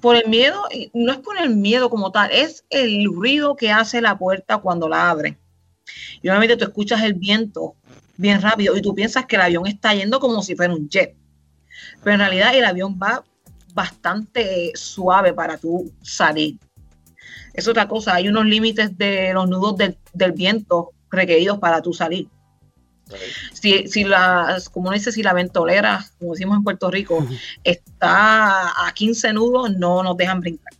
por 0.00 0.16
el 0.16 0.26
miedo, 0.26 0.62
no 0.94 1.12
es 1.12 1.18
por 1.18 1.38
el 1.38 1.50
miedo 1.50 1.90
como 1.90 2.12
tal, 2.12 2.30
es 2.32 2.64
el 2.70 3.04
ruido 3.04 3.56
que 3.56 3.70
hace 3.70 4.00
la 4.00 4.16
puerta 4.16 4.56
cuando 4.56 4.88
la 4.88 5.10
abren. 5.10 5.38
Y 6.22 6.30
obviamente 6.30 6.56
tú 6.56 6.64
escuchas 6.64 7.02
el 7.02 7.12
viento 7.12 7.74
bien 8.20 8.40
rápido 8.42 8.76
y 8.76 8.82
tú 8.82 8.94
piensas 8.94 9.26
que 9.26 9.36
el 9.36 9.42
avión 9.42 9.66
está 9.66 9.94
yendo 9.94 10.20
como 10.20 10.42
si 10.42 10.54
fuera 10.54 10.74
un 10.74 10.88
jet. 10.88 11.16
Pero 12.02 12.14
en 12.14 12.20
realidad 12.20 12.54
el 12.54 12.64
avión 12.64 12.98
va 13.02 13.24
bastante 13.74 14.72
suave 14.74 15.32
para 15.32 15.56
tú 15.56 15.90
salir. 16.02 16.56
Es 17.54 17.66
otra 17.66 17.88
cosa, 17.88 18.14
hay 18.14 18.28
unos 18.28 18.46
límites 18.46 18.96
de 18.96 19.32
los 19.32 19.48
nudos 19.48 19.76
del, 19.76 19.96
del 20.12 20.32
viento 20.32 20.90
requeridos 21.10 21.58
para 21.58 21.80
tú 21.82 21.92
salir. 21.92 22.28
Si, 23.52 23.88
si 23.88 24.04
las, 24.04 24.68
como 24.68 24.88
uno 24.88 24.94
dice, 24.94 25.10
si 25.12 25.22
la 25.22 25.32
ventolera, 25.32 26.06
como 26.18 26.32
decimos 26.32 26.56
en 26.58 26.64
Puerto 26.64 26.90
Rico, 26.90 27.26
está 27.64 28.86
a 28.86 28.92
15 28.94 29.32
nudos, 29.32 29.76
no 29.76 30.02
nos 30.02 30.16
dejan 30.16 30.40
brincar. 30.40 30.72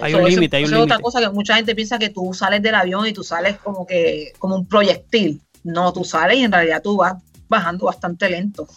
Hay 0.00 0.14
So, 0.14 0.18
un 0.18 0.24
límite, 0.24 0.56
hay 0.56 0.64
un 0.64 0.70
eso 0.70 0.76
es 0.76 0.82
otra 0.82 0.96
límite. 0.96 1.02
cosa 1.02 1.20
que 1.20 1.30
mucha 1.30 1.56
gente 1.56 1.74
piensa 1.74 1.98
que 1.98 2.10
tú 2.10 2.32
sales 2.34 2.62
del 2.62 2.74
avión 2.74 3.06
y 3.06 3.12
tú 3.12 3.22
sales 3.22 3.58
como 3.58 3.86
que 3.86 4.32
como 4.38 4.56
un 4.56 4.66
proyectil. 4.66 5.40
No, 5.64 5.92
tú 5.92 6.04
sales 6.04 6.38
y 6.38 6.44
en 6.44 6.52
realidad 6.52 6.82
tú 6.82 6.96
vas 6.96 7.14
bajando 7.48 7.86
bastante 7.86 8.28
lento. 8.28 8.68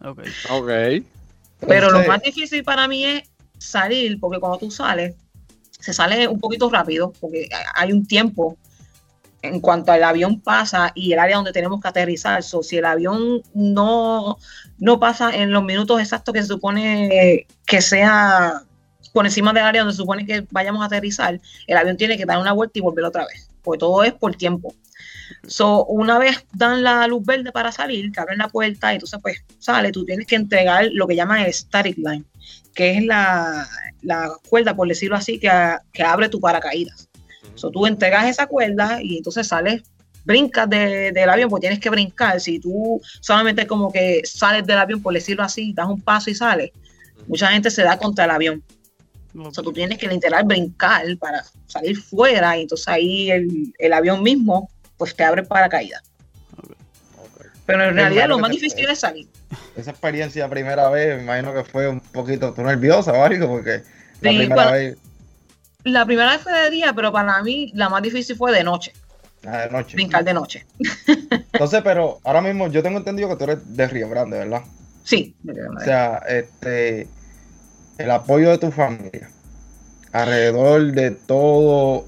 Ok. 0.00 0.20
Ok. 0.50 0.70
Pero 1.66 1.90
lo 1.90 2.06
más 2.06 2.22
difícil 2.22 2.62
para 2.62 2.86
mí 2.86 3.04
es 3.04 3.28
salir, 3.58 4.20
porque 4.20 4.38
cuando 4.38 4.58
tú 4.58 4.70
sales, 4.70 5.16
se 5.80 5.92
sale 5.92 6.28
un 6.28 6.38
poquito 6.38 6.70
rápido, 6.70 7.12
porque 7.20 7.48
hay 7.74 7.92
un 7.92 8.06
tiempo 8.06 8.56
en 9.42 9.60
cuanto 9.60 9.92
al 9.92 10.02
avión 10.02 10.40
pasa 10.40 10.92
y 10.94 11.12
el 11.12 11.18
área 11.18 11.36
donde 11.36 11.52
tenemos 11.52 11.80
que 11.80 11.88
aterrizar. 11.88 12.42
So, 12.42 12.62
si 12.62 12.78
el 12.78 12.84
avión 12.84 13.42
no, 13.54 14.38
no 14.78 15.00
pasa 15.00 15.34
en 15.34 15.52
los 15.52 15.64
minutos 15.64 16.00
exactos 16.00 16.34
que 16.34 16.42
se 16.42 16.48
supone 16.48 17.46
que 17.66 17.80
sea 17.80 18.62
por 19.12 19.26
encima 19.26 19.52
del 19.52 19.64
área 19.64 19.82
donde 19.82 19.94
se 19.94 19.98
supone 19.98 20.26
que 20.26 20.46
vayamos 20.50 20.82
a 20.82 20.86
aterrizar, 20.86 21.40
el 21.66 21.76
avión 21.76 21.96
tiene 21.96 22.16
que 22.16 22.26
dar 22.26 22.38
una 22.38 22.52
vuelta 22.52 22.78
y 22.78 22.82
volver 22.82 23.04
otra 23.04 23.26
vez, 23.26 23.48
porque 23.62 23.78
todo 23.78 24.02
es 24.04 24.12
por 24.12 24.34
tiempo. 24.34 24.74
So, 25.46 25.84
una 25.86 26.18
vez 26.18 26.44
dan 26.54 26.82
la 26.82 27.06
luz 27.06 27.24
verde 27.24 27.52
para 27.52 27.72
salir, 27.72 28.10
que 28.12 28.20
abren 28.20 28.38
la 28.38 28.48
puerta 28.48 28.92
y 28.92 28.96
entonces 28.96 29.18
pues 29.22 29.44
sale, 29.58 29.92
tú 29.92 30.04
tienes 30.04 30.26
que 30.26 30.36
entregar 30.36 30.88
lo 30.92 31.06
que 31.06 31.16
llaman 31.16 31.40
el 31.40 31.52
static 31.52 31.96
line, 31.98 32.24
que 32.74 32.98
es 32.98 33.04
la, 33.04 33.68
la 34.02 34.30
cuerda, 34.48 34.74
por 34.74 34.88
decirlo 34.88 35.16
así, 35.16 35.38
que, 35.38 35.50
que 35.92 36.02
abre 36.02 36.28
tu 36.28 36.40
paracaídas. 36.40 37.08
So, 37.54 37.70
tú 37.70 37.86
entregas 37.86 38.26
esa 38.26 38.46
cuerda 38.46 39.00
y 39.02 39.18
entonces 39.18 39.48
sales, 39.48 39.82
brincas 40.24 40.68
de- 40.68 41.10
del 41.12 41.30
avión, 41.30 41.48
porque 41.48 41.62
tienes 41.62 41.80
que 41.80 41.90
brincar. 41.90 42.40
Si 42.40 42.58
tú 42.58 43.00
solamente 43.20 43.66
como 43.66 43.90
que 43.90 44.20
sales 44.24 44.66
del 44.66 44.78
avión, 44.78 45.02
por 45.02 45.14
decirlo 45.14 45.42
así, 45.42 45.72
das 45.72 45.88
un 45.88 46.00
paso 46.00 46.30
y 46.30 46.34
sales, 46.34 46.70
mucha 47.26 47.48
gente 47.48 47.70
se 47.70 47.82
da 47.82 47.98
contra 47.98 48.24
el 48.26 48.30
avión. 48.30 48.62
O 49.36 49.52
sea, 49.52 49.62
tú 49.64 49.72
tienes 49.72 49.98
que 49.98 50.08
literal 50.08 50.44
brincar 50.44 51.04
para 51.18 51.44
salir 51.66 51.96
fuera 51.96 52.56
y 52.58 52.62
entonces 52.62 52.88
ahí 52.88 53.30
el, 53.30 53.72
el 53.78 53.92
avión 53.92 54.22
mismo 54.22 54.70
pues 54.98 55.16
te 55.16 55.24
abre 55.24 55.42
paracaídas. 55.42 56.02
Pero 57.64 57.84
en 57.84 57.94
realidad 57.96 58.28
lo 58.28 58.38
más 58.38 58.50
difícil 58.50 58.88
es 58.88 59.00
salir. 59.00 59.28
Esa 59.76 59.90
experiencia 59.90 60.48
primera 60.48 60.88
vez, 60.90 61.16
me 61.16 61.22
imagino 61.22 61.54
que 61.54 61.64
fue 61.64 61.86
un 61.88 62.00
poquito 62.00 62.52
¿tú 62.52 62.62
nerviosa 62.62 63.12
o 63.12 63.22
algo, 63.22 63.46
porque 63.46 63.82
la 64.20 64.30
primera 64.30 64.70
vez... 64.70 64.98
La 65.84 66.04
primera 66.04 66.32
vez 66.32 66.40
fue 66.42 66.52
de 66.52 66.70
día, 66.70 66.92
pero 66.94 67.12
para 67.12 67.42
mí 67.42 67.70
la 67.74 67.88
más 67.88 68.02
difícil 68.02 68.36
fue 68.36 68.52
de 68.52 68.64
noche. 68.64 68.92
Ah, 69.46 69.58
de 69.58 69.70
noche. 69.70 69.96
Brincar 69.96 70.24
de 70.24 70.34
noche. 70.34 70.66
Entonces, 71.52 71.82
pero 71.82 72.18
ahora 72.24 72.40
mismo 72.40 72.68
yo 72.68 72.82
tengo 72.82 72.98
entendido 72.98 73.28
que 73.28 73.36
tú 73.36 73.44
eres 73.44 73.76
de 73.76 73.86
Río 73.86 74.08
Grande, 74.08 74.38
¿verdad? 74.38 74.62
Sí, 75.04 75.36
O 75.76 75.80
sea, 75.80 76.22
este, 76.28 77.06
el 77.98 78.10
apoyo 78.10 78.50
de 78.50 78.58
tu 78.58 78.70
familia 78.70 79.30
alrededor 80.12 80.92
de 80.92 81.10
todo 81.10 82.06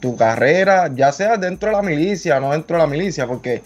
tu 0.00 0.16
carrera, 0.16 0.90
ya 0.94 1.12
sea 1.12 1.36
dentro 1.36 1.70
de 1.70 1.76
la 1.76 1.82
milicia 1.82 2.38
o 2.38 2.40
no 2.40 2.52
dentro 2.52 2.76
de 2.76 2.82
la 2.82 2.88
milicia, 2.88 3.26
porque 3.26 3.62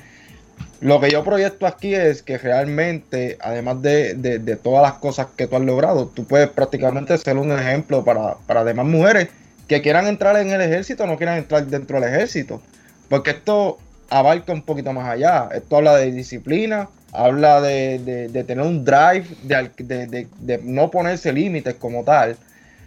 lo 0.80 1.00
que 1.00 1.10
yo 1.10 1.22
proyecto 1.24 1.66
aquí 1.66 1.94
es 1.94 2.22
que 2.22 2.38
realmente, 2.38 3.38
además 3.40 3.82
de, 3.82 4.58
todas 4.62 4.82
las 4.82 4.94
cosas 4.94 5.28
que 5.36 5.46
tú 5.46 5.56
has 5.56 5.62
logrado, 5.62 6.06
tú 6.08 6.24
puedes 6.24 6.48
prácticamente 6.48 7.16
ser 7.18 7.36
un 7.36 7.52
ejemplo 7.52 8.04
para, 8.04 8.34
para 8.46 8.64
demás 8.64 8.86
mujeres 8.86 9.28
que 9.68 9.80
quieran 9.80 10.06
entrar 10.06 10.36
en 10.36 10.50
el 10.50 10.60
ejército 10.60 11.04
o 11.04 11.06
no 11.06 11.16
quieran 11.16 11.38
entrar 11.38 11.66
dentro 11.66 12.00
del 12.00 12.12
ejército. 12.12 12.60
Porque 13.08 13.30
esto 13.30 13.78
abarca 14.10 14.52
un 14.52 14.62
poquito 14.62 14.92
más 14.92 15.08
allá. 15.08 15.48
Esto 15.54 15.76
habla 15.76 15.96
de 15.96 16.10
disciplina, 16.10 16.88
habla 17.12 17.60
de, 17.60 18.28
tener 18.46 18.64
un 18.64 18.84
drive, 18.84 19.24
de, 19.44 20.60
no 20.64 20.90
ponerse 20.90 21.32
límites 21.32 21.74
como 21.74 22.04
tal. 22.04 22.36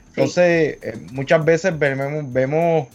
Entonces, 0.09 0.77
eh, 0.81 0.97
muchas 1.11 1.43
veces 1.43 1.77
vemos, 1.77 2.31
vemos 2.31 2.87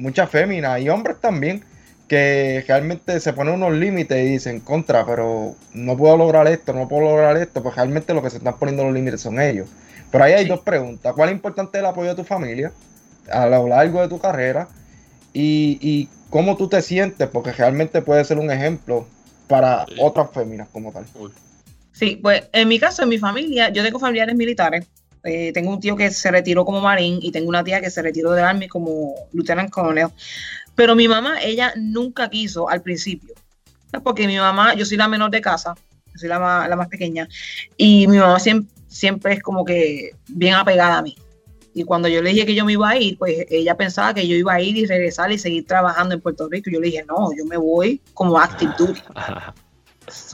muchas 0.00 0.30
féminas 0.30 0.80
y 0.80 0.88
hombres 0.88 1.20
también 1.20 1.64
que 2.08 2.64
realmente 2.66 3.20
se 3.20 3.32
ponen 3.32 3.54
unos 3.54 3.72
límites 3.72 4.18
y 4.18 4.32
dicen 4.32 4.58
contra, 4.60 5.06
pero 5.06 5.54
no 5.74 5.96
puedo 5.96 6.16
lograr 6.16 6.48
esto, 6.48 6.72
no 6.72 6.88
puedo 6.88 7.02
lograr 7.02 7.36
esto, 7.36 7.62
pues 7.62 7.76
realmente 7.76 8.12
lo 8.14 8.20
que 8.20 8.30
se 8.30 8.38
están 8.38 8.58
poniendo 8.58 8.82
los 8.82 8.92
límites 8.92 9.20
son 9.20 9.40
ellos. 9.40 9.68
Pero 10.10 10.24
ahí 10.24 10.32
hay 10.32 10.46
dos 10.46 10.60
preguntas. 10.60 11.12
¿Cuál 11.14 11.28
es 11.28 11.36
importante 11.36 11.78
el 11.78 11.86
apoyo 11.86 12.08
de 12.08 12.16
tu 12.16 12.24
familia 12.24 12.72
a 13.30 13.46
lo 13.46 13.68
largo 13.68 14.00
de 14.00 14.08
tu 14.08 14.18
carrera? 14.18 14.66
Y, 15.32 15.78
y 15.80 16.08
cómo 16.30 16.56
tú 16.56 16.68
te 16.68 16.82
sientes, 16.82 17.28
porque 17.28 17.52
realmente 17.52 18.02
puede 18.02 18.24
ser 18.24 18.38
un 18.38 18.50
ejemplo 18.50 19.06
para 19.46 19.86
otras 20.00 20.30
féminas 20.32 20.66
como 20.72 20.90
tal. 20.90 21.04
Sí, 21.92 22.18
pues 22.20 22.48
en 22.52 22.66
mi 22.66 22.78
caso, 22.80 23.02
en 23.02 23.08
mi 23.08 23.18
familia, 23.18 23.68
yo 23.68 23.84
tengo 23.84 23.98
familiares 23.98 24.34
militares. 24.34 24.86
Eh, 25.24 25.52
tengo 25.52 25.70
un 25.70 25.80
tío 25.80 25.96
que 25.96 26.10
se 26.10 26.30
retiró 26.30 26.64
como 26.64 26.80
marín 26.80 27.18
y 27.20 27.30
tengo 27.30 27.48
una 27.48 27.62
tía 27.62 27.80
que 27.80 27.90
se 27.90 28.02
retiró 28.02 28.32
del 28.32 28.44
army 28.44 28.68
como 28.68 29.14
lieutenant 29.32 29.70
colonel. 29.70 30.08
Pero 30.74 30.96
mi 30.96 31.08
mamá, 31.08 31.42
ella 31.42 31.72
nunca 31.76 32.30
quiso 32.30 32.68
al 32.68 32.82
principio. 32.82 33.34
Porque 34.02 34.26
mi 34.26 34.38
mamá, 34.38 34.74
yo 34.74 34.84
soy 34.86 34.96
la 34.96 35.08
menor 35.08 35.30
de 35.30 35.40
casa, 35.40 35.74
soy 36.14 36.28
la 36.28 36.38
más, 36.38 36.68
la 36.68 36.76
más 36.76 36.88
pequeña, 36.88 37.28
y 37.76 38.06
mi 38.06 38.18
mamá 38.18 38.38
siempre, 38.38 39.34
es 39.34 39.42
como 39.42 39.64
que 39.64 40.12
bien 40.28 40.54
apegada 40.54 40.98
a 40.98 41.02
mí. 41.02 41.16
Y 41.74 41.84
cuando 41.84 42.08
yo 42.08 42.22
le 42.22 42.30
dije 42.30 42.46
que 42.46 42.54
yo 42.54 42.64
me 42.64 42.72
iba 42.72 42.88
a 42.88 42.96
ir, 42.96 43.18
pues 43.18 43.46
ella 43.48 43.76
pensaba 43.76 44.14
que 44.14 44.26
yo 44.26 44.36
iba 44.36 44.54
a 44.54 44.60
ir 44.60 44.76
y 44.76 44.86
regresar 44.86 45.30
y 45.30 45.38
seguir 45.38 45.66
trabajando 45.66 46.14
en 46.14 46.20
Puerto 46.20 46.48
Rico. 46.48 46.70
Yo 46.70 46.80
le 46.80 46.88
dije, 46.88 47.04
no, 47.06 47.30
yo 47.36 47.44
me 47.44 47.56
voy 47.56 48.00
como 48.14 48.38
active 48.38 48.72
duty. 48.76 49.00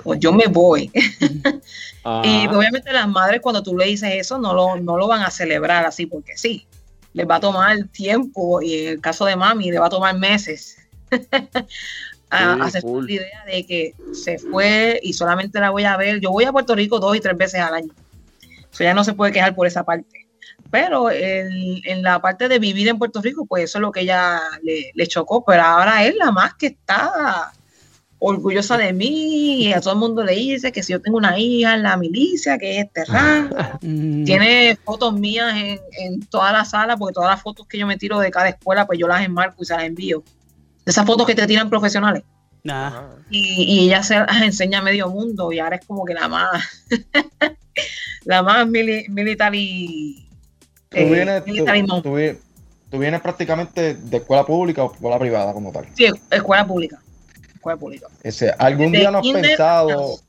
o 0.05 0.14
yo 0.14 0.33
me 0.33 0.47
voy. 0.47 0.91
y 2.24 2.47
obviamente 2.49 2.93
las 2.93 3.09
madres 3.09 3.41
cuando 3.41 3.62
tú 3.62 3.77
le 3.77 3.87
dices 3.87 4.11
eso 4.14 4.39
no 4.39 4.55
lo, 4.55 4.77
no 4.77 4.97
lo 4.97 5.09
van 5.09 5.22
a 5.22 5.31
celebrar 5.31 5.85
así 5.85 6.07
porque 6.07 6.37
sí. 6.37 6.66
Les 7.12 7.27
va 7.27 7.37
a 7.37 7.41
tomar 7.41 7.77
tiempo 7.93 8.61
y 8.61 8.74
en 8.74 8.89
el 8.89 9.01
caso 9.01 9.24
de 9.24 9.37
mami 9.37 9.70
le 9.70 9.79
va 9.79 9.87
a 9.87 9.91
tomar 9.91 10.16
meses. 10.18 10.77
a 12.31 12.55
hacer 12.64 12.83
la 12.85 13.11
idea 13.11 13.45
de 13.47 13.64
que 13.64 13.95
se 14.12 14.39
fue 14.39 14.99
y 15.03 15.12
solamente 15.12 15.61
la 15.61 15.70
voy 15.70 15.85
a 15.85 15.97
ver. 15.97 16.20
Yo 16.20 16.31
voy 16.31 16.45
a 16.45 16.53
Puerto 16.53 16.74
Rico 16.74 16.99
dos 16.99 17.16
y 17.16 17.20
tres 17.20 17.37
veces 17.37 17.61
al 17.61 17.74
año. 17.74 17.93
O 18.70 18.74
sea, 18.77 18.89
ya 18.89 18.95
no 18.95 19.05
se 19.05 19.14
puede 19.14 19.33
quejar 19.33 19.55
por 19.55 19.66
esa 19.66 19.85
parte. 19.85 20.27
Pero 20.70 21.11
en, 21.11 22.03
la 22.03 22.20
parte 22.20 22.49
de 22.49 22.59
vivir 22.59 22.89
en 22.89 22.99
Puerto 22.99 23.22
Rico, 23.22 23.47
pues 23.47 23.64
eso 23.64 23.79
es 23.79 23.83
lo 23.83 23.93
que 23.93 24.01
ella 24.01 24.41
le, 24.62 25.07
chocó. 25.07 25.45
Pero 25.45 25.62
ahora 25.62 26.05
es 26.05 26.14
la 26.16 26.33
más 26.33 26.55
que 26.55 26.66
está 26.66 27.53
orgullosa 28.18 28.78
de 28.78 28.92
mí 28.92 29.64
y 29.64 29.72
a 29.72 29.80
todo 29.80 29.92
el 29.92 29.98
mundo 29.98 30.24
le 30.24 30.32
dice 30.32 30.72
que 30.72 30.82
si 30.82 30.92
yo 30.92 31.00
tengo 31.00 31.18
una 31.18 31.38
hija 31.38 31.74
en 31.74 31.82
la 31.82 31.96
milicia, 31.96 32.58
que 32.58 32.80
es 32.80 32.92
terrán, 32.92 33.50
mm. 33.82 34.24
tiene 34.24 34.78
fotos 34.84 35.12
mías 35.14 35.54
en, 35.56 36.20
toda 36.26 36.52
la 36.52 36.64
sala, 36.64 36.96
porque 36.96 37.14
todas 37.14 37.30
las 37.30 37.42
fotos 37.42 37.66
que 37.66 37.78
yo 37.78 37.86
me 37.86 37.96
tiro 37.96 38.18
de 38.18 38.30
cada 38.30 38.48
escuela, 38.48 38.86
pues 38.86 38.98
yo 38.98 39.06
las 39.06 39.24
enmarco 39.24 39.62
y 39.62 39.66
se 39.66 39.74
las 39.74 39.84
envío. 39.84 40.22
Esas 40.84 41.04
fotos 41.04 41.26
que 41.26 41.34
te 41.34 41.46
tiran 41.46 41.68
profesionales. 41.68 42.22
Y, 43.30 43.84
ella 43.84 44.02
se 44.02 44.18
las 44.18 44.42
enseña 44.42 44.78
a 44.78 44.82
medio 44.82 45.08
mundo 45.08 45.52
y 45.52 45.60
ahora 45.60 45.76
es 45.76 45.86
como 45.86 46.04
que 46.04 46.14
la 46.14 46.26
más, 46.26 46.86
la 48.24 48.42
más 48.42 48.66
militar 48.66 49.54
y 49.54 50.26
Tú 52.88 52.98
vienes, 53.00 53.20
prácticamente 53.20 53.94
de 53.94 54.16
escuela 54.16 54.46
pública 54.46 54.84
o 54.84 54.92
escuela 54.92 55.18
privada 55.18 55.52
como 55.52 55.72
tal. 55.72 55.86
Sí, 55.94 56.06
escuela 56.30 56.66
pública. 56.66 57.00
Escuela 57.74 57.78
pública. 57.78 58.06
Ese, 58.22 58.54
¿Algún 58.58 58.92
día 58.92 59.10
no 59.10 59.18
has 59.18 59.28
pensado, 59.28 60.20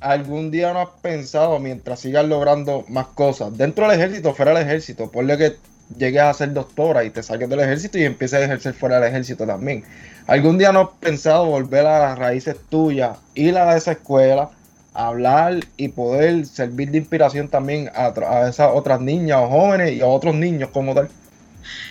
algún 0.00 0.50
día 0.50 0.72
no 0.72 0.80
has 0.80 0.90
pensado 1.02 1.58
mientras 1.58 2.00
sigas 2.00 2.26
logrando 2.26 2.84
más 2.88 3.06
cosas 3.08 3.56
dentro 3.56 3.88
del 3.88 3.98
ejército, 3.98 4.34
fuera 4.34 4.52
del 4.54 4.62
ejército? 4.66 5.10
Ponle 5.10 5.36
que 5.36 5.56
llegues 5.96 6.22
a 6.22 6.34
ser 6.34 6.52
doctora 6.52 7.04
y 7.04 7.10
te 7.10 7.22
salgas 7.22 7.48
del 7.48 7.60
ejército 7.60 7.98
y 7.98 8.04
empieces 8.04 8.40
a 8.40 8.44
ejercer 8.44 8.74
fuera 8.74 9.00
del 9.00 9.08
ejército 9.08 9.46
también. 9.46 9.84
¿Algún 10.26 10.56
día 10.56 10.72
no 10.72 10.80
has 10.80 10.88
pensado 11.00 11.46
volver 11.46 11.86
a 11.86 11.98
las 11.98 12.18
raíces 12.18 12.56
tuyas, 12.68 13.18
ir 13.34 13.56
a 13.58 13.76
esa 13.76 13.92
escuela? 13.92 14.50
hablar 14.94 15.58
y 15.76 15.88
poder 15.88 16.46
servir 16.46 16.92
de 16.92 16.98
inspiración 16.98 17.48
también 17.48 17.90
a, 17.94 18.12
esas 18.48 18.70
otras 18.72 19.00
niñas 19.00 19.38
o 19.42 19.48
jóvenes 19.48 19.92
y 19.92 20.00
a 20.00 20.06
otros 20.06 20.34
niños 20.36 20.70
como 20.70 20.94
tal. 20.94 21.08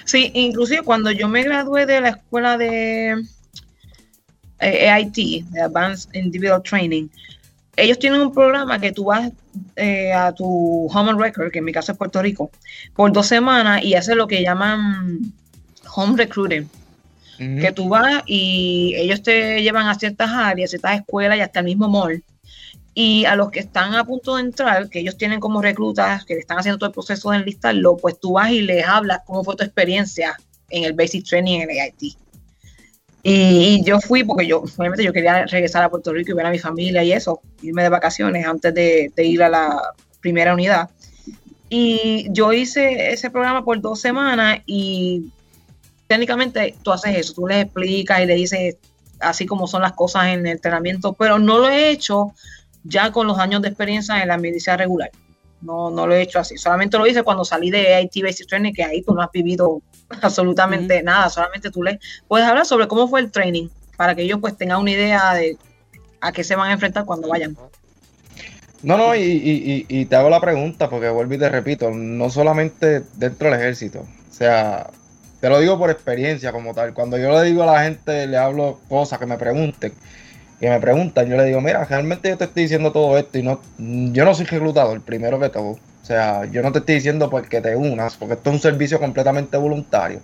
Sí, 0.05 0.31
inclusive 0.33 0.83
cuando 0.83 1.11
yo 1.11 1.27
me 1.27 1.43
gradué 1.43 1.85
de 1.85 2.01
la 2.01 2.09
escuela 2.09 2.57
de 2.57 3.21
AIT, 4.63 5.15
de 5.15 5.61
Advanced 5.61 6.13
Individual 6.13 6.61
Training, 6.63 7.07
ellos 7.75 7.97
tienen 7.97 8.21
un 8.21 8.31
programa 8.31 8.79
que 8.79 8.91
tú 8.91 9.05
vas 9.05 9.31
eh, 9.75 10.13
a 10.13 10.31
tu 10.31 10.87
home 10.87 11.13
record, 11.13 11.51
que 11.51 11.59
en 11.59 11.65
mi 11.65 11.71
caso 11.71 11.91
es 11.91 11.97
Puerto 11.97 12.21
Rico, 12.21 12.51
por 12.95 13.11
dos 13.11 13.27
semanas 13.27 13.83
y 13.83 13.95
haces 13.95 14.15
lo 14.15 14.27
que 14.27 14.41
llaman 14.41 15.19
home 15.95 16.17
recruiting. 16.17 16.69
Que 17.35 17.73
tú 17.73 17.89
vas 17.89 18.23
y 18.25 18.93
ellos 18.95 19.21
te 19.21 19.61
llevan 19.61 19.87
a 19.87 19.95
ciertas 19.95 20.29
áreas, 20.29 20.69
ciertas 20.69 20.99
escuelas 20.99 21.37
y 21.37 21.41
hasta 21.41 21.59
el 21.59 21.65
mismo 21.65 21.89
mall 21.89 22.23
y 22.93 23.25
a 23.25 23.35
los 23.35 23.49
que 23.49 23.59
están 23.59 23.95
a 23.95 24.03
punto 24.03 24.35
de 24.35 24.43
entrar, 24.43 24.89
que 24.89 24.99
ellos 24.99 25.17
tienen 25.17 25.39
como 25.39 25.61
reclutas, 25.61 26.25
que 26.25 26.35
le 26.35 26.41
están 26.41 26.59
haciendo 26.59 26.77
todo 26.77 26.89
el 26.89 26.93
proceso 26.93 27.31
de 27.31 27.37
enlistarlo, 27.37 27.97
pues 27.97 28.19
tú 28.19 28.33
vas 28.33 28.51
y 28.51 28.61
les 28.61 28.85
hablas 28.85 29.21
cómo 29.25 29.43
fue 29.43 29.55
tu 29.55 29.63
experiencia 29.63 30.37
en 30.69 30.83
el 30.83 30.93
Basic 30.93 31.25
Training 31.25 31.61
en 31.61 31.71
el 31.71 31.79
AIT. 31.79 32.17
Y, 33.25 33.81
yo 33.85 34.01
fui 34.01 34.25
porque 34.25 34.45
yo, 34.45 34.59
obviamente, 34.77 35.03
yo 35.03 35.13
quería 35.13 35.45
regresar 35.45 35.81
a 35.81 35.89
Puerto 35.89 36.11
Rico 36.11 36.31
y 36.31 36.33
ver 36.35 36.45
a 36.45 36.51
mi 36.51 36.59
familia 36.59 37.03
y 37.03 37.13
eso, 37.13 37.39
irme 37.61 37.83
de 37.83 37.89
vacaciones 37.89 38.45
antes 38.45 38.73
de, 38.73 39.11
ir 39.17 39.41
a 39.41 39.49
la 39.49 39.81
primera 40.19 40.53
unidad. 40.53 40.89
Y 41.69 42.27
yo 42.31 42.51
hice 42.51 43.13
ese 43.13 43.31
programa 43.31 43.63
por 43.63 43.79
dos 43.79 44.01
semanas 44.01 44.59
y 44.65 45.31
técnicamente 46.07 46.75
tú 46.83 46.91
haces 46.91 47.17
eso, 47.17 47.33
tú 47.33 47.47
les 47.47 47.63
explicas 47.63 48.21
y 48.21 48.25
le 48.25 48.35
dices 48.35 48.75
así 49.19 49.45
como 49.45 49.67
son 49.67 49.81
las 49.81 49.93
cosas 49.93 50.25
en 50.27 50.41
el 50.41 50.47
entrenamiento, 50.47 51.13
pero 51.13 51.39
no 51.39 51.59
lo 51.59 51.69
he 51.69 51.89
hecho 51.89 52.33
ya 52.83 53.11
con 53.13 53.25
los 53.25 53.39
años 53.39 53.61
de 53.61 53.69
experiencia 53.69 54.21
en 54.21 54.27
la 54.27 54.37
milicia 54.37 54.75
regular. 54.75 55.09
No, 55.61 55.89
no 55.89 56.05
lo 56.05 56.13
he 56.13 56.21
hecho 56.21 56.39
así. 56.39 56.57
Solamente 56.57 56.97
lo 56.97 57.07
hice 57.07 57.23
cuando 57.23 57.45
salí 57.45 57.71
de 57.71 58.01
IT 58.01 58.21
Basic 58.21 58.47
Training, 58.47 58.73
que 58.73 58.83
ahí 58.83 59.01
tú 59.01 59.13
no 59.13 59.21
has 59.21 59.31
vivido 59.31 59.81
absolutamente 60.21 61.01
nada. 61.03 61.29
Solamente 61.29 61.71
tú 61.71 61.83
le 61.83 61.99
puedes 62.27 62.47
hablar 62.47 62.65
sobre 62.65 62.87
cómo 62.87 63.07
fue 63.07 63.19
el 63.19 63.31
training 63.31 63.69
para 63.97 64.15
que 64.15 64.23
ellos 64.23 64.39
pues 64.41 64.57
tengan 64.57 64.79
una 64.79 64.91
idea 64.91 65.33
de 65.33 65.57
a 66.21 66.31
qué 66.31 66.43
se 66.43 66.55
van 66.55 66.69
a 66.69 66.73
enfrentar 66.73 67.05
cuando 67.05 67.27
vayan. 67.27 67.57
No, 68.81 68.97
no, 68.97 69.15
y, 69.15 69.85
y, 69.87 70.05
te 70.05 70.15
hago 70.17 70.29
la 70.29 70.41
pregunta 70.41 70.89
porque 70.89 71.07
vuelvo 71.07 71.33
y 71.35 71.37
te 71.37 71.47
repito, 71.47 71.89
no 71.91 72.29
solamente 72.29 73.01
dentro 73.15 73.49
del 73.49 73.57
ejército, 73.57 74.01
o 74.01 74.33
sea, 74.33 74.89
te 75.39 75.47
lo 75.47 75.59
digo 75.59 75.77
por 75.77 75.89
experiencia 75.89 76.51
como 76.51 76.73
tal. 76.73 76.93
Cuando 76.93 77.17
yo 77.17 77.31
le 77.31 77.43
digo 77.43 77.63
a 77.63 77.65
la 77.65 77.83
gente, 77.83 78.27
le 78.27 78.37
hablo 78.37 78.79
cosas 78.89 79.19
que 79.19 79.25
me 79.25 79.37
pregunten, 79.37 79.93
que 80.59 80.69
me 80.69 80.79
preguntan, 80.79 81.27
yo 81.27 81.37
le 81.37 81.45
digo, 81.45 81.61
mira, 81.61 81.83
realmente 81.85 82.29
yo 82.29 82.37
te 82.37 82.45
estoy 82.45 82.63
diciendo 82.63 82.91
todo 82.91 83.17
esto 83.17 83.37
y 83.37 83.43
no, 83.43 83.59
yo 83.77 84.25
no 84.25 84.33
soy 84.33 84.45
reclutador, 84.45 85.01
primero 85.01 85.39
que 85.39 85.49
todo. 85.49 85.77
O 86.03 86.05
sea, 86.05 86.45
yo 86.45 86.61
no 86.61 86.71
te 86.71 86.79
estoy 86.79 86.95
diciendo 86.95 87.29
porque 87.29 87.61
te 87.61 87.75
unas, 87.77 88.17
porque 88.17 88.33
esto 88.33 88.49
es 88.49 88.55
un 88.55 88.61
servicio 88.61 88.99
completamente 88.99 89.55
voluntario, 89.55 90.19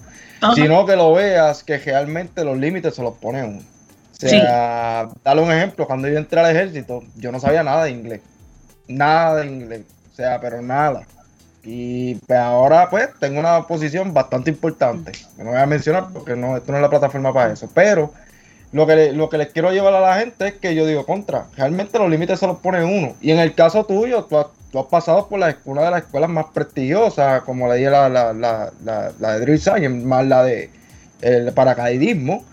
sino 0.53 0.85
que 0.85 0.97
lo 0.97 1.13
veas 1.13 1.63
que 1.63 1.77
realmente 1.77 2.43
los 2.43 2.57
límites 2.57 2.95
se 2.95 3.01
los 3.01 3.15
pone 3.15 3.43
uno. 3.43 3.59
O 3.59 4.27
sea, 4.27 5.07
dale 5.23 5.41
un 5.41 5.51
ejemplo, 5.51 5.87
cuando 5.87 6.09
yo 6.09 6.17
entré 6.17 6.41
al 6.41 6.53
ejército, 6.53 7.03
yo 7.15 7.31
no 7.31 7.39
sabía 7.39 7.63
nada 7.63 7.85
de 7.85 7.91
inglés, 7.91 8.19
nada 8.89 9.37
de 9.37 9.47
inglés, 9.47 9.83
o 10.11 10.15
sea, 10.15 10.41
pero 10.41 10.61
nada. 10.61 11.03
Y 11.63 12.15
pues 12.15 12.39
ahora 12.39 12.89
pues 12.89 13.09
tengo 13.19 13.39
una 13.39 13.65
posición 13.65 14.13
bastante 14.13 14.49
importante, 14.49 15.13
no 15.37 15.51
voy 15.51 15.59
a 15.59 15.65
mencionar 15.65 16.07
porque 16.13 16.35
no, 16.35 16.57
esto 16.57 16.73
no 16.73 16.77
es 16.77 16.81
la 16.81 16.89
plataforma 16.89 17.33
para 17.33 17.53
eso, 17.53 17.69
pero 17.73 18.11
lo 18.71 18.85
que, 18.85 19.13
lo 19.13 19.29
que 19.29 19.37
les 19.37 19.47
quiero 19.47 19.71
llevar 19.71 19.93
a 19.93 19.99
la 19.99 20.19
gente 20.19 20.47
es 20.47 20.53
que 20.55 20.75
yo 20.75 20.85
digo 20.85 21.05
contra. 21.05 21.47
Realmente 21.55 21.97
los 21.97 22.09
límites 22.09 22.39
se 22.39 22.47
los 22.47 22.59
pone 22.59 22.83
uno. 22.83 23.15
Y 23.21 23.31
en 23.31 23.39
el 23.39 23.55
caso 23.55 23.85
tuyo, 23.85 24.25
tú 24.25 24.37
has, 24.37 24.85
pasado 24.85 25.27
por 25.27 25.39
la, 25.39 25.57
una 25.65 25.81
de 25.83 25.91
las 25.91 26.03
escuelas 26.03 26.29
más 26.29 26.45
prestigiosas, 26.53 27.41
como 27.43 27.67
la, 27.67 27.75
la, 27.75 28.09
la, 28.09 28.71
la, 28.83 29.11
la 29.19 29.33
de 29.33 29.39
Drill 29.39 29.59
Science, 29.59 29.89
más 29.89 30.25
la 30.25 30.43
de 30.43 30.69
el 31.21 31.51
paracaidismo. 31.51 32.43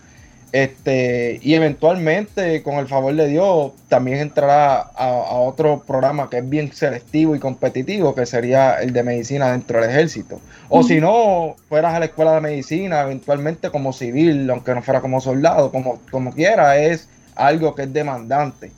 Este, 0.53 1.39
y 1.41 1.55
eventualmente, 1.55 2.63
con 2.63 2.75
el 2.75 2.87
favor 2.87 3.13
de 3.13 3.27
Dios, 3.27 3.73
también 3.89 4.19
entrará 4.19 4.77
a, 4.79 5.09
otro 5.39 5.83
programa 5.85 6.29
que 6.29 6.37
es 6.37 6.49
bien 6.49 6.71
selectivo 6.71 7.35
y 7.35 7.39
competitivo, 7.39 8.15
que 8.15 8.25
sería 8.25 8.75
el 8.81 8.93
de 8.93 9.03
medicina 9.03 9.51
dentro 9.51 9.81
del 9.81 9.89
ejército. 9.89 10.39
O 10.69 10.83
si 10.83 11.01
no, 11.01 11.55
fueras 11.67 11.95
a 11.95 11.99
la 11.99 12.05
escuela 12.05 12.35
de 12.35 12.41
medicina, 12.41 13.01
eventualmente 13.01 13.69
como 13.69 13.91
civil, 13.91 14.49
aunque 14.49 14.73
no 14.73 14.81
fuera 14.81 15.01
como 15.01 15.19
soldado, 15.19 15.71
como, 15.71 15.99
como 16.11 16.31
quiera, 16.31 16.77
es 16.77 17.09
algo 17.35 17.75
que 17.75 17.83
es 17.83 17.93
demandante. 17.93 18.71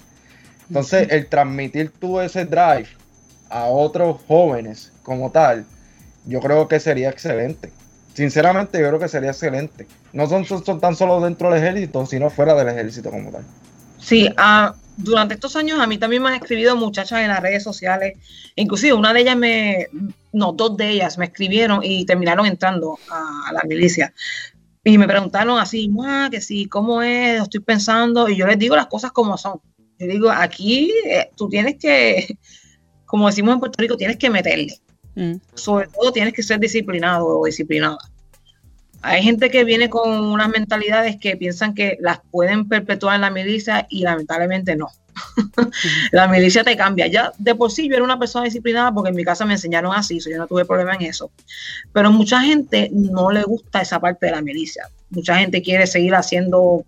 Entonces, 0.67 1.07
el 1.11 1.27
transmitir 1.27 1.91
tú 1.91 2.19
ese 2.19 2.45
drive 2.45 2.87
a 3.49 3.65
otros 3.65 4.17
jóvenes 4.27 4.91
como 5.03 5.31
tal, 5.31 5.65
yo 6.25 6.39
creo 6.39 6.67
que 6.67 6.79
sería 6.79 7.09
excelente. 7.09 7.71
Sinceramente, 8.19 8.81
yo 8.81 8.87
creo 8.89 8.99
que 8.99 9.07
sería 9.07 9.29
excelente. 9.29 9.87
No 10.11 10.27
son, 10.27 10.43
tan 10.81 10.93
solo 10.93 11.21
dentro 11.21 11.49
del 11.49 11.63
ejército, 11.63 12.05
sino 12.05 12.29
fuera 12.29 12.53
del 12.53 12.67
ejército 12.67 13.09
como 13.11 13.31
tal. 13.31 13.45
Sí, 13.97 14.27
ah, 14.35 14.75
durante 14.97 15.35
estos 15.35 15.55
años 15.55 15.79
a 15.79 15.87
mí 15.87 15.97
también 15.97 16.21
me 16.21 16.27
han 16.27 16.35
escribido 16.35 16.75
muchachas 16.75 17.21
en 17.21 17.29
las 17.29 17.41
redes 17.41 17.63
sociales. 17.63 18.17
Inclusive 18.57 18.91
una 18.91 19.13
de 19.13 19.21
ellas 19.21 19.37
me, 19.37 19.87
no, 20.33 20.51
dos 20.51 20.75
de 20.75 20.89
ellas 20.89 21.17
me 21.17 21.27
escribieron 21.27 21.79
y 21.81 22.05
terminaron 22.05 22.45
entrando 22.45 22.99
a, 23.09 23.53
la 23.53 23.61
milicia. 23.65 24.13
Y 24.83 24.97
me 24.97 25.07
preguntaron 25.07 25.57
así, 25.57 25.89
que 26.29 26.41
sí, 26.41 26.65
¿cómo 26.65 27.01
es? 27.01 27.43
Estoy 27.43 27.61
pensando. 27.61 28.27
Y 28.27 28.35
yo 28.35 28.45
les 28.47 28.59
digo 28.59 28.75
las 28.75 28.87
cosas 28.87 29.13
como 29.13 29.37
son. 29.37 29.61
Yo 29.97 30.07
digo, 30.07 30.29
aquí 30.29 30.91
eh, 31.05 31.29
tú 31.37 31.47
tienes 31.47 31.77
que, 31.77 32.37
como 33.05 33.27
decimos 33.27 33.53
en 33.53 33.61
Puerto 33.61 33.81
Rico, 33.81 33.95
tienes 33.95 34.17
que 34.17 34.29
meterle. 34.29 34.77
Mm. 35.15 35.35
Sobre 35.53 35.87
todo 35.87 36.11
tienes 36.11 36.33
que 36.33 36.43
ser 36.43 36.59
disciplinado 36.59 37.27
o 37.27 37.45
disciplinada. 37.45 37.97
Hay 39.01 39.23
gente 39.23 39.49
que 39.49 39.63
viene 39.63 39.89
con 39.89 40.11
unas 40.11 40.49
mentalidades 40.49 41.17
que 41.17 41.37
piensan 41.37 41.73
que 41.73 41.97
las 42.01 42.19
pueden 42.31 42.67
perpetuar 42.67 43.15
en 43.15 43.21
la 43.21 43.29
milicia 43.29 43.87
y 43.89 44.01
lamentablemente 44.01 44.75
no. 44.75 44.89
la 46.11 46.27
milicia 46.27 46.63
te 46.63 46.75
cambia. 46.75 47.07
Ya 47.07 47.31
de 47.37 47.55
por 47.55 47.71
sí 47.71 47.87
yo 47.87 47.95
era 47.95 48.03
una 48.03 48.19
persona 48.19 48.45
disciplinada 48.45 48.91
porque 48.93 49.09
en 49.09 49.15
mi 49.15 49.23
casa 49.23 49.45
me 49.45 49.53
enseñaron 49.53 49.93
así, 49.93 50.19
yo 50.19 50.37
no 50.37 50.47
tuve 50.47 50.65
problema 50.65 50.95
en 50.95 51.03
eso. 51.03 51.31
Pero 51.93 52.11
mucha 52.11 52.41
gente 52.41 52.89
no 52.91 53.31
le 53.31 53.43
gusta 53.43 53.81
esa 53.81 53.99
parte 53.99 54.25
de 54.25 54.33
la 54.33 54.41
milicia. 54.41 54.89
Mucha 55.09 55.37
gente 55.37 55.61
quiere 55.61 55.87
seguir 55.87 56.13
haciendo 56.15 56.85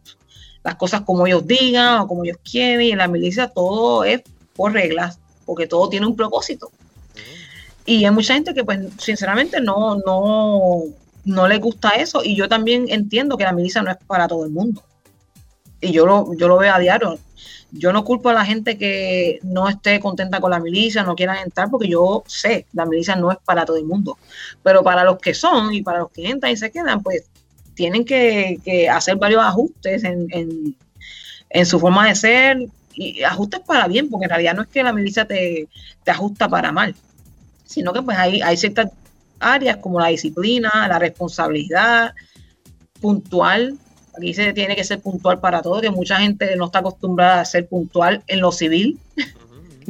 las 0.64 0.76
cosas 0.76 1.02
como 1.02 1.26
ellos 1.26 1.48
digan 1.48 2.02
o 2.02 2.08
como 2.08 2.24
ellos 2.24 2.38
quieren 2.50 2.82
y 2.82 2.92
en 2.92 3.00
la 3.00 3.08
milicia 3.08 3.48
todo 3.48 4.04
es 4.04 4.22
por 4.54 4.74
reglas, 4.74 5.20
porque 5.46 5.66
todo 5.66 5.90
tiene 5.90 6.06
un 6.06 6.16
propósito. 6.16 6.72
Y 7.86 8.06
hay 8.06 8.12
mucha 8.12 8.34
gente 8.34 8.54
que 8.54 8.64
pues 8.64 8.80
sinceramente 8.98 9.60
no, 9.60 9.98
no, 10.06 10.84
no 11.26 11.48
le 11.48 11.58
gusta 11.58 11.90
eso 11.90 12.24
y 12.24 12.36
yo 12.36 12.48
también 12.48 12.86
entiendo 12.90 13.38
que 13.38 13.44
la 13.44 13.54
milicia 13.54 13.82
no 13.82 13.92
es 13.92 13.98
para 14.08 14.28
todo 14.28 14.46
el 14.46 14.52
mundo. 14.52 14.84
Y 15.80 15.92
yo 15.92 16.06
lo, 16.06 16.34
yo 16.36 16.48
lo 16.48 16.58
veo 16.58 16.74
a 16.74 16.80
diario. 16.80 17.18
Yo 17.72 17.94
no 17.94 18.04
culpo 18.04 18.30
a 18.30 18.34
la 18.34 18.46
gente 18.46 18.78
que 18.78 19.40
no 19.44 19.70
esté 19.70 20.00
contenta 20.00 20.42
con 20.42 20.52
la 20.52 20.60
milicia, 20.60 21.04
no 21.04 21.16
quieran 21.16 21.38
entrar, 21.38 21.70
porque 21.72 21.88
yo 21.88 22.24
sé, 22.28 22.68
la 22.74 22.86
milicia 22.86 23.16
no 23.16 23.32
es 23.32 23.38
para 23.46 23.66
todo 23.66 23.78
el 23.78 23.86
mundo. 23.86 24.18
Pero 24.62 24.84
para 24.84 25.04
los 25.04 25.18
que 25.20 25.34
son 25.34 25.74
y 25.74 25.82
para 25.82 26.00
los 26.00 26.12
que 26.12 26.30
entran 26.30 26.52
y 26.52 26.58
se 26.58 26.70
quedan, 26.70 27.02
pues 27.02 27.30
tienen 27.74 28.06
que, 28.06 28.90
hacer 28.92 29.16
varios 29.16 29.42
ajustes 29.42 30.04
en, 30.04 30.28
en, 31.50 31.66
su 31.66 31.80
forma 31.80 32.08
de 32.08 32.16
ser 32.16 32.58
y 32.94 33.24
ajustes 33.24 33.62
para 33.62 33.88
bien, 33.88 34.10
porque 34.10 34.26
en 34.26 34.30
realidad 34.30 34.54
no 34.54 34.64
es 34.64 34.68
que 34.68 34.84
la 34.84 34.94
milicia 34.94 35.26
te, 35.26 35.68
te 36.04 36.12
ajusta 36.12 36.50
para 36.50 36.72
mal, 36.72 36.94
sino 37.72 37.94
que 37.94 38.02
pues 38.02 38.18
hay, 38.18 38.42
hay 38.42 38.58
ciertas 38.58 38.92
áreas 39.40 39.78
como 39.78 40.00
la 40.00 40.08
disciplina, 40.08 40.70
la 40.88 41.00
responsabilidad, 41.00 42.14
puntual. 43.00 43.78
Aquí 44.16 44.34
se 44.34 44.54
tiene 44.54 44.76
que 44.76 44.84
ser 44.84 45.00
puntual 45.00 45.40
para 45.40 45.62
todo, 45.62 45.82
que 45.82 45.90
mucha 45.90 46.18
gente 46.18 46.56
no 46.56 46.66
está 46.66 46.80
acostumbrada 46.80 47.42
a 47.42 47.46
ser 47.46 47.68
puntual 47.68 48.24
en 48.28 48.42
lo 48.42 48.52
civil. 48.52 49.00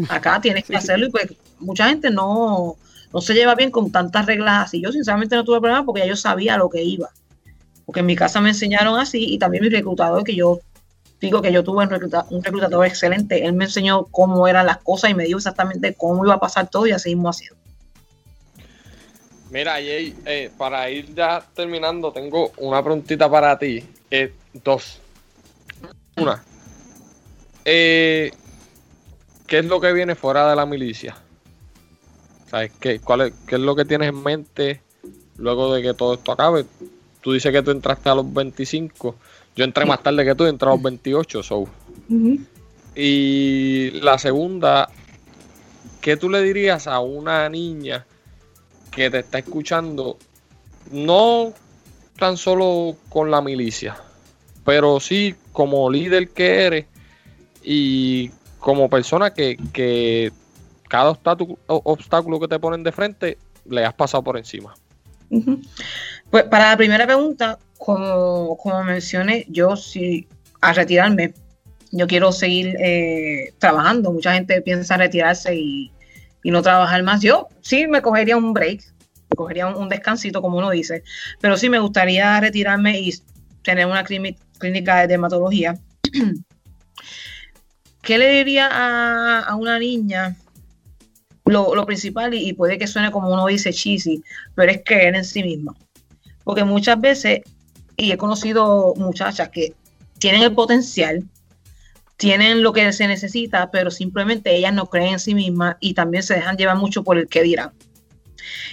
Acá 0.10 0.40
tienes 0.42 0.64
que 0.64 0.76
hacerlo 0.76 1.08
y 1.08 1.12
pues 1.12 1.34
mucha 1.60 1.90
gente 1.90 2.10
no, 2.10 2.78
no 3.12 3.22
se 3.22 3.34
lleva 3.34 3.56
bien 3.56 3.72
con 3.72 3.92
tantas 3.92 4.26
reglas 4.26 4.66
así. 4.68 4.82
Yo 4.82 4.92
sinceramente 4.92 5.36
no 5.36 5.44
tuve 5.44 5.60
problema 5.60 5.86
porque 5.86 6.02
ya 6.02 6.08
yo 6.08 6.16
sabía 6.16 6.58
lo 6.58 6.70
que 6.70 6.84
iba. 6.84 7.10
Porque 7.86 8.02
en 8.02 8.06
mi 8.06 8.16
casa 8.16 8.40
me 8.42 8.50
enseñaron 8.50 9.00
así 9.00 9.26
y 9.34 9.40
también 9.40 9.64
mi 9.64 9.70
reclutador, 9.70 10.24
que 10.24 10.36
yo 10.36 10.60
digo 11.20 11.42
que 11.42 11.52
yo 11.52 11.64
tuve 11.64 11.86
un, 11.86 11.94
un 12.30 12.44
reclutador 12.44 12.86
excelente, 12.86 13.46
él 13.46 13.54
me 13.54 13.66
enseñó 13.66 14.06
cómo 14.06 14.48
eran 14.48 14.66
las 14.66 14.78
cosas 14.78 15.12
y 15.12 15.14
me 15.14 15.26
dijo 15.26 15.38
exactamente 15.38 15.94
cómo 15.94 16.26
iba 16.26 16.36
a 16.36 16.40
pasar 16.40 16.68
todo 16.70 16.88
y 16.88 16.92
así 16.92 17.10
mismo 17.10 17.30
haciendo. 17.30 17.62
Mira, 19.52 19.74
Jay, 19.74 20.16
eh, 20.26 20.50
para 20.58 20.90
ir 20.90 21.14
ya 21.14 21.46
terminando, 21.54 22.14
tengo 22.14 22.54
una 22.58 22.82
preguntita 22.82 23.30
para 23.30 23.60
ti. 23.60 23.84
Eh, 24.10 24.34
dos. 24.54 25.00
Una. 26.16 26.42
Eh, 27.66 28.32
¿Qué 29.46 29.60
es 29.60 29.66
lo 29.66 29.82
que 29.82 29.92
viene 29.92 30.16
fuera 30.16 30.50
de 30.50 30.56
la 30.56 30.66
milicia? 30.66 31.18
¿Sabes 32.50 32.72
qué, 32.80 33.00
cuál 33.00 33.22
es, 33.22 33.34
qué 33.46 33.56
es 33.56 33.62
lo 33.62 33.76
que 33.76 33.84
tienes 33.84 34.08
en 34.08 34.24
mente 34.24 34.82
luego 35.38 35.74
de 35.74 35.82
que 35.82 35.94
todo 35.94 36.14
esto 36.14 36.32
acabe? 36.32 36.66
Tú 37.20 37.34
dices 37.34 37.52
que 37.52 37.62
tú 37.62 37.72
entraste 37.72 38.10
a 38.10 38.16
los 38.16 38.34
25. 38.34 39.16
Yo 39.58 39.66
entré 39.66 39.86
más 39.86 40.02
tarde 40.02 40.24
que 40.24 40.34
tú, 40.34 40.46
entré 40.46 40.70
a 40.70 40.72
los 40.72 40.82
28. 40.82 41.44
So. 41.44 41.68
Y 42.96 43.92
la 44.00 44.18
segunda, 44.18 44.90
¿qué 46.00 46.16
tú 46.16 46.30
le 46.30 46.42
dirías 46.42 46.88
a 46.88 47.02
una 47.02 47.50
niña 47.50 48.06
que 48.92 49.10
te 49.10 49.20
está 49.20 49.40
escuchando, 49.40 50.18
no 50.92 51.54
tan 52.20 52.38
solo 52.38 52.96
con 53.10 53.32
la 53.32 53.42
milicia, 53.42 53.96
pero 54.66 55.00
sí 55.00 55.36
como 55.52 55.90
líder 55.90 56.30
que 56.30 56.66
eres 56.66 56.86
y 57.64 58.30
como 58.60 58.90
persona 58.90 59.34
que, 59.34 60.32
cada 60.88 61.10
obstáculo, 61.10 62.40
que 62.40 62.48
te 62.48 62.60
ponen 62.60 62.84
de 62.84 62.92
frente 62.92 63.38
le 63.66 63.86
has 63.86 63.94
pasado 63.94 64.24
por 64.24 64.38
encima. 64.38 64.74
Pues 66.30 66.44
para 66.44 66.72
la 66.72 66.78
primera 66.78 67.06
pregunta, 67.06 67.58
como, 67.78 68.58
como 68.58 68.84
mencioné, 68.84 69.46
yo 69.50 69.76
sí, 69.76 70.28
a 70.60 70.74
retirarme, 70.74 71.34
yo 71.92 72.08
quiero 72.08 72.32
seguir 72.32 72.76
eh, 72.80 73.54
trabajando. 73.58 74.12
Mucha 74.12 74.34
gente 74.34 74.62
piensa 74.62 74.98
retirarse 74.98 75.56
y, 75.56 75.92
y 76.44 76.52
no 76.52 76.62
trabajar 76.62 77.04
más. 77.04 77.22
Yo 77.22 77.48
sí 77.62 77.88
me 77.88 78.02
cogería 78.02 78.38
un 78.38 78.54
break, 78.54 78.84
cogería 79.36 79.68
un, 79.68 79.90
descansito, 79.90 80.42
como 80.42 80.58
uno 80.58 80.70
dice, 80.70 81.04
pero 81.40 81.58
sí 81.58 81.70
me 81.70 81.80
gustaría 81.80 82.40
retirarme 82.40 83.00
y 83.00 83.14
tener 83.62 83.86
una 83.86 84.04
clínica 84.04 85.02
de 85.02 85.08
dermatología. 85.08 85.78
¿Qué 88.02 88.18
le 88.18 88.30
diría 88.32 88.68
a, 88.72 89.56
una 89.56 89.78
niña? 89.78 90.36
Lo, 91.46 91.86
principal, 91.86 92.34
y, 92.34 92.54
puede 92.54 92.78
que 92.78 92.88
suene 92.88 93.12
como 93.12 93.32
uno 93.32 93.46
dice 93.48 93.74
cheesy, 93.74 94.24
pero 94.56 94.72
es 94.72 94.82
creer 94.86 95.16
en 95.16 95.26
sí 95.26 95.44
misma. 95.44 95.76
Porque 96.44 96.64
muchas 96.64 97.00
veces, 97.00 97.42
y 97.98 98.12
he 98.12 98.18
conocido 98.18 98.94
muchachas 98.96 99.50
que 99.50 99.74
tienen 100.18 100.44
el 100.44 100.54
potencial, 100.54 101.24
tienen 102.22 102.62
lo 102.62 102.72
que 102.72 102.94
se 102.94 103.08
necesita, 103.08 103.72
pero 103.72 103.90
simplemente 103.90 104.56
ellas 104.56 104.76
no 104.76 104.86
creen 104.86 105.14
en 105.14 105.20
sí 105.20 105.34
mismas 105.34 105.78
y 105.80 105.96
también 105.96 106.22
se 106.22 106.36
dejan 106.36 106.56
llevar 106.56 106.78
mucho 106.78 107.04
por 107.04 107.18
el 107.18 107.28
que 107.28 107.42
dirán. 107.42 107.72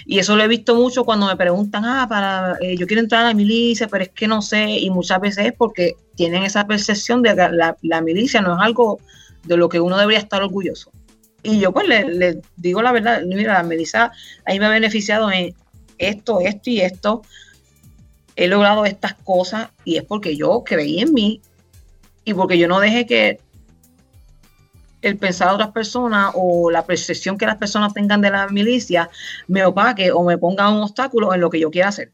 Y 0.05 0.19
eso 0.19 0.35
lo 0.35 0.43
he 0.43 0.47
visto 0.47 0.75
mucho 0.75 1.03
cuando 1.03 1.25
me 1.25 1.35
preguntan, 1.35 1.83
ah, 1.83 2.05
para, 2.07 2.57
eh, 2.61 2.77
yo 2.77 2.85
quiero 2.85 3.01
entrar 3.01 3.21
a 3.21 3.29
la 3.29 3.33
milicia, 3.33 3.87
pero 3.87 4.03
es 4.03 4.11
que 4.11 4.27
no 4.27 4.43
sé, 4.43 4.69
y 4.69 4.91
muchas 4.91 5.19
veces 5.19 5.47
es 5.47 5.53
porque 5.53 5.95
tienen 6.13 6.43
esa 6.43 6.67
percepción 6.67 7.23
de 7.23 7.35
que 7.35 7.49
la, 7.81 8.01
milicia 8.01 8.39
no 8.39 8.53
es 8.53 8.61
algo 8.61 8.99
de 9.43 9.57
lo 9.57 9.67
que 9.67 9.79
uno 9.79 9.97
debería 9.97 10.19
estar 10.19 10.43
orgulloso. 10.43 10.91
Y 11.41 11.59
yo 11.59 11.71
pues 11.71 11.87
le, 11.87 12.41
digo 12.55 12.83
la 12.83 12.91
verdad, 12.91 13.23
mira, 13.23 13.53
la 13.53 13.63
milicia 13.63 14.11
ahí 14.45 14.59
me 14.59 14.67
ha 14.67 14.69
beneficiado 14.69 15.31
en 15.31 15.55
esto, 15.97 16.39
esto 16.39 16.69
y 16.69 16.81
esto. 16.81 17.23
He 18.35 18.47
logrado 18.47 18.85
estas 18.85 19.15
cosas 19.15 19.69
y 19.85 19.97
es 19.97 20.03
porque 20.03 20.37
yo 20.37 20.63
creí 20.63 20.99
en 20.99 21.13
mí 21.15 21.41
y 22.29 22.33
porque 22.33 22.57
yo 22.57 22.67
no 22.67 22.79
dejé 22.79 23.05
que 23.07 23.39
el 25.01 25.17
pensar 25.17 25.49
de 25.49 25.55
otras 25.55 25.71
personas 25.71 26.31
o 26.35 26.69
la 26.69 26.85
percepción 26.85 27.37
que 27.37 27.45
las 27.45 27.55
personas 27.55 27.93
tengan 27.93 28.21
de 28.21 28.29
la 28.29 28.47
milicia 28.49 29.09
me 29.47 29.65
opaque 29.65 30.11
o 30.11 30.23
me 30.23 30.37
ponga 30.37 30.69
un 30.69 30.83
obstáculo 30.83 31.33
en 31.33 31.41
lo 31.41 31.49
que 31.49 31.59
yo 31.59 31.71
quiera 31.71 31.87
hacer. 31.87 32.13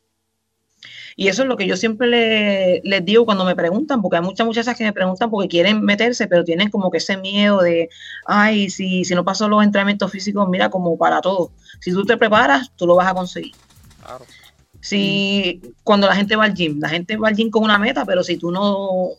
Y 1.18 1.30
eso 1.30 1.44
es 1.44 1.48
lo 1.48 1.58
que 1.58 1.68
yo 1.68 1.78
siempre 1.78 2.82
les 2.84 3.06
digo 3.06 3.26
cuando 3.26 3.46
me 3.46 3.56
preguntan, 3.56 4.02
porque 4.02 4.18
hay 4.18 4.24
muchas 4.24 4.46
muchachas 4.46 4.78
que 4.78 4.84
me 4.84 4.94
preguntan 4.94 5.30
porque 5.30 5.48
quieren 5.48 5.82
meterse, 5.82 6.28
pero 6.28 6.44
tienen 6.44 6.70
como 6.70 6.92
que 6.92 6.98
ese 6.98 7.18
miedo 7.18 7.62
de, 7.62 7.90
ay, 8.26 8.70
si, 8.70 9.06
si 9.06 9.16
no 9.16 9.24
paso 9.24 9.48
los 9.48 9.64
entrenamientos 9.64 10.12
físicos, 10.12 10.48
mira, 10.50 10.70
como 10.70 10.98
para 10.98 11.22
todo. 11.22 11.52
Si 11.80 11.92
tú 11.92 12.06
te 12.06 12.18
preparas, 12.18 12.72
tú 12.76 12.86
lo 12.86 12.96
vas 12.96 13.08
a 13.08 13.14
conseguir. 13.14 13.54
Si 14.82 15.62
cuando 15.84 16.08
la 16.08 16.16
gente 16.16 16.36
va 16.36 16.44
al 16.44 16.54
gym, 16.54 16.80
la 16.80 16.90
gente 16.90 17.16
va 17.18 17.30
al 17.30 17.36
gym 17.36 17.50
con 17.50 17.64
una 17.64 17.80
meta, 17.80 18.06
pero 18.06 18.22
si 18.24 18.38
tú 18.38 18.52
no 18.52 19.12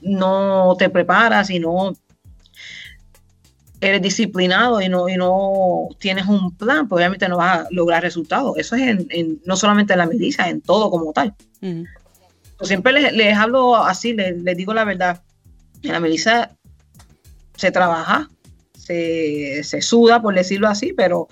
no 0.00 0.76
te 0.78 0.90
preparas 0.90 1.50
y 1.50 1.58
no 1.58 1.92
eres 3.80 4.02
disciplinado 4.02 4.80
y 4.80 4.88
no, 4.88 5.08
y 5.08 5.16
no 5.16 5.88
tienes 5.98 6.26
un 6.26 6.54
plan, 6.56 6.88
pues 6.88 7.00
obviamente 7.00 7.28
no 7.28 7.38
vas 7.38 7.60
a 7.60 7.66
lograr 7.70 8.02
resultados. 8.02 8.56
Eso 8.58 8.76
es 8.76 8.82
en, 9.10 9.40
no 9.44 9.56
solamente 9.56 9.92
en 9.92 9.98
la 9.98 10.06
milicia, 10.06 10.48
en 10.48 10.60
todo 10.60 10.90
como 10.90 11.12
tal. 11.12 11.34
siempre 12.62 12.92
les, 13.12 13.36
hablo 13.36 13.76
así, 13.76 14.14
les, 14.14 14.44
digo 14.56 14.72
la 14.74 14.84
verdad. 14.84 15.22
En 15.82 15.92
la 15.92 16.00
milicia 16.00 16.56
se 17.56 17.70
trabaja, 17.70 18.28
se, 18.76 19.62
se, 19.62 19.82
suda, 19.82 20.22
por 20.22 20.34
decirlo 20.34 20.68
así, 20.68 20.92
pero 20.92 21.28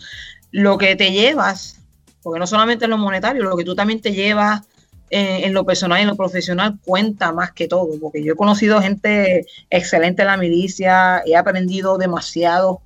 lo 0.51 0.79
que 0.79 0.97
te 0.97 1.13
llevas, 1.13 1.81
porque 2.23 2.39
no 2.39 2.47
solamente 2.47 2.85
en 2.85 2.91
lo 2.91 2.99
monetario, 2.99 3.43
lo 3.43 3.57
que 3.57 3.65
tú 3.65 3.75
también 3.75 4.01
te 4.01 4.13
llevas 4.13 4.63
en, 5.11 5.53
lo 5.53 5.65
personal 5.65 5.99
y 5.99 6.03
en 6.03 6.09
lo 6.09 6.17
profesional 6.17 6.79
cuenta 6.85 7.33
más 7.33 7.53
que 7.53 7.69
todo, 7.69 7.89
porque 8.01 8.23
yo 8.23 8.33
he 8.33 8.37
conocido 8.37 8.81
gente 8.81 9.47
excelente 9.71 10.23
en 10.23 10.29
la 10.29 10.37
milicia, 10.37 11.23
he 11.25 11.37
aprendido 11.37 11.99
demasiado, 11.99 12.81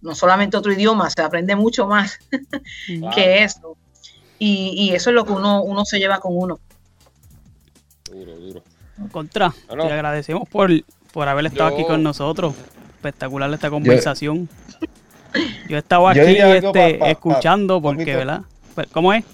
no 0.00 0.14
solamente 0.14 0.56
otro 0.56 0.72
idioma, 0.72 1.08
se 1.10 1.22
aprende 1.22 1.54
mucho 1.56 1.86
más 1.86 2.18
que 3.14 3.44
eso. 3.44 3.76
Y, 4.38 4.90
eso 4.92 5.10
es 5.10 5.14
lo 5.14 5.24
que 5.24 5.32
uno, 5.32 5.62
uno 5.62 5.84
se 5.84 6.00
lleva 6.00 6.18
con 6.18 6.36
uno. 6.36 6.58
Duro, 8.10 8.36
duro. 8.36 8.62
Contra, 9.12 9.54
te 9.68 9.92
agradecemos 9.92 10.48
por, 10.48 10.70
por 11.12 11.28
haber 11.28 11.46
estado 11.46 11.72
aquí 11.72 11.84
con 11.84 12.02
nosotros. 12.02 12.54
Espectacular 12.96 13.52
esta 13.54 13.70
conversación. 13.70 14.48
Yo, 15.68 15.76
he 15.76 15.78
estado 15.78 16.08
aquí 16.08 16.20
este, 16.20 17.10
escuchando 17.10 17.80
porque, 17.80 18.16
¿verdad? 18.16 18.42
Pues, 18.74 18.88
¿Cómo 18.88 19.12
es? 19.12 19.24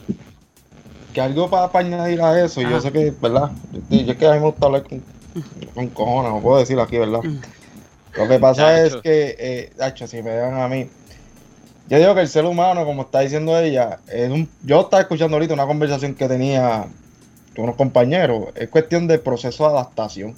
Que 1.18 1.22
algo 1.22 1.50
para, 1.50 1.70
añadir 1.76 2.22
a 2.22 2.44
eso, 2.44 2.60
yo 2.62 2.80
sé 2.80 2.92
que, 2.92 3.12
¿verdad? 3.20 3.50
Yo, 3.90 4.12
es 4.12 4.16
que 4.16 4.26
a 4.26 4.34
mí 4.34 4.38
me 4.38 4.46
gusta 4.46 4.66
hablar 4.66 4.84
con, 4.84 5.02
con 5.74 5.88
cojones, 5.88 6.30
no 6.30 6.40
puedo 6.40 6.58
decirlo 6.60 6.82
aquí, 6.82 6.96
¿verdad? 6.96 7.20
Lo 8.16 8.28
que 8.28 8.38
pasa 8.38 8.84
es 8.84 8.94
que, 8.96 9.34
eh, 9.36 9.72
hecho, 9.80 10.06
si 10.06 10.22
me 10.22 10.30
dan 10.30 10.60
a 10.60 10.68
mí, 10.68 10.88
yo 11.88 11.98
digo 11.98 12.14
que 12.14 12.20
el 12.20 12.28
ser 12.28 12.44
humano, 12.44 12.84
como 12.84 13.02
está 13.02 13.20
diciendo 13.20 13.58
ella, 13.58 13.98
es 14.06 14.30
un, 14.30 14.48
yo 14.62 14.82
estaba 14.82 15.02
escuchando 15.02 15.36
ahorita 15.36 15.54
una 15.54 15.66
conversación 15.66 16.14
que 16.14 16.28
tenía 16.28 16.86
con 17.56 17.64
unos 17.64 17.76
compañeros, 17.76 18.50
es 18.54 18.68
cuestión 18.68 19.08
de 19.08 19.18
proceso 19.18 19.64
de 19.64 19.70
adaptación. 19.70 20.36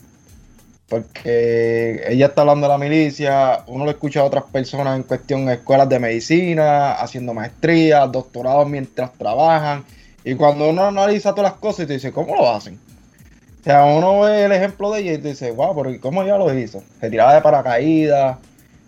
Porque 0.89 2.03
ella 2.09 2.27
está 2.27 2.41
hablando 2.41 2.67
de 2.67 2.73
la 2.73 2.79
milicia, 2.79 3.65
uno 3.69 3.85
lo 3.85 3.91
escucha 3.93 4.21
a 4.21 4.25
otras 4.25 4.45
personas 4.45 4.97
en 4.97 5.05
cuestión 5.05 5.47
de 5.47 5.55
escuelas 5.55 5.89
de 5.89 6.01
medicina, 6.01 6.95
haciendo 6.95 7.33
maestrías, 7.33 8.11
doctorados 8.11 8.69
mientras 8.69 9.13
trabajan 9.13 9.85
y 10.25 10.35
cuando 10.35 10.69
uno 10.69 10.87
analiza 10.87 11.35
todas 11.35 11.53
las 11.53 11.61
cosas 11.61 11.85
y 11.85 11.87
te 11.87 11.93
dice, 11.95 12.13
¿cómo 12.13 12.35
lo 12.35 12.51
hacen? 12.51 12.79
O 13.61 13.65
sea, 13.65 13.85
uno 13.85 14.21
ve 14.21 14.45
el 14.45 14.53
ejemplo 14.53 14.91
de 14.91 15.01
ella 15.01 15.13
y 15.13 15.19
te 15.19 15.29
dice, 15.29 15.51
wow, 15.51 15.75
pero 15.75 16.01
¿cómo 16.01 16.23
ella 16.23 16.39
lo 16.39 16.53
hizo? 16.59 16.83
Se 17.01 17.11
tiraba 17.11 17.35
de 17.35 17.41
paracaídas, 17.43 18.39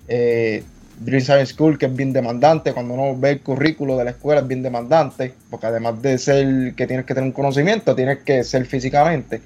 eh, 0.09 0.65
Dream 0.99 1.21
Science 1.21 1.55
School, 1.55 1.79
que 1.79 1.87
es 1.87 1.95
bien 1.95 2.13
demandante, 2.13 2.73
cuando 2.73 2.95
uno 2.95 3.19
ve 3.19 3.33
el 3.33 3.41
currículo 3.41 3.97
de 3.97 4.05
la 4.05 4.11
escuela 4.11 4.41
es 4.41 4.47
bien 4.47 4.63
demandante, 4.63 5.35
porque 5.51 5.67
además 5.67 6.01
de 6.01 6.19
ser 6.19 6.75
que 6.75 6.87
tienes 6.87 7.07
que 7.07 7.15
tener 7.15 7.27
un 7.27 7.33
conocimiento, 7.33 7.95
tienes 7.95 8.19
que 8.19 8.45
ser 8.45 8.65
físicamente. 8.67 9.41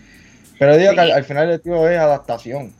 Pero 0.58 0.76
digo 0.76 0.92
que 0.94 1.00
al, 1.00 1.24
final 1.24 1.50
el 1.50 1.60
tío 1.60 1.88
es 1.88 1.98
adaptación. 1.98 2.72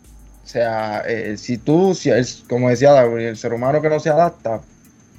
O 0.45 0.49
sea, 0.49 1.03
eh, 1.07 1.37
si 1.37 1.59
tú, 1.59 1.95
si 1.95 2.11
es, 2.11 2.45
como 2.49 2.71
decía 2.71 3.03
el 3.03 3.37
ser 3.37 3.53
humano 3.53 3.83
que 3.83 3.89
no 3.89 4.01
se 4.01 4.11
adapta, 4.11 4.61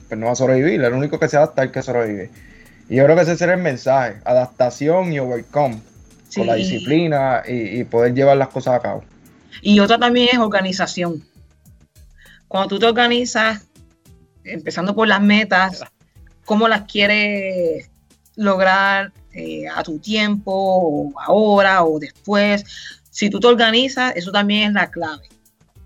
pues 0.08 0.20
no 0.20 0.28
va 0.28 0.32
a 0.32 0.36
sobrevivir. 0.36 0.82
El 0.82 0.94
único 0.94 1.20
que 1.20 1.28
se 1.28 1.38
adapta 1.38 1.64
es 1.64 1.68
el 1.68 1.74
que 1.74 1.82
sobrevive. 1.82 2.30
Y 2.90 2.96
yo 2.96 3.04
creo 3.04 3.16
que 3.16 3.24
ese 3.24 3.38
será 3.38 3.54
el 3.54 3.62
mensaje, 3.62 4.22
adaptación 4.24 5.12
y 5.12 5.20
overcome, 5.20 5.82
con 6.36 6.48
la 6.48 6.56
disciplina 6.56 7.44
y, 7.48 7.84
poder 7.86 8.14
llevar 8.14 8.38
las 8.38 8.50
cosas 8.50 8.76
a 8.76 8.80
cabo. 8.80 9.04
Y 9.62 9.80
otra 9.80 9.98
también 9.98 10.30
es 10.32 10.38
organización. 10.38 11.24
Cuando 12.48 12.70
tú 12.70 12.80
te 12.80 12.86
organizas, 12.86 13.66
empezando 14.44 14.96
por 14.96 15.08
las 15.08 15.22
metas, 15.22 15.84
cómo 16.46 16.68
las 16.68 16.84
quieres 16.84 17.90
lograr 18.36 19.12
eh, 19.34 19.68
a 19.68 19.84
tu 19.84 20.00
tiempo, 20.00 20.52
o 20.54 21.14
ahora 21.20 21.84
o 21.84 22.00
después. 22.00 22.64
Si 23.10 23.30
tú 23.30 23.40
te 23.40 23.48
organizas, 23.48 24.16
eso 24.16 24.32
también 24.32 24.70
es 24.70 24.74
la 24.74 24.90
clave. 24.90 25.28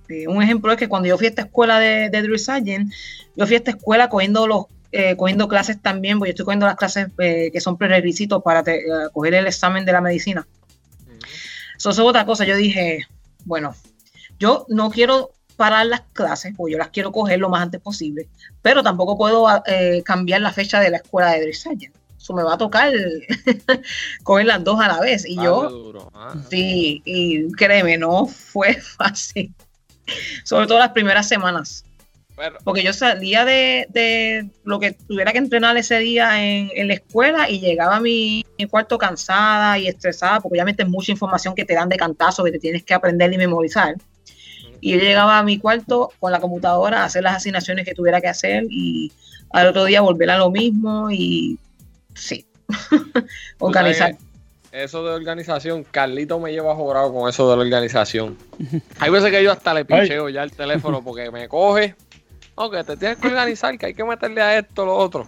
Eh, 0.10 0.28
un 0.28 0.44
ejemplo 0.44 0.72
es 0.72 0.78
que 0.78 0.88
cuando 0.88 1.08
yo 1.08 1.18
fui 1.18 1.28
a 1.28 1.30
esta 1.30 1.42
escuela 1.44 1.80
de, 1.80 2.10
de 2.10 2.22
Drew 2.22 2.38
Sargent, 2.38 2.94
yo 3.36 3.46
fui 3.46 3.56
a 3.56 3.58
esta 3.58 3.72
escuela 3.72 4.10
cogiendo 4.10 4.46
los 4.46 4.66
eh, 4.92 5.16
cogiendo 5.16 5.48
clases 5.48 5.82
también, 5.82 6.20
porque 6.20 6.30
yo 6.30 6.34
estoy 6.34 6.46
cogiendo 6.46 6.66
las 6.66 6.76
clases 6.76 7.08
eh, 7.20 7.50
que 7.54 7.62
son 7.62 7.78
prerequisitos 7.78 8.44
para 8.44 8.60
eh, 8.70 8.84
coger 9.14 9.36
el 9.36 9.48
examen 9.48 9.86
de 9.86 9.92
la 9.94 10.02
medicina. 10.02 10.46
Eso 11.78 11.90
es 11.92 12.00
otra 12.00 12.26
cosa. 12.26 12.46
Yo 12.46 12.56
dije, 12.58 13.08
bueno, 13.46 13.74
yo 14.38 14.66
no 14.68 14.90
quiero 14.90 15.32
parar 15.56 15.86
las 15.86 16.02
clases, 16.14 16.54
porque 16.58 16.74
yo 16.74 16.78
las 16.78 16.90
quiero 16.90 17.12
coger 17.12 17.40
lo 17.40 17.50
más 17.50 17.62
antes 17.62 17.80
posible, 17.80 18.28
pero 18.62 18.84
tampoco 18.84 19.18
puedo 19.18 19.48
cambiar 20.04 20.42
la 20.42 20.52
fecha 20.52 20.80
de 20.80 20.90
la 20.90 20.98
escuela 20.98 21.32
de 21.32 21.42
Dress 21.42 21.68
Eso 22.20 22.34
me 22.34 22.44
va 22.44 22.56
a 22.56 22.58
tocar 22.58 22.92
coger 24.24 24.46
las 24.46 24.64
dos 24.64 24.80
a 24.82 24.88
la 24.88 25.00
vez. 25.00 25.26
Y 25.26 25.36
yo, 25.36 26.12
ah. 26.14 26.36
sí, 26.50 27.02
y 27.06 27.50
créeme, 27.54 27.98
no 27.98 28.28
fue 28.28 28.74
fácil. 28.98 29.54
Sobre 30.44 30.68
todo 30.68 30.80
las 30.80 30.92
primeras 30.92 31.28
semanas. 31.28 31.86
Porque 32.64 32.84
yo 32.84 32.94
salía 32.94 33.46
de, 33.46 34.50
lo 34.64 34.80
que 34.80 34.94
tuviera 34.94 35.32
que 35.32 35.38
entrenar 35.38 35.78
ese 35.78 36.00
día 36.00 36.44
en, 36.44 36.88
la 36.88 36.94
escuela 36.94 37.50
y 37.50 37.60
llegaba 37.60 37.98
a 37.98 38.00
mi, 38.00 38.46
cuarto 38.70 38.98
cansada 38.98 39.78
y 39.80 39.88
estresada, 39.88 40.40
porque 40.40 40.56
obviamente 40.56 40.84
es 40.84 40.90
mucha 40.90 41.12
información 41.12 41.56
que 41.56 41.66
te 41.66 41.74
dan 41.74 41.90
de 41.90 41.98
cantazo 41.98 42.44
que 42.44 42.52
te 42.52 42.60
tienes 42.60 42.84
que 42.84 42.94
aprender 42.94 43.34
y 43.34 43.38
memorizar. 43.38 43.96
Y 44.80 44.94
yo 44.94 44.98
llegaba 44.98 45.40
a 45.40 45.44
mi 45.44 45.60
cuarto 45.60 46.12
con 46.20 46.32
la 46.32 46.40
computadora 46.40 47.02
a 47.02 47.06
hacer 47.06 47.24
las 47.24 47.36
asignaciones 47.36 47.86
que 47.86 47.94
tuviera 47.94 48.22
que 48.22 48.28
hacer 48.28 48.66
y 48.70 49.12
al 49.52 49.68
otro 49.68 49.86
día 49.86 50.02
volver 50.02 50.30
a 50.32 50.38
lo 50.38 50.50
mismo 50.50 51.12
y 51.12 51.58
sí, 52.16 52.46
organizar. 53.60 54.16
Eso 54.72 55.04
de 55.04 55.14
organización, 55.14 55.84
Carlito 55.84 56.40
me 56.40 56.52
lleva 56.52 56.74
jurado 56.74 57.14
con 57.14 57.28
eso 57.28 57.50
de 57.50 57.58
la 57.58 57.64
organización. 57.64 58.38
Hay 59.00 59.12
veces 59.12 59.30
que 59.30 59.44
yo 59.44 59.52
hasta 59.52 59.74
le 59.74 59.84
picheo 59.84 60.30
ya 60.30 60.44
el 60.44 60.52
teléfono 60.52 61.04
porque 61.04 61.30
me 61.30 61.50
coge 61.50 61.96
que 62.70 62.84
te 62.84 62.98
tienes 62.98 63.18
que 63.18 63.28
organizar, 63.28 63.78
que 63.78 63.88
hay 63.88 63.94
que 63.94 64.04
meterle 64.04 64.42
a 64.42 64.60
esto, 64.60 64.86
lo 64.86 64.96
otro. 64.96 65.26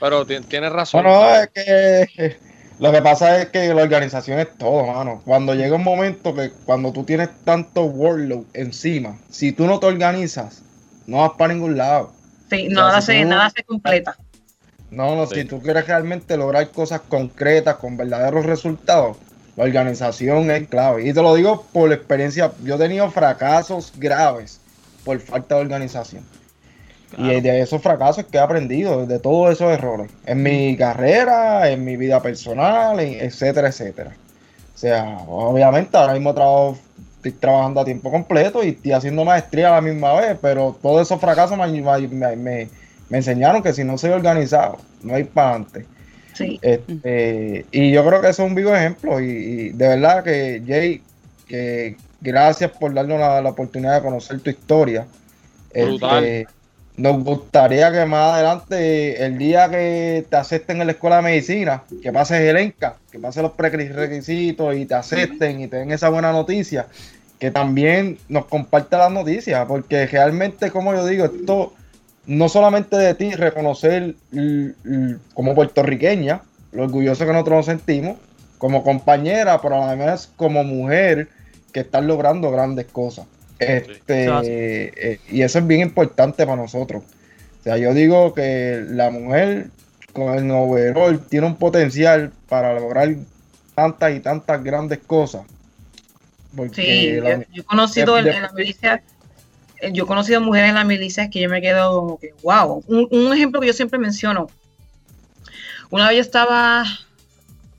Pero 0.00 0.24
tienes 0.24 0.72
razón. 0.72 1.02
Bueno, 1.02 1.28
es 1.34 1.48
que 1.48 2.38
lo 2.78 2.92
que 2.92 3.00
pasa 3.00 3.40
es 3.40 3.48
que 3.48 3.72
la 3.72 3.82
organización 3.82 4.38
es 4.38 4.56
todo, 4.58 4.86
mano. 4.86 5.22
Cuando 5.24 5.54
llega 5.54 5.76
un 5.76 5.84
momento 5.84 6.34
que 6.34 6.50
cuando 6.66 6.92
tú 6.92 7.04
tienes 7.04 7.30
tanto 7.44 7.84
workload 7.84 8.44
encima, 8.52 9.18
si 9.30 9.52
tú 9.52 9.66
no 9.66 9.80
te 9.80 9.86
organizas, 9.86 10.62
no 11.06 11.18
vas 11.18 11.32
para 11.38 11.54
ningún 11.54 11.76
lado. 11.76 12.12
Sí, 12.50 12.68
nada, 12.68 13.00
se, 13.00 13.24
nada 13.24 13.50
se 13.50 13.64
completa. 13.64 14.16
No, 14.90 15.16
no, 15.16 15.26
si 15.26 15.44
tú 15.44 15.60
quieres 15.60 15.86
realmente 15.86 16.36
lograr 16.36 16.70
cosas 16.70 17.00
concretas 17.00 17.76
con 17.76 17.96
verdaderos 17.96 18.46
resultados, 18.46 19.16
la 19.56 19.64
organización 19.64 20.50
es 20.50 20.68
clave. 20.68 21.08
Y 21.08 21.12
te 21.14 21.22
lo 21.22 21.34
digo 21.34 21.66
por 21.72 21.92
experiencia, 21.92 22.52
yo 22.62 22.74
he 22.76 22.78
tenido 22.78 23.10
fracasos 23.10 23.92
graves 23.96 24.60
por 25.04 25.18
falta 25.18 25.54
de 25.54 25.62
organización. 25.62 26.24
Y 27.18 27.40
de 27.40 27.60
esos 27.60 27.80
fracasos 27.80 28.26
que 28.26 28.36
he 28.36 28.40
aprendido, 28.40 29.06
de 29.06 29.18
todos 29.18 29.52
esos 29.52 29.72
errores, 29.72 30.10
en 30.26 30.42
mi 30.42 30.76
carrera, 30.76 31.70
en 31.70 31.84
mi 31.84 31.96
vida 31.96 32.20
personal, 32.20 33.00
etcétera, 33.00 33.68
etcétera. 33.68 34.12
O 34.74 34.78
sea, 34.78 35.18
obviamente 35.26 35.96
ahora 35.96 36.12
mismo 36.12 36.34
trabajo, 36.34 36.76
estoy 37.16 37.32
trabajando 37.32 37.80
a 37.80 37.84
tiempo 37.84 38.10
completo 38.10 38.62
y 38.62 38.68
estoy 38.68 38.92
haciendo 38.92 39.24
maestría 39.24 39.68
a 39.68 39.76
la 39.76 39.80
misma 39.80 40.12
vez, 40.14 40.36
pero 40.42 40.76
todos 40.82 41.02
esos 41.02 41.18
fracasos 41.18 41.56
me, 41.56 42.68
enseñaron 43.10 43.62
que 43.62 43.72
si 43.72 43.84
no 43.84 43.96
soy 43.96 44.10
organizado, 44.10 44.76
no 45.02 45.14
hay 45.14 45.24
para 45.24 45.50
adelante. 45.50 45.86
Sí. 46.34 46.58
Este, 46.60 47.64
y 47.72 47.92
yo 47.92 48.06
creo 48.06 48.20
que 48.20 48.28
eso 48.28 48.42
es 48.42 48.48
un 48.50 48.54
vivo 48.54 48.74
ejemplo. 48.74 49.18
Y, 49.20 49.70
de 49.70 49.88
verdad 49.88 50.22
que, 50.22 50.62
Jay, 50.66 51.02
que 51.48 51.96
gracias 52.20 52.70
por 52.72 52.92
darnos 52.92 53.18
la, 53.18 53.48
oportunidad 53.48 53.96
de 53.96 54.02
conocer 54.02 54.40
tu 54.40 54.50
historia. 54.50 55.06
Este, 55.72 56.46
nos 56.96 57.22
gustaría 57.22 57.92
que 57.92 58.06
más 58.06 58.34
adelante, 58.34 59.24
el 59.24 59.36
día 59.36 59.68
que 59.68 60.24
te 60.28 60.36
acepten 60.36 60.80
en 60.80 60.86
la 60.86 60.92
escuela 60.94 61.16
de 61.16 61.22
medicina, 61.22 61.82
que 62.02 62.12
pases 62.12 62.40
el 62.40 62.56
ENCA, 62.56 62.96
que 63.10 63.18
pases 63.18 63.42
los 63.42 63.52
prerequisitos 63.52 64.74
y 64.74 64.86
te 64.86 64.94
acepten 64.94 65.60
y 65.60 65.68
te 65.68 65.76
den 65.76 65.90
esa 65.92 66.08
buena 66.08 66.32
noticia, 66.32 66.86
que 67.38 67.50
también 67.50 68.18
nos 68.28 68.46
comparta 68.46 68.96
las 68.96 69.12
noticias, 69.12 69.66
porque 69.66 70.06
realmente, 70.06 70.70
como 70.70 70.94
yo 70.94 71.04
digo, 71.06 71.26
esto 71.26 71.74
no 72.26 72.48
solamente 72.48 72.96
de 72.96 73.14
ti 73.14 73.32
reconocer 73.32 74.14
como 75.34 75.54
puertorriqueña, 75.54 76.40
lo 76.72 76.84
orgulloso 76.84 77.26
que 77.26 77.32
nosotros 77.32 77.56
nos 77.58 77.66
sentimos, 77.66 78.16
como 78.56 78.82
compañera, 78.82 79.60
pero 79.60 79.82
además 79.82 80.30
como 80.34 80.64
mujer 80.64 81.28
que 81.72 81.80
están 81.80 82.06
logrando 82.06 82.50
grandes 82.50 82.86
cosas. 82.86 83.26
Este, 83.58 85.12
eh, 85.12 85.20
y 85.30 85.42
eso 85.42 85.58
es 85.58 85.66
bien 85.66 85.80
importante 85.80 86.44
para 86.44 86.60
nosotros. 86.60 87.02
O 87.60 87.62
sea, 87.62 87.78
yo 87.78 87.94
digo 87.94 88.34
que 88.34 88.84
la 88.88 89.10
mujer 89.10 89.68
con 90.12 90.34
el 90.34 90.50
overall 90.50 91.20
tiene 91.26 91.46
un 91.46 91.56
potencial 91.56 92.32
para 92.48 92.78
lograr 92.78 93.14
tantas 93.74 94.14
y 94.14 94.20
tantas 94.20 94.62
grandes 94.62 94.98
cosas. 95.06 95.42
Porque 96.54 96.74
Sí, 96.82 97.20
la- 97.20 97.30
yo, 97.38 97.44
yo 97.52 97.62
he 97.62 97.64
conocido 97.64 98.14
de- 98.14 98.30
en, 98.30 98.36
en 98.36 98.42
la 98.42 98.52
milicia, 98.52 99.02
eh, 99.80 99.90
yo 99.92 100.04
he 100.04 100.06
conocido 100.06 100.40
mujeres 100.40 100.70
en 100.70 100.76
la 100.76 100.84
milicia 100.84 101.28
que 101.28 101.40
yo 101.40 101.50
me 101.50 101.60
quedo 101.60 102.00
como 102.00 102.18
que, 102.18 102.32
wow. 102.42 102.82
Un, 102.86 103.08
un 103.10 103.32
ejemplo 103.34 103.60
que 103.60 103.66
yo 103.66 103.72
siempre 103.72 103.98
menciono. 103.98 104.48
Una 105.90 106.08
vez 106.08 106.16
yo 106.16 106.22
estaba, 106.22 106.84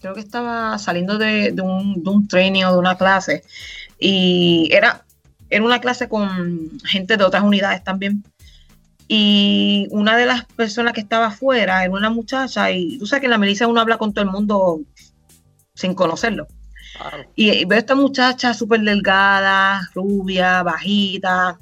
creo 0.02 0.14
que 0.14 0.20
estaba 0.20 0.78
saliendo 0.78 1.18
de, 1.18 1.52
de 1.52 1.62
un, 1.62 2.04
de 2.04 2.10
un 2.10 2.28
training 2.28 2.64
o 2.66 2.72
de 2.74 2.78
una 2.78 2.98
clase 2.98 3.44
y 4.00 4.70
era, 4.72 5.04
era 5.50 5.64
una 5.64 5.80
clase 5.80 6.08
con 6.10 6.80
gente 6.84 7.18
de 7.18 7.24
otras 7.24 7.44
unidades 7.44 7.84
también. 7.84 8.24
Y 9.08 9.88
una 9.92 10.18
de 10.18 10.26
las 10.26 10.46
personas 10.46 10.94
que 10.94 11.00
estaba 11.00 11.28
afuera 11.28 11.84
era 11.86 11.92
una 11.92 12.10
muchacha 12.10 12.72
y 12.72 12.98
tú 12.98 13.06
sabes 13.06 13.22
que 13.22 13.28
en 13.28 13.32
la 13.32 13.38
milicia 13.38 13.68
uno 13.68 13.80
habla 13.80 13.98
con 13.98 14.14
todo 14.14 14.26
el 14.26 14.32
mundo 14.32 14.82
sin 15.74 15.94
conocerlo. 15.94 16.48
Claro. 16.98 17.24
Y, 17.36 17.52
y 17.52 17.66
veo 17.66 17.78
a 17.78 17.80
esta 17.80 17.96
muchacha 17.96 18.54
súper 18.54 18.82
delgada, 18.82 19.90
rubia, 19.94 20.62
bajita. 20.64 21.58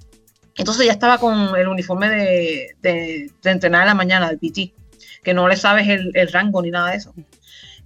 Entonces 0.55 0.83
ella 0.83 0.93
estaba 0.93 1.17
con 1.19 1.55
el 1.55 1.67
uniforme 1.67 2.09
de, 2.09 2.67
de- 2.81 3.31
de 3.43 3.51
entrenar 3.51 3.81
en 3.81 3.87
la 3.87 3.93
mañana, 3.93 4.29
del 4.29 4.39
PT, 4.39 4.73
que 5.21 5.33
no 5.33 5.47
le 5.47 5.57
sabes 5.57 5.87
el, 5.87 6.11
el 6.15 6.31
rango 6.31 6.61
ni 6.61 6.71
nada 6.71 6.91
de 6.91 6.97
eso. 6.97 7.13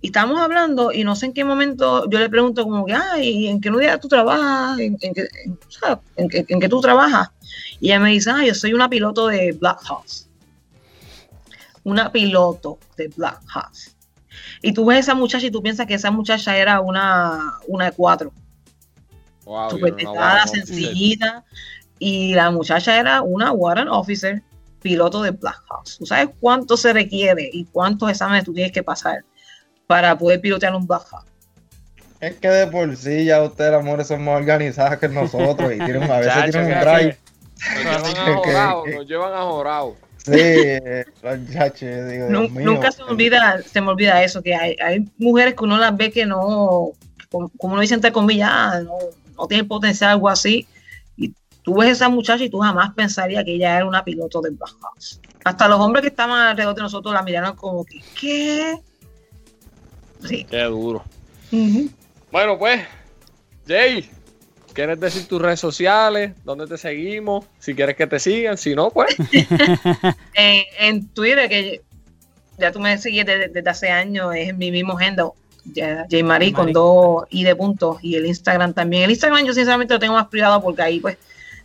Y 0.02 0.08
estábamos 0.08 0.40
hablando 0.40 0.92
y 0.94 1.04
no 1.04 1.16
sé 1.16 1.26
en 1.28 1.34
qué 1.34 1.44
momento 1.44 2.10
yo 2.10 2.20
le 2.20 2.30
pregunto 2.30 2.64
como 2.64 2.86
que, 2.86 2.94
ay, 2.94 3.48
¿en 3.48 3.60
qué 3.60 3.70
unidad 3.70 4.00
tú 4.00 4.08
trabajas? 4.08 4.80
¿En, 4.80 4.98
en 5.02 5.14
qué, 5.14 5.28
en- 5.44 5.54
o 5.68 5.72
sea, 5.72 6.00
¿en 6.16 6.30
qué- 6.30 6.46
en 6.48 6.60
qué 6.60 6.70
tú 6.70 6.80
trabajas? 6.80 7.30
Y 7.82 7.88
ella 7.88 8.00
me 8.00 8.10
dice, 8.12 8.30
ah, 8.32 8.46
yo 8.46 8.54
soy 8.56 8.74
una 8.74 8.90
piloto 8.90 9.28
de 9.28 9.52
Black 9.52 9.82
Hawks. 9.84 10.30
Una 11.84 12.12
piloto 12.12 12.78
de 12.98 13.08
Black 13.10 13.42
Hawks. 13.48 13.96
Y 14.62 14.74
tú 14.74 14.86
ves 14.86 14.98
a 14.98 15.00
esa 15.00 15.16
muchacha 15.16 15.46
y 15.48 15.52
tú 15.52 15.62
piensas 15.62 15.86
que 15.86 15.94
esa 15.96 16.12
muchacha 16.12 16.56
era 16.58 16.82
una, 16.82 17.56
una 17.68 17.86
de 17.86 17.92
cuatro. 17.92 18.32
Wow, 19.46 19.70
una 19.78 19.96
guapa, 20.12 20.48
sencillita. 20.48 21.46
Y 21.98 22.34
la 22.36 22.52
muchacha 22.52 22.98
era 23.00 23.22
una 23.22 23.52
warrant 23.52 23.90
officer, 23.92 24.42
piloto 24.82 25.22
de 25.24 25.32
Black 25.32 25.62
Hawks. 25.70 25.98
¿Tú 25.98 26.06
sabes 26.06 26.30
cuánto 26.40 26.78
se 26.78 26.94
requiere 26.94 27.50
y 27.52 27.66
cuántos 27.66 28.10
exámenes 28.10 28.46
tú 28.46 28.54
tienes 28.54 28.72
que 28.72 28.84
pasar 28.84 29.26
para 29.90 30.16
poder 30.16 30.40
pilotear 30.40 30.76
un 30.76 30.86
Hawk? 30.88 31.26
Es 32.22 32.36
que 32.36 32.48
de 32.48 32.68
por 32.68 32.96
sí 32.96 33.26
ya 33.26 33.42
ustedes 33.42 33.72
las 33.72 33.84
mujeres 33.84 34.06
son 34.08 34.24
más 34.24 34.36
organizadas 34.40 35.00
que 35.00 35.08
nosotros 35.10 35.74
y 35.74 35.78
tienen, 35.80 36.04
a 36.04 36.18
veces 36.20 36.32
Chacho, 36.34 36.52
tienen 36.52 36.68
un 36.68 36.80
que- 36.80 36.86
drive. 36.86 37.18
Nos 37.58 38.14
llevan 38.14 38.28
a 38.28 38.36
jorado, 38.38 38.84
que- 38.84 38.96
nos 38.96 39.08
llevan 39.08 39.34
a 39.34 39.42
jorado. 39.42 39.96
Sí, 40.18 40.32
eh, 40.36 41.06
chachos, 41.52 41.80
yo 41.82 42.06
digo, 42.08 42.28
Dios 42.28 42.30
Nun- 42.30 42.52
mío. 42.54 42.66
Nunca 42.72 42.92
se 42.92 43.04
me 43.04 43.10
olvida, 43.10 43.62
se 43.64 43.82
me 43.82 43.88
olvida 43.90 44.22
eso, 44.24 44.44
que 44.44 44.54
hay, 44.54 44.76
hay 44.80 45.10
mujeres 45.18 45.56
que 45.56 45.64
uno 45.64 45.78
las 45.80 45.98
ve 45.98 46.12
que 46.12 46.28
no, 46.28 46.92
como, 47.32 47.50
como 47.58 47.74
uno 47.74 47.82
dice 47.82 47.96
entre 47.96 48.12
comillas, 48.12 48.50
ah, 48.52 48.82
no, 48.84 48.94
no 49.36 49.48
tienen 49.48 49.68
potencial, 49.68 50.12
algo 50.12 50.30
así. 50.30 50.68
Y 51.18 51.34
tú 51.64 51.78
ves 51.78 51.88
a 51.90 51.92
esa 51.94 52.10
muchacha 52.10 52.44
y 52.44 52.50
tú 52.50 52.60
jamás 52.60 52.94
pensarías 52.94 53.44
que 53.44 53.56
ella 53.56 53.78
era 53.78 53.86
una 53.88 54.04
piloto 54.04 54.40
de 54.42 54.52
Hawks. 54.52 55.20
Hasta 55.46 55.68
los 55.68 55.80
hombres 55.80 56.02
que 56.04 56.10
estaban 56.10 56.40
alrededor 56.40 56.76
de 56.76 56.82
nosotros 56.84 57.12
la 57.12 57.24
miraron 57.24 57.56
como 57.56 57.84
que, 57.86 58.02
¿qué? 58.20 58.78
Sí. 60.28 60.46
Qué 60.50 60.64
duro. 60.64 61.04
Bueno, 62.32 62.58
pues, 62.60 62.82
Jay, 63.68 64.10
¿quieres 64.74 65.00
decir 65.00 65.28
tus 65.28 65.42
redes 65.42 65.60
sociales? 65.60 66.34
¿Dónde 66.44 66.68
te 66.68 66.78
seguimos? 66.78 67.46
Si 67.60 67.74
quieres 67.74 67.96
que 67.96 68.08
te 68.08 68.20
sigan, 68.20 68.58
si 68.58 68.76
no, 68.76 68.90
pues. 68.92 69.16
En, 70.34 70.64
en 70.80 71.08
Twitter, 71.10 71.50
que 71.50 71.82
ya 72.58 72.72
tú 72.72 72.80
me 72.80 72.98
seguís 72.98 73.26
desde, 73.26 73.48
desde 73.48 73.70
hace 73.70 73.90
años, 73.90 74.34
es 74.36 74.56
mi 74.56 74.72
mismo 74.72 74.98
handle, 74.98 75.32
ya, 75.66 76.06
J 76.10 76.24
Marie 76.24 76.54
con 76.54 76.72
dos 76.72 77.26
i 77.30 77.44
de 77.44 77.56
puntos 77.56 77.98
y 78.02 78.16
el 78.16 78.26
Instagram 78.26 78.74
también. 78.74 79.04
El 79.04 79.12
Instagram 79.12 79.46
yo 79.46 79.54
sinceramente 79.54 79.94
lo 79.94 80.00
tengo 80.00 80.14
más 80.14 80.28
privado 80.28 80.62
porque 80.62 80.82
ahí 80.82 81.00
pues 81.00 81.18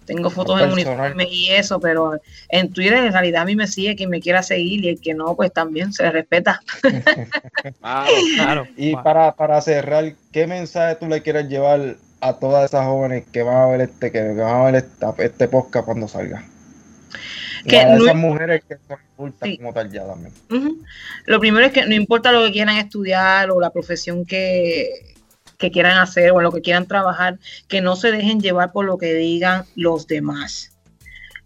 tengo 0.06 0.30
fotos 0.30 0.60
en 0.60 0.72
uniforme 0.72 1.26
y 1.30 1.50
eso, 1.50 1.80
pero 1.80 2.20
en 2.48 2.72
Twitter 2.72 2.94
en 3.04 3.12
realidad 3.12 3.42
a 3.42 3.44
mí 3.44 3.56
me 3.56 3.66
sigue 3.66 3.96
quien 3.96 4.10
me 4.10 4.20
quiera 4.20 4.42
seguir 4.42 4.84
y 4.84 4.88
el 4.90 5.00
que 5.00 5.14
no, 5.14 5.34
pues 5.34 5.52
también 5.52 5.92
se 5.92 6.02
le 6.04 6.10
respeta. 6.12 6.60
Claro. 7.80 8.10
Claro. 8.36 8.66
Y 8.76 8.92
Wow. 8.92 9.02
para, 9.02 9.32
para 9.34 9.60
cerrar, 9.60 10.12
¿qué 10.32 10.46
mensaje 10.46 10.96
tú 10.96 11.06
le 11.06 11.22
quieres 11.22 11.48
llevar 11.48 11.96
a 12.20 12.32
todas 12.38 12.64
esas 12.66 12.84
jóvenes 12.86 13.24
que 13.32 13.42
van 13.42 13.56
a 13.56 13.66
ver 13.66 13.80
este, 13.82 14.10
que 14.12 14.22
van 14.34 14.54
a 14.54 14.64
ver 14.64 14.74
esta- 14.76 15.14
este 15.18 15.48
podcast 15.48 15.84
cuando 15.84 16.08
salga? 16.08 16.44
Que 17.66 17.80
a 17.80 17.96
no- 17.96 18.04
esas 18.04 18.16
mujeres 18.16 18.62
que 18.68 18.76
son 18.86 18.98
adultas 19.16 19.48
Sí. 19.48 19.56
como 19.56 19.72
tal 19.72 19.90
ya 19.90 20.04
también. 20.06 20.32
Lo 21.24 21.40
primero 21.40 21.64
es 21.64 21.72
que 21.72 21.86
no 21.86 21.94
importa 21.94 22.30
lo 22.32 22.44
que 22.44 22.52
quieran 22.52 22.76
estudiar 22.76 23.50
o 23.50 23.58
la 23.60 23.70
profesión 23.70 24.26
que, 24.26 25.13
que 25.64 25.70
quieran 25.70 25.96
hacer 25.96 26.30
o 26.30 26.40
en 26.40 26.44
lo 26.44 26.52
que 26.52 26.60
quieran 26.60 26.86
trabajar, 26.86 27.38
que 27.68 27.80
no 27.80 27.96
se 27.96 28.12
dejen 28.12 28.40
llevar 28.40 28.72
por 28.72 28.84
lo 28.84 28.98
que 28.98 29.14
digan 29.14 29.64
los 29.76 30.06
demás. 30.06 30.70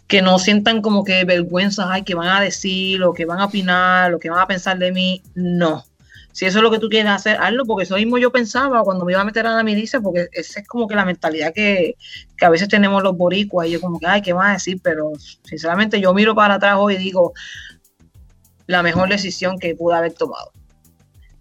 Que 0.09 0.23
no 0.23 0.39
sientan 0.39 0.83
como 0.83 1.05
que 1.05 1.25
vergüenza, 1.25 1.93
ay, 1.93 2.03
que 2.03 2.17
van 2.17 2.29
a 2.29 2.41
decir, 2.41 3.03
o 3.05 3.13
que 3.13 3.27
van 3.27 3.39
a 3.39 3.45
opinar, 3.45 4.13
o 4.13 4.19
que 4.19 4.31
van 4.31 4.41
a 4.41 4.47
pensar 4.47 4.79
de 4.79 4.91
mí. 4.91 5.23
No. 5.35 5.85
Si 6.33 6.47
eso 6.47 6.59
es 6.59 6.63
lo 6.63 6.71
que 6.71 6.79
tú 6.79 6.89
quieres 6.89 7.13
hacer, 7.13 7.37
hazlo, 7.41 7.65
porque 7.65 7.85
eso 7.85 7.95
mismo 7.95 8.19
yo 8.19 8.33
pensaba 8.33 8.83
cuando 8.83 9.05
me 9.05 9.13
iba 9.13 9.21
a 9.21 9.25
meter 9.25 9.47
a 9.47 9.55
la 9.55 9.63
milicia, 9.63 10.01
porque 10.01 10.29
esa 10.33 10.61
es 10.61 10.67
como 10.67 10.89
que 10.89 10.97
la 10.97 11.05
mentalidad 11.05 11.53
que, 11.53 11.95
que 12.37 12.45
a 12.45 12.49
veces 12.49 12.69
tenemos 12.69 13.03
los 13.03 13.17
boricuas, 13.17 13.69
y 13.69 13.73
yo 13.73 13.81
como 13.81 14.01
que, 14.01 14.07
ay, 14.07 14.23
¿qué 14.23 14.33
van 14.33 14.51
a 14.51 14.53
decir? 14.55 14.81
Pero 14.83 15.13
sinceramente 15.45 16.01
yo 16.01 16.13
miro 16.15 16.35
para 16.35 16.55
atrás 16.55 16.77
hoy 16.79 16.95
y 16.95 16.99
digo, 16.99 17.35
la 18.67 18.83
mejor 18.83 19.09
decisión 19.09 19.59
que 19.59 19.75
pude 19.75 19.97
haber 19.97 20.13
tomado. 20.13 20.53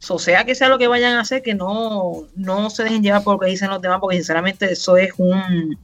O 0.10 0.20
sea 0.20 0.46
que 0.46 0.56
sea 0.56 0.70
lo 0.70 0.78
que 0.78 0.88
vayan 0.88 1.14
a 1.14 1.22
hacer, 1.22 1.42
que 1.42 1.56
no, 1.56 2.28
no 2.36 2.70
se 2.70 2.84
dejen 2.84 3.04
llevar 3.04 3.24
por 3.24 3.34
lo 3.34 3.40
que 3.40 3.50
dicen 3.50 3.70
los 3.70 3.82
demás, 3.82 4.00
porque 4.00 4.18
sinceramente 4.18 4.72
eso 4.72 4.96
es 4.98 5.12
un 5.18 5.78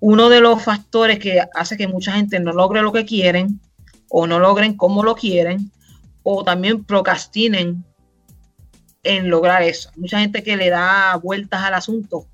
uno 0.00 0.28
de 0.28 0.40
los 0.40 0.60
factores 0.60 1.20
que 1.20 1.40
hace 1.54 1.76
que 1.76 1.86
mucha 1.86 2.12
gente 2.12 2.40
no 2.40 2.52
logre 2.52 2.82
lo 2.82 2.90
que 2.90 3.06
quieren, 3.06 3.60
o 4.08 4.26
no 4.26 4.40
logren 4.40 4.76
como 4.76 5.04
lo 5.04 5.14
quieren, 5.14 5.70
o 6.24 6.42
también 6.42 6.82
procrastinen 6.82 7.84
en 9.04 9.30
lograr 9.30 9.62
eso. 9.62 9.90
Mucha 9.94 10.18
gente 10.18 10.42
que 10.42 10.56
le 10.56 10.70
da 10.70 11.14
vueltas 11.22 11.62
al 11.62 11.74
asunto, 11.74 12.26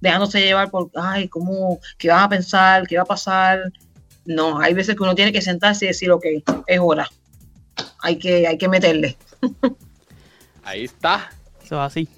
dejándose 0.00 0.40
llevar 0.40 0.72
por, 0.72 0.90
ay, 0.96 1.28
¿cómo? 1.28 1.78
¿Qué 1.98 2.08
vas 2.08 2.24
a 2.24 2.28
pensar? 2.28 2.86
¿Qué 2.88 2.96
va 2.96 3.04
a 3.04 3.06
pasar? 3.06 3.72
No, 4.24 4.58
hay 4.58 4.74
veces 4.74 4.96
que 4.96 5.02
uno 5.04 5.14
tiene 5.14 5.32
que 5.32 5.40
sentarse 5.40 5.84
y 5.84 5.88
decir, 5.88 6.10
ok, 6.10 6.24
es 6.66 6.80
hora. 6.82 7.08
Hay 8.02 8.18
que, 8.18 8.48
hay 8.48 8.58
que 8.58 8.68
meterle. 8.68 9.16
Ahí 10.64 10.84
está, 10.84 11.30
Eso 11.62 11.76
es 11.76 11.80
así. 11.80 12.08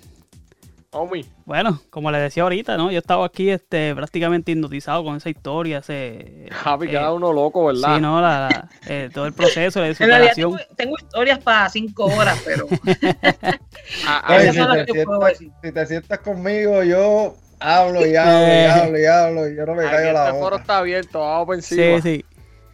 homie. 0.93 1.25
Bueno, 1.45 1.81
como 1.91 2.11
les 2.11 2.21
decía 2.23 2.43
ahorita, 2.45 2.77
¿no? 2.77 2.91
Yo 2.91 2.99
estaba 2.99 3.27
aquí 3.27 3.51
este, 3.51 3.95
prácticamente 3.95 4.53
hipnotizado 4.53 5.05
con 5.05 5.17
esa 5.17 5.29
historia, 5.31 5.79
ese... 5.79 6.49
Javi, 6.51 6.95
eh, 6.95 7.09
uno 7.11 7.33
loco, 7.33 7.67
¿verdad? 7.67 7.97
Sí, 7.97 8.01
¿no? 8.01 8.21
La, 8.21 8.29
la- 8.41 8.69
eh, 8.87 9.11
todo 9.13 9.27
el 9.27 9.33
proceso 9.33 9.81
de 9.81 9.89
En 9.99 10.09
realidad 10.09 10.33
superación. 10.35 10.57
tengo, 10.57 10.75
tengo 10.77 10.97
historias 10.99 11.39
para 11.41 11.69
cinco 11.69 12.07
horas, 12.07 12.41
pero 12.45 12.67
si, 12.87 14.43
te 14.43 14.53
sientas, 14.53 14.87
decir. 14.87 15.53
si 15.63 15.73
te 15.73 15.87
sientas 15.87 16.19
conmigo, 16.21 16.83
yo 16.83 17.37
hablo 17.61 18.07
y 18.07 18.17
hablo 18.17 18.49
y 18.55 18.65
hablo 18.67 18.99
y 18.99 19.05
hablo 19.07 19.49
y 19.49 19.57
yo 19.57 19.67
no 19.67 19.75
me 19.75 19.83
callo 19.85 20.13
la 20.13 20.27
este 20.29 20.39
foro 20.39 20.51
boca. 20.51 20.63
está 20.63 20.79
abierto, 20.79 21.21
vamos 21.21 21.47
por 21.47 21.55
encima. 21.57 22.01
Sí, 22.01 22.25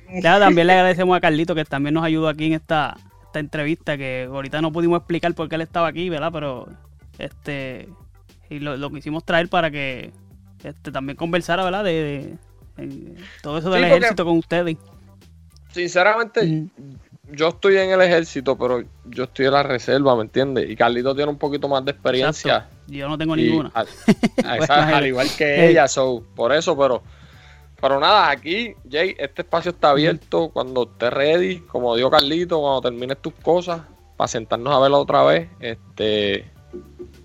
sí. 0.09 0.21
Ya, 0.23 0.39
también 0.39 0.67
le 0.67 0.75
agradecemos 0.75 1.17
a 1.17 1.21
Carlito 1.21 1.55
que 1.55 1.65
también 1.65 1.95
nos 1.95 2.05
ayudó 2.05 2.29
aquí 2.29 2.47
en 2.47 2.53
esta, 2.55 2.97
esta 3.33 3.41
entrevista 3.41 3.97
que 3.97 4.29
ahorita 4.31 4.61
no 4.61 4.71
pudimos 4.71 4.99
explicar 4.99 5.35
por 5.35 5.49
qué 5.49 5.55
él 5.55 5.63
estaba 5.63 5.89
aquí, 5.89 6.11
¿verdad? 6.11 6.31
Pero 6.33 6.69
este 7.19 7.89
y 8.51 8.59
lo, 8.59 8.77
lo 8.77 8.91
quisimos 8.91 9.25
traer 9.25 9.49
para 9.49 9.71
que 9.71 10.13
este 10.63 10.93
también 10.93 11.17
conversara, 11.17 11.65
¿verdad? 11.65 11.83
De, 11.83 12.37
todo 13.43 13.57
eso 13.59 13.71
del 13.71 13.85
ejército 13.85 14.27
con 14.27 14.37
ustedes. 14.37 14.77
Sinceramente, 15.71 16.45
Mm. 16.45 16.69
yo 17.33 17.49
estoy 17.49 17.79
en 17.79 17.91
el 17.93 18.03
ejército, 18.03 18.59
pero 18.59 18.85
yo 19.07 19.25
estoy 19.25 19.47
en 19.47 19.53
la 19.53 19.63
reserva, 19.63 20.15
¿me 20.15 20.23
entiendes? 20.23 20.69
Y 20.69 20.77
Carlito 20.77 21.15
tiene 21.15 21.31
un 21.31 21.39
poquito 21.39 21.69
más 21.69 21.83
de 21.87 21.93
experiencia. 21.93 22.57
Exacto. 22.57 22.77
Yo 22.89 23.09
no 23.09 23.17
tengo 23.17 23.35
Y 23.37 23.45
ninguna. 23.45 23.71
al, 23.73 23.87
a 24.69 24.97
al 24.99 25.07
igual 25.07 25.29
que 25.39 25.45
eh. 25.45 25.71
ella, 25.71 25.89
so, 25.89 26.23
por 26.35 26.53
eso, 26.53 26.77
pero 26.77 27.03
pero 27.83 27.99
nada, 27.99 28.31
aquí, 28.31 28.77
Jay, 28.89 29.17
este 29.19 29.43
espacio 29.43 29.73
está 29.73 29.91
abierto 29.91 30.51
cuando 30.51 30.85
estés 30.85 31.13
ready, 31.13 31.59
como 31.63 31.97
dijo 31.97 32.13
Carlito, 32.13 32.61
cuando 32.61 32.81
termines 32.81 33.21
tus 33.21 33.35
cosas, 33.35 33.81
para 34.17 34.29
sentarnos 34.29 34.73
a 34.73 34.79
verla 34.79 34.99
otra 34.99 35.25
vez. 35.25 35.49
Este 35.59 36.49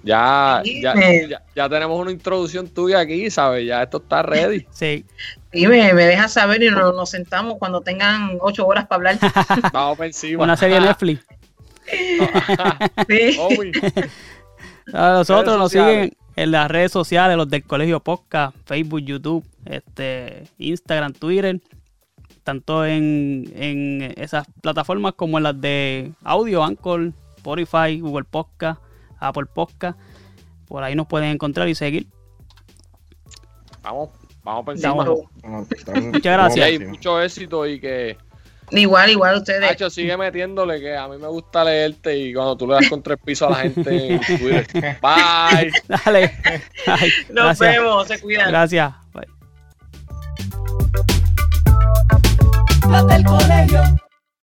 ya, 0.01 0.64
ya, 0.66 0.95
ya, 1.30 1.43
ya 1.55 1.70
tenemos 1.70 1.99
una 1.99 2.10
introducción 2.10 2.68
tuya 2.70 3.01
aquí, 3.01 3.30
¿sabes? 3.30 3.68
Ya 3.68 3.84
esto 3.84 3.97
está 3.97 4.24
ready. 4.24 4.66
Sí. 4.72 5.05
y 5.53 5.68
me, 5.68 5.93
me 5.93 6.05
dejas 6.05 6.34
saber 6.34 6.64
y 6.64 6.72
nos, 6.72 6.95
nos 6.95 7.12
sentamos 7.12 7.60
cuando 7.60 7.82
tengan 7.82 8.39
ocho 8.41 8.66
horas 8.66 8.88
para 8.88 9.12
hablar. 9.12 9.20
Vamos 9.72 9.99
encima. 9.99 10.43
Una 10.43 10.58
serie 10.58 10.80
de 10.80 10.82
Netflix. 10.88 11.24
Sí. 13.08 13.39
A 14.91 15.10
nosotros 15.12 15.55
nos 15.55 15.72
siguen 15.72 16.18
en 16.38 16.52
las 16.52 16.70
redes 16.70 16.92
sociales, 16.92 17.36
los 17.36 17.50
del 17.50 17.64
Colegio 17.64 18.00
Podcast, 18.00 18.56
Facebook, 18.66 19.00
YouTube, 19.02 19.44
este, 19.66 20.44
Instagram, 20.60 21.12
Twitter, 21.14 21.60
tanto 22.44 22.86
en, 22.86 23.52
en 23.56 24.14
esas 24.18 24.46
plataformas 24.62 25.14
como 25.16 25.38
en 25.40 25.44
las 25.44 25.60
de 25.60 26.12
audio, 26.24 26.64
Anchor, 26.64 27.12
Spotify, 27.38 28.00
Google 28.00 28.24
Podcast, 28.26 28.80
Apple 29.20 29.48
Podcast. 29.52 30.00
Por 30.68 30.84
ahí 30.84 30.94
nos 30.96 31.08
pueden 31.08 31.32
encontrar 31.32 31.68
y 31.70 31.74
seguir. 31.76 32.08
Vamos, 33.82 34.10
vamos 34.44 34.76
estamos- 34.76 35.08
Muchas 35.44 36.22
gracias. 36.22 36.88
Mucho 36.88 37.20
éxito 37.20 37.66
y 37.66 37.80
que 37.80 38.16
Igual, 38.72 39.09
igual 39.11 39.38
ustedes. 39.38 39.61
Nacho 39.61 39.89
sigue 39.89 40.18
metiéndole 40.18 40.80
que 40.82 40.95
a 40.95 41.07
mí 41.07 41.18
me 41.18 41.28
gusta 41.28 41.63
leerte 41.63 42.18
y 42.18 42.34
cuando 42.34 42.57
tú 42.57 42.68
le 42.68 42.74
das 42.76 42.89
contra 42.89 43.13
el 43.13 43.20
piso 43.20 43.47
a 43.47 43.51
la 43.51 43.55
gente 43.57 44.13
en 44.15 44.20
Twitter. 44.20 44.68
Bye. 45.01 45.72
Dale. 45.88 46.34
Ay, 46.86 47.11
Nos 47.30 47.59
gracias. 47.59 47.59
vemos, 47.59 48.07
se 48.07 48.20
cuidan. 48.20 48.49
Gracias. 48.49 48.93
Bye. 49.13 49.28
Los 52.89 53.07
del 53.07 53.24
colegio. 53.24 53.82